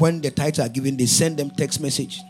when 0.00 0.20
the 0.20 0.30
tithes 0.30 0.58
are 0.58 0.68
given, 0.68 0.96
they 0.96 1.06
send 1.06 1.36
them 1.36 1.50
text 1.50 1.80
message. 1.80 2.20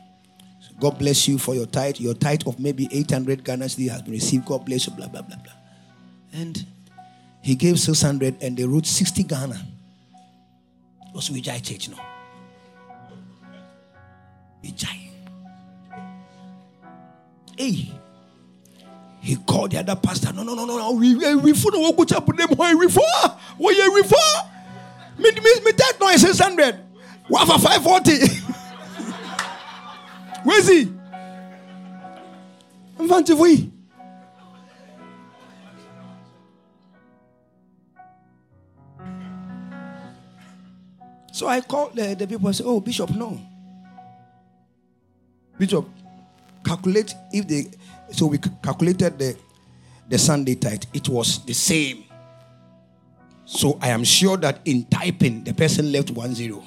God 0.80 0.98
bless 0.98 1.28
you 1.28 1.38
for 1.38 1.54
your 1.54 1.66
tithe. 1.66 1.96
Your 1.98 2.14
tithe 2.14 2.42
of 2.46 2.58
maybe 2.58 2.88
800 2.90 3.44
Ghana 3.44 3.66
cedi 3.66 3.90
has 3.90 4.02
been 4.02 4.12
received. 4.12 4.46
God 4.46 4.64
bless 4.64 4.86
you, 4.86 4.94
blah, 4.94 5.08
blah, 5.08 5.22
blah, 5.22 5.36
blah. 5.36 5.52
And 6.32 6.64
he 7.42 7.54
gave 7.54 7.78
600 7.78 8.42
and 8.42 8.56
they 8.56 8.64
wrote 8.64 8.86
60 8.86 9.22
Ghana. 9.24 9.66
We 11.14 11.20
Vijay 11.20 11.62
Church, 11.62 11.90
no? 11.90 11.96
Vijay. 14.64 15.10
Hey. 17.56 17.92
He 19.20 19.36
called 19.36 19.72
the 19.72 19.80
other 19.80 19.96
pastor. 19.96 20.32
No, 20.32 20.42
no, 20.42 20.54
no, 20.54 20.64
no, 20.64 20.78
no. 20.78 20.92
We 20.92 21.14
we 21.34 21.52
for 21.52 21.70
no 21.72 21.92
go 21.92 22.04
chap 22.04 22.24
them 22.24 22.48
we 22.48 22.88
for? 22.88 23.02
We 23.58 24.02
for? 24.02 24.16
Me 25.18 25.30
me 25.30 25.60
me 25.62 25.72
that 25.72 25.92
no 26.00 26.10
600. 26.16 26.89
What 27.30 27.46
for 27.46 27.60
540? 27.60 28.26
Where's 30.42 30.68
he? 30.68 30.92
I'm 32.98 33.08
of 33.08 33.38
we. 33.38 33.70
So 41.32 41.46
I 41.46 41.60
called 41.60 41.94
the, 41.94 42.10
uh, 42.10 42.14
the 42.14 42.26
people 42.26 42.48
and 42.48 42.56
said, 42.56 42.66
Oh, 42.66 42.80
Bishop, 42.80 43.10
no. 43.10 43.40
Bishop, 45.56 45.88
calculate 46.64 47.14
if 47.32 47.46
they 47.46 47.66
so 48.10 48.26
we 48.26 48.38
calculated 48.38 49.16
the 49.20 49.36
the 50.08 50.18
Sunday 50.18 50.56
tithe, 50.56 50.82
it 50.92 51.08
was 51.08 51.44
the 51.44 51.54
same. 51.54 52.02
So 53.44 53.78
I 53.80 53.90
am 53.90 54.02
sure 54.02 54.36
that 54.38 54.58
in 54.64 54.84
typing 54.86 55.44
the 55.44 55.54
person 55.54 55.92
left 55.92 56.10
one 56.10 56.34
zero. 56.34 56.64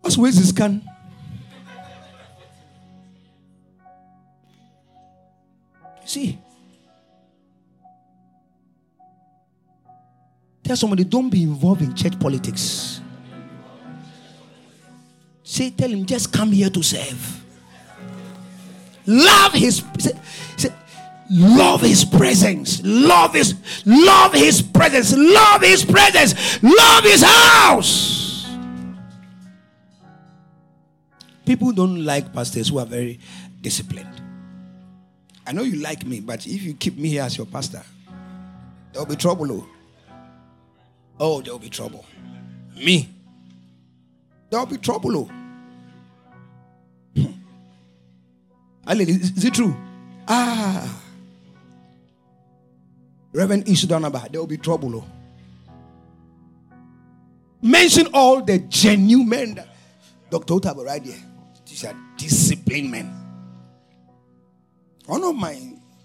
What's 0.00 0.16
where's 0.16 0.36
his 0.36 0.48
scan? 0.50 0.82
See, 6.04 6.38
tell 10.62 10.76
somebody 10.76 11.04
don't 11.04 11.28
be 11.28 11.42
involved 11.42 11.82
in 11.82 11.94
church 11.94 12.18
politics. 12.18 13.02
Say, 15.42 15.70
tell 15.70 15.90
him, 15.90 16.06
just 16.06 16.32
come 16.32 16.52
here 16.52 16.70
to 16.70 16.82
serve. 16.82 17.44
Love 19.06 19.52
his 19.52 19.82
say, 19.98 20.12
say, 20.56 20.72
love 21.30 21.80
his 21.80 22.04
presence. 22.04 22.80
Love 22.84 23.34
his 23.34 23.54
love 23.86 24.32
his 24.32 24.60
presence. 24.62 25.14
Love 25.16 25.62
his 25.62 25.84
presence. 25.84 26.62
Love 26.62 27.04
his 27.04 27.22
house. 27.22 28.17
People 31.48 31.72
don't 31.72 32.04
like 32.04 32.30
pastors 32.34 32.68
who 32.68 32.78
are 32.78 32.84
very 32.84 33.18
disciplined. 33.62 34.20
I 35.46 35.52
know 35.52 35.62
you 35.62 35.76
like 35.76 36.04
me, 36.04 36.20
but 36.20 36.46
if 36.46 36.62
you 36.62 36.74
keep 36.74 36.98
me 36.98 37.08
here 37.08 37.22
as 37.22 37.38
your 37.38 37.46
pastor, 37.46 37.82
there 38.92 39.00
will 39.00 39.06
be 39.08 39.16
trouble. 39.16 39.50
Oh, 39.50 39.66
oh 41.18 41.40
there 41.40 41.54
will 41.54 41.58
be 41.58 41.70
trouble. 41.70 42.04
Me. 42.76 43.08
There 44.50 44.60
will 44.60 44.66
be 44.66 44.76
trouble. 44.76 45.16
Oh. 47.16 47.30
Is 48.90 49.42
it 49.46 49.54
true? 49.54 49.74
Ah. 50.28 51.00
Reverend 53.32 53.64
Isudanaba, 53.64 54.30
there 54.30 54.42
will 54.42 54.46
be 54.46 54.58
trouble. 54.58 54.96
Oh. 54.96 55.04
Mention 57.62 58.08
all 58.12 58.42
the 58.42 58.58
genuine 58.58 59.26
men. 59.30 59.64
Dr. 60.28 60.52
Otabo 60.52 60.84
right 60.84 61.02
here. 61.02 61.16
These 61.68 61.84
are 61.84 61.94
disciplined 62.16 62.90
men. 62.90 63.14
One 65.04 65.22
of 65.22 65.34
my 65.34 65.58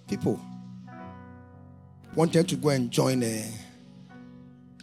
people 0.07 0.39
wanted 2.15 2.47
to 2.49 2.55
go 2.57 2.69
and 2.69 2.91
join 2.91 3.23
a 3.23 3.49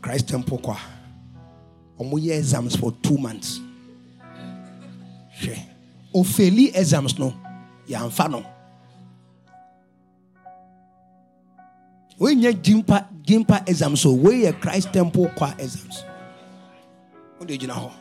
Christ 0.01 0.29
Temple 0.29 0.59
Choir. 0.59 0.79
On 1.99 2.19
year 2.19 2.39
exams 2.39 2.77
for 2.77 2.93
two 3.03 3.19
months. 3.19 3.61
Ofeli 6.15 6.75
exams 6.75 7.19
no. 7.19 7.35
Yamfa 7.87 8.31
no. 8.31 8.47
When 12.17 12.41
you 12.41 12.53
jimpa 12.53 13.07
jimpa 13.23 13.69
exams 13.69 14.01
so 14.01 14.13
where 14.13 14.35
your 14.35 14.53
Christ 14.55 14.93
Temple 14.93 15.31
Choir 15.37 15.55
exams. 15.59 16.05
Do 17.45 17.55
you 17.55 17.67
know? 17.67 17.93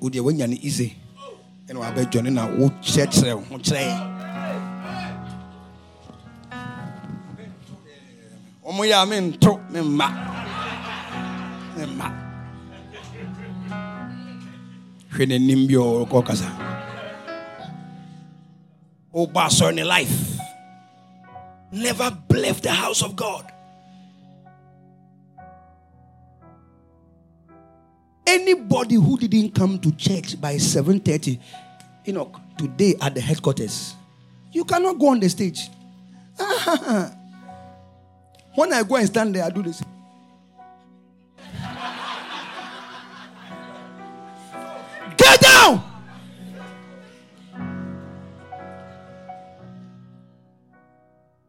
Wodeɛ 0.00 0.20
woanya 0.24 0.46
no 0.48 0.56
easy. 0.62 0.94
Ɛna 1.68 1.80
wabɛdwane 1.84 2.30
na 2.32 2.42
wokyerɛkyerɛ 2.58 3.32
ho 3.48 3.58
kyerɛ 3.58 4.18
ɔmo 8.68 8.82
yɛ 8.90 8.96
a 9.02 9.06
mento 9.06 9.52
memma 9.72 10.06
memma 11.76 12.06
hwɛ 15.12 15.24
n'anim 15.28 15.66
bi 15.68 15.74
ɔkɔ 15.74 16.18
kasa 16.26 16.48
wobɔ 19.12 19.40
asɔre 19.46 19.74
ne 19.74 19.84
life. 19.84 20.38
Never 21.72 22.16
left 22.30 22.62
the 22.62 22.70
house 22.72 23.02
of 23.02 23.14
god 23.16 23.44
anybody 28.28 28.96
who 28.96 29.16
didn't 29.18 29.54
come 29.54 29.78
to 29.78 29.90
church 29.92 30.38
by 30.38 30.56
7.30 30.56 31.38
you 32.04 32.12
know 32.12 32.30
today 32.58 32.94
at 33.00 33.14
the 33.14 33.20
headquarters 33.22 33.94
you 34.52 34.64
cannot 34.64 34.98
go 34.98 35.08
on 35.08 35.20
the 35.20 35.28
stage. 35.28 35.68
When 38.54 38.72
i 38.72 38.82
go 38.82 38.96
and 38.96 39.06
stand 39.06 39.34
there 39.34 39.44
i 39.44 39.50
do 39.50 39.62
this. 39.62 39.82
Get 45.16 45.40
down! 45.40 45.82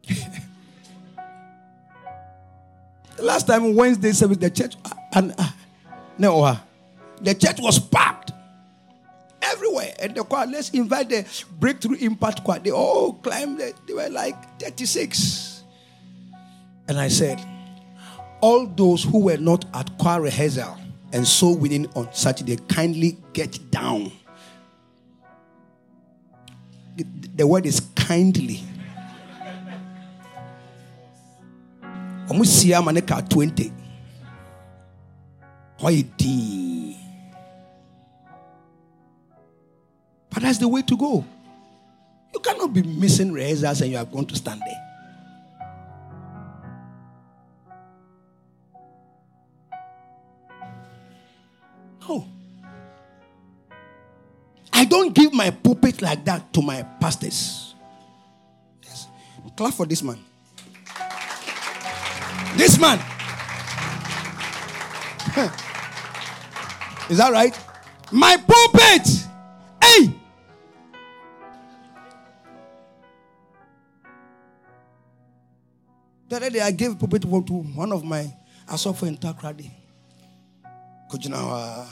Last 3.18 3.46
time 3.46 3.74
wednesday 3.74 4.12
service 4.12 4.38
the 4.38 4.50
church 4.50 4.76
uh, 4.84 4.90
and 5.14 5.34
uh, 5.36 5.50
no 6.16 6.42
uh, 6.44 6.56
the 7.22 7.34
church 7.34 7.60
was 7.60 7.78
packed 7.78 8.32
everywhere. 9.42 9.92
And 10.00 10.14
the 10.14 10.24
choir, 10.24 10.46
let's 10.46 10.70
invite 10.70 11.08
the 11.08 11.26
breakthrough 11.58 11.96
impact 11.96 12.44
choir. 12.44 12.58
They 12.58 12.70
all 12.70 13.14
climbed. 13.14 13.60
They 13.60 13.94
were 13.94 14.08
like 14.08 14.60
36. 14.60 15.62
And 16.88 16.98
I 16.98 17.08
said, 17.08 17.40
all 18.40 18.66
those 18.66 19.04
who 19.04 19.20
were 19.24 19.36
not 19.36 19.64
at 19.74 19.96
choir 19.98 20.22
rehearsal 20.22 20.76
and 21.12 21.26
so 21.26 21.52
winning 21.52 21.86
on 21.94 22.12
Saturday, 22.12 22.56
kindly 22.68 23.18
get 23.32 23.70
down. 23.70 24.12
The 27.34 27.46
word 27.46 27.66
is 27.66 27.80
kindly. 27.94 28.62
Almost 32.28 32.60
see 32.60 32.72
20. 32.72 33.72
Why 35.78 36.02
That's 40.40 40.58
the 40.58 40.68
way 40.68 40.82
to 40.82 40.96
go. 40.96 41.24
You 42.32 42.40
cannot 42.40 42.72
be 42.72 42.82
missing 42.82 43.32
rehearsals 43.32 43.82
and 43.82 43.90
you 43.90 43.98
are 43.98 44.04
going 44.04 44.26
to 44.26 44.36
stand 44.36 44.60
there. 44.60 44.86
No. 52.08 52.26
I 54.72 54.84
don't 54.86 55.14
give 55.14 55.32
my 55.34 55.50
pulpit 55.50 56.00
like 56.00 56.24
that 56.24 56.52
to 56.54 56.62
my 56.62 56.82
pastors. 57.00 57.74
Yes. 58.82 59.08
Clap 59.56 59.74
for 59.74 59.84
this 59.86 60.02
man. 60.02 60.18
This 62.56 62.78
man. 62.80 62.98
Is 67.10 67.18
that 67.18 67.30
right? 67.32 67.58
My 68.10 68.36
pulpit. 68.36 69.19
The 76.30 76.36
other 76.36 76.50
day 76.50 76.60
I 76.60 76.70
gave 76.70 76.96
pulpit 76.96 77.22
to 77.22 77.28
one 77.28 77.90
of 77.90 78.04
my 78.04 78.32
asofo 78.68 79.08
in 79.08 79.16
Takoradi. 79.16 79.68
Kujinawa. 81.10 81.84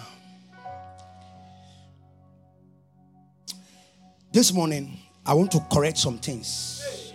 This 4.31 4.53
morning, 4.53 4.97
I 5.27 5.35
want 5.35 5.51
to 5.51 5.61
correct 5.73 5.99
some 5.99 6.19
things. 6.19 7.13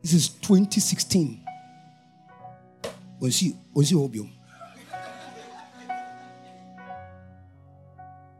This 0.00 0.12
is 0.12 0.28
2016. 0.28 1.44
Onsi 3.20 3.56
obium. 3.74 4.30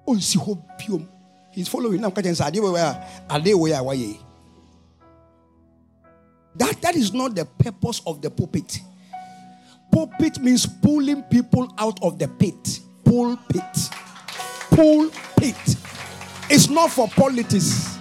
Onsi 0.06 0.36
obium. 0.38 1.08
He's 1.50 1.66
following. 1.66 2.00
Now, 2.00 2.10
catching 2.10 2.36
Sadi 2.36 2.60
where 2.60 3.04
are 3.28 3.40
they 3.40 3.54
where 3.54 3.74
are 3.74 3.82
that, 6.56 6.80
that 6.82 6.96
is 6.96 7.12
not 7.12 7.34
the 7.34 7.44
purpose 7.44 8.00
of 8.06 8.22
the 8.22 8.30
pulpit. 8.30 8.80
Pulpit 9.90 10.40
means 10.40 10.66
pulling 10.66 11.22
people 11.24 11.72
out 11.78 12.02
of 12.02 12.18
the 12.18 12.28
pit. 12.28 12.80
Pull 13.04 13.36
pit. 13.48 13.90
Pull 14.70 15.10
pit. 15.36 15.56
It's 16.50 16.68
not 16.68 16.90
for 16.90 17.08
politics. 17.08 17.96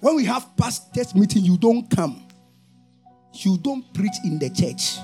When 0.00 0.16
we 0.16 0.24
have 0.26 0.56
pastors 0.56 1.14
meeting, 1.14 1.44
you 1.44 1.58
don't 1.58 1.88
come. 1.90 2.24
You 3.32 3.58
don't 3.58 3.92
preach 3.92 4.14
in 4.24 4.38
the 4.38 4.48
church. 4.50 4.98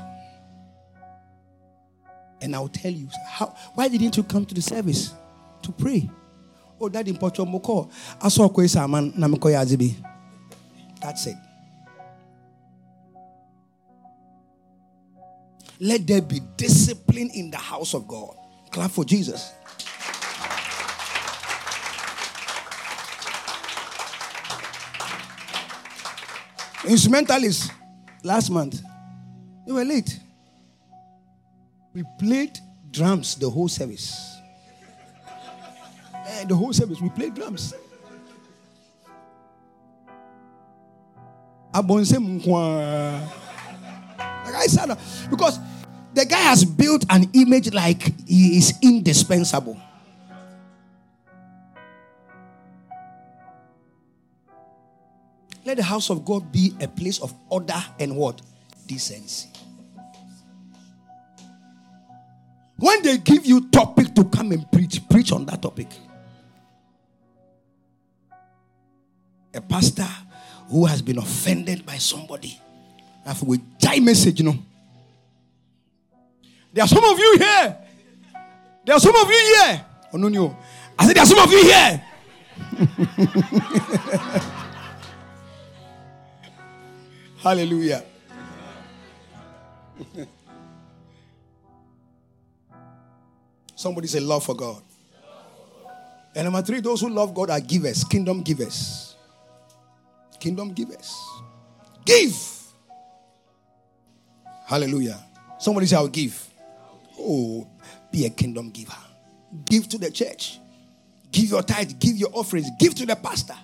And 2.45 2.55
I'll 2.55 2.69
tell 2.69 2.93
you, 2.93 3.09
how, 3.27 3.47
why 3.75 3.89
didn't 3.89 4.19
you 4.19 4.23
come 4.23 4.45
to 4.45 4.55
the 4.55 4.61
service 4.61 5.15
to 5.63 5.73
pray? 5.73 6.11
Oh, 6.79 6.91
that 6.91 7.09
in 7.09 7.17
Moko. 7.17 7.91
I 8.21 8.29
saw 8.29 8.51
Kwesa 8.51 8.87
man, 8.89 9.13
Namiko 9.13 9.51
Yazibi. 9.51 9.95
That's 11.01 11.27
it. 11.27 11.37
Let 15.81 16.07
there 16.07 16.21
be 16.21 16.41
discipline 16.59 17.31
in 17.31 17.51
the 17.51 17.57
house 17.57 17.95
of 17.95 18.07
God. 18.07 18.37
Clap 18.71 18.91
for 18.91 19.07
Jesus. 19.07 19.51
Instrumentalists 26.87 27.71
last 28.23 28.51
month, 28.51 28.83
they 29.67 29.73
were 29.73 29.85
late. 29.85 30.21
We 31.95 32.03
played 32.19 32.59
drums 32.91 33.37
the 33.37 33.49
whole 33.49 33.69
service. 33.69 34.37
And 36.27 36.49
the 36.49 36.57
whole 36.57 36.73
service, 36.73 37.01
we 37.01 37.09
played 37.09 37.35
drums. 37.35 37.73
Like 41.73 41.85
I 44.55 44.67
said, 44.67 44.97
because 45.31 45.59
the 46.15 46.25
guy 46.25 46.41
has 46.41 46.65
built 46.65 47.05
an 47.11 47.31
image 47.33 47.73
like 47.73 48.03
he 48.29 48.59
is 48.59 48.75
indispensable. 48.83 49.81
Let 55.65 55.79
the 55.79 55.83
house 55.83 56.11
of 56.11 56.25
God 56.25 56.53
be 56.53 56.75
a 56.81 56.89
place 56.89 57.19
of 57.21 57.33
order 57.49 57.83
and 57.99 58.17
what? 58.17 58.43
Decency. 58.87 59.49
When 62.77 63.03
they 63.03 63.19
give 63.19 63.47
you 63.47 63.69
topic 63.69 64.15
to 64.15 64.25
come 64.25 64.53
and 64.53 64.71
preach, 64.71 65.01
preach 65.09 65.33
on 65.33 65.47
that 65.47 65.63
topic. 65.63 65.89
A 69.55 69.61
pastor 69.61 70.09
who 70.69 70.85
has 70.87 71.01
been 71.03 71.19
offended 71.19 71.87
by 71.87 71.99
somebody. 71.99 72.61
We 73.45 73.59
die 73.79 74.01
message, 74.01 74.41
you 74.41 74.47
know. 74.47 74.59
There 76.73 76.85
are 76.85 76.89
some 76.89 77.05
of 77.05 77.19
you 77.19 77.37
here. 77.39 77.79
There 78.85 78.97
are 78.97 79.01
some 79.01 79.15
of 79.15 79.29
you 79.31 79.57
here. 79.57 79.85
Oh 80.13 80.19
no, 80.19 80.29
no. 80.29 80.57
I 80.99 81.07
said 81.07 81.17
there 81.17 81.23
are 81.23 81.27
some 81.27 81.39
of 81.39 81.51
you 81.53 81.63
here. 81.63 82.03
Hallelujah. 87.39 88.03
Somebody 93.85 94.07
say 94.07 94.19
love 94.19 94.43
for 94.43 94.55
God. 94.55 94.83
And 96.35 96.45
number 96.45 96.63
three, 96.63 96.81
those 96.81 97.03
who 97.03 97.11
love 97.11 97.35
God 97.35 97.51
are 97.51 97.61
givers, 97.61 98.03
kingdom 98.03 98.41
givers. 98.41 99.15
Kingdom 100.41 100.73
givers. 100.73 101.15
Give. 102.07 102.35
Hallelujah. 104.67 105.23
Somebody 105.59 105.85
say, 105.85 105.97
I'll 105.97 106.09
give. 106.09 106.49
Oh, 107.19 107.69
be 108.11 108.25
a 108.25 108.31
kingdom 108.31 108.71
giver. 108.71 108.97
Give 109.67 109.87
to 109.91 109.99
the 109.99 110.11
church. 110.11 110.59
Give 111.31 111.51
your 111.51 111.63
tithe. 111.63 111.93
Give 111.99 112.17
your 112.17 112.31
offerings. 112.33 112.71
Give 112.79 112.95
to 112.95 113.05
the 113.05 113.17
pastor. 113.17 113.57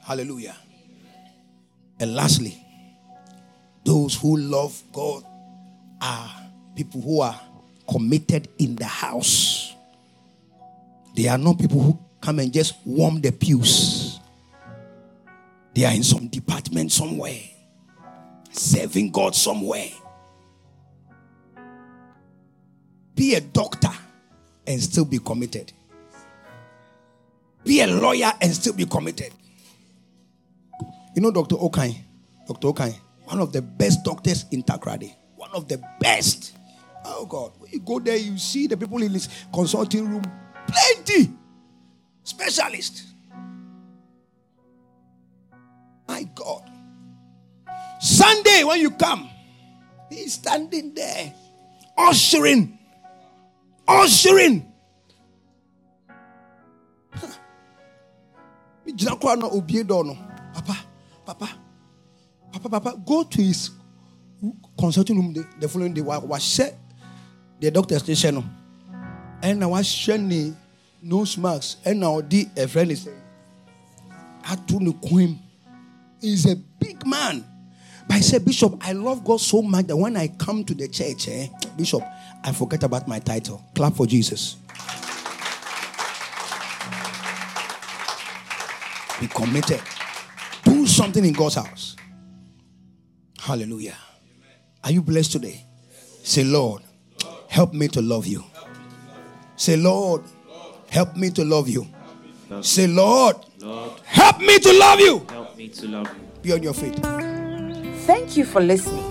Hallelujah. 0.00 0.56
And 2.00 2.14
lastly, 2.14 2.64
those 3.84 4.14
who 4.14 4.38
love 4.38 4.82
God 4.90 5.22
are 6.00 6.30
people 6.74 7.02
who 7.02 7.20
are 7.20 7.38
committed 7.90 8.48
in 8.58 8.76
the 8.76 8.84
house. 8.84 9.74
They 11.16 11.28
are 11.28 11.38
not 11.38 11.58
people 11.58 11.80
who 11.80 11.98
come 12.20 12.38
and 12.38 12.52
just 12.52 12.74
warm 12.84 13.20
the 13.20 13.32
pews. 13.32 14.20
They 15.74 15.84
are 15.84 15.92
in 15.92 16.02
some 16.02 16.28
department 16.28 16.92
somewhere, 16.92 17.40
serving 18.50 19.10
God 19.10 19.34
somewhere. 19.34 19.88
Be 23.14 23.34
a 23.34 23.40
doctor 23.40 23.90
and 24.66 24.80
still 24.80 25.04
be 25.04 25.18
committed. 25.18 25.72
Be 27.64 27.80
a 27.80 27.86
lawyer 27.86 28.32
and 28.40 28.52
still 28.54 28.74
be 28.74 28.86
committed. 28.86 29.32
You 31.14 31.22
know, 31.22 31.30
Dr. 31.32 31.56
Okai, 31.56 31.96
Dr. 32.46 32.68
Okai, 32.68 32.94
one 33.24 33.40
of 33.40 33.52
the 33.52 33.60
best 33.60 34.04
doctors 34.04 34.44
in 34.52 34.62
Takoradi, 34.62 35.14
one 35.36 35.50
of 35.52 35.68
the 35.68 35.82
best. 36.00 36.57
Oh 37.10 37.26
God, 37.26 37.52
when 37.58 37.72
you 37.72 37.80
go 37.80 37.98
there, 37.98 38.16
you 38.16 38.36
see 38.38 38.66
the 38.66 38.76
people 38.76 39.02
in 39.02 39.12
this 39.12 39.28
consulting 39.52 40.08
room, 40.08 40.22
plenty 40.66 41.32
specialist. 42.22 43.04
My 46.06 46.22
God. 46.34 46.70
Sunday, 48.00 48.62
when 48.64 48.80
you 48.80 48.90
come, 48.90 49.28
he's 50.10 50.34
standing 50.34 50.94
there, 50.94 51.34
ushering, 51.96 52.78
ushering. 53.86 54.72
Papa, 60.54 60.76
Papa, 61.24 61.48
Papa, 62.52 62.68
Papa, 62.68 63.02
go 63.04 63.24
to 63.24 63.42
his 63.42 63.70
consulting 64.78 65.16
room 65.16 65.32
the, 65.32 65.46
the 65.60 65.68
following 65.68 65.92
day. 65.94 66.00
Was 66.00 66.42
the 67.60 67.70
doctor 67.70 67.98
station. 67.98 68.48
And 69.42 69.62
I 69.62 69.66
was 69.66 69.86
sharing 69.86 70.56
nose 71.02 71.38
mask. 71.38 71.78
And 71.84 72.00
now 72.00 72.20
the 72.20 72.48
a 72.56 72.66
friend 72.66 72.90
is 72.90 73.02
saying, 73.02 73.22
I 74.44 74.56
told 74.56 74.82
him, 74.82 75.38
he's 76.20 76.46
a 76.46 76.56
big 76.56 77.06
man. 77.06 77.44
But 78.06 78.16
I 78.16 78.20
said, 78.20 78.44
Bishop, 78.44 78.74
I 78.80 78.92
love 78.92 79.22
God 79.24 79.40
so 79.40 79.60
much 79.60 79.86
that 79.86 79.96
when 79.96 80.16
I 80.16 80.28
come 80.28 80.64
to 80.64 80.74
the 80.74 80.88
church, 80.88 81.28
eh, 81.28 81.48
Bishop, 81.76 82.02
I 82.42 82.52
forget 82.52 82.82
about 82.82 83.06
my 83.06 83.18
title. 83.18 83.62
Clap 83.74 83.94
for 83.94 84.06
Jesus. 84.06 84.56
Be 89.20 89.26
committed. 89.26 89.82
Do 90.64 90.86
something 90.86 91.24
in 91.24 91.32
God's 91.32 91.56
house. 91.56 91.96
Hallelujah. 93.38 93.96
Are 94.82 94.92
you 94.92 95.02
blessed 95.02 95.32
today? 95.32 95.64
Say, 96.22 96.44
Lord, 96.44 96.82
help 97.48 97.72
me 97.72 97.88
to 97.88 98.00
love 98.00 98.26
you. 98.26 98.44
Say, 99.56 99.76
Lord, 99.76 100.22
help 100.88 101.16
me 101.16 101.30
to 101.30 101.44
love 101.44 101.68
you. 101.68 101.86
Say, 102.60 102.86
Lord, 102.86 103.36
help 104.04 104.38
me 104.40 104.58
to 104.58 104.72
love 104.78 105.00
you. 105.00 105.26
Be 106.42 106.52
on 106.52 106.62
your 106.62 106.74
feet. 106.74 106.94
Thank 108.06 108.36
you 108.36 108.44
for 108.44 108.60
listening. 108.60 109.04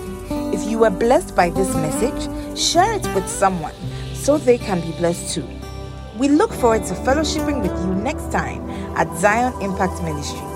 If 0.54 0.64
you 0.68 0.78
were 0.78 0.90
blessed 0.90 1.36
by 1.36 1.50
this 1.50 1.72
message, 1.74 2.58
share 2.58 2.94
it 2.94 3.06
with 3.14 3.28
someone 3.28 3.74
so 4.14 4.38
they 4.38 4.58
can 4.58 4.80
be 4.80 4.92
blessed 4.92 5.34
too. 5.34 5.46
We 6.16 6.28
look 6.28 6.52
forward 6.52 6.84
to 6.86 6.94
fellowshipping 6.94 7.62
with 7.62 7.70
you 7.84 7.94
next 8.02 8.32
time 8.32 8.68
at 8.96 9.14
Zion 9.18 9.52
Impact 9.62 10.02
Ministry. 10.02 10.47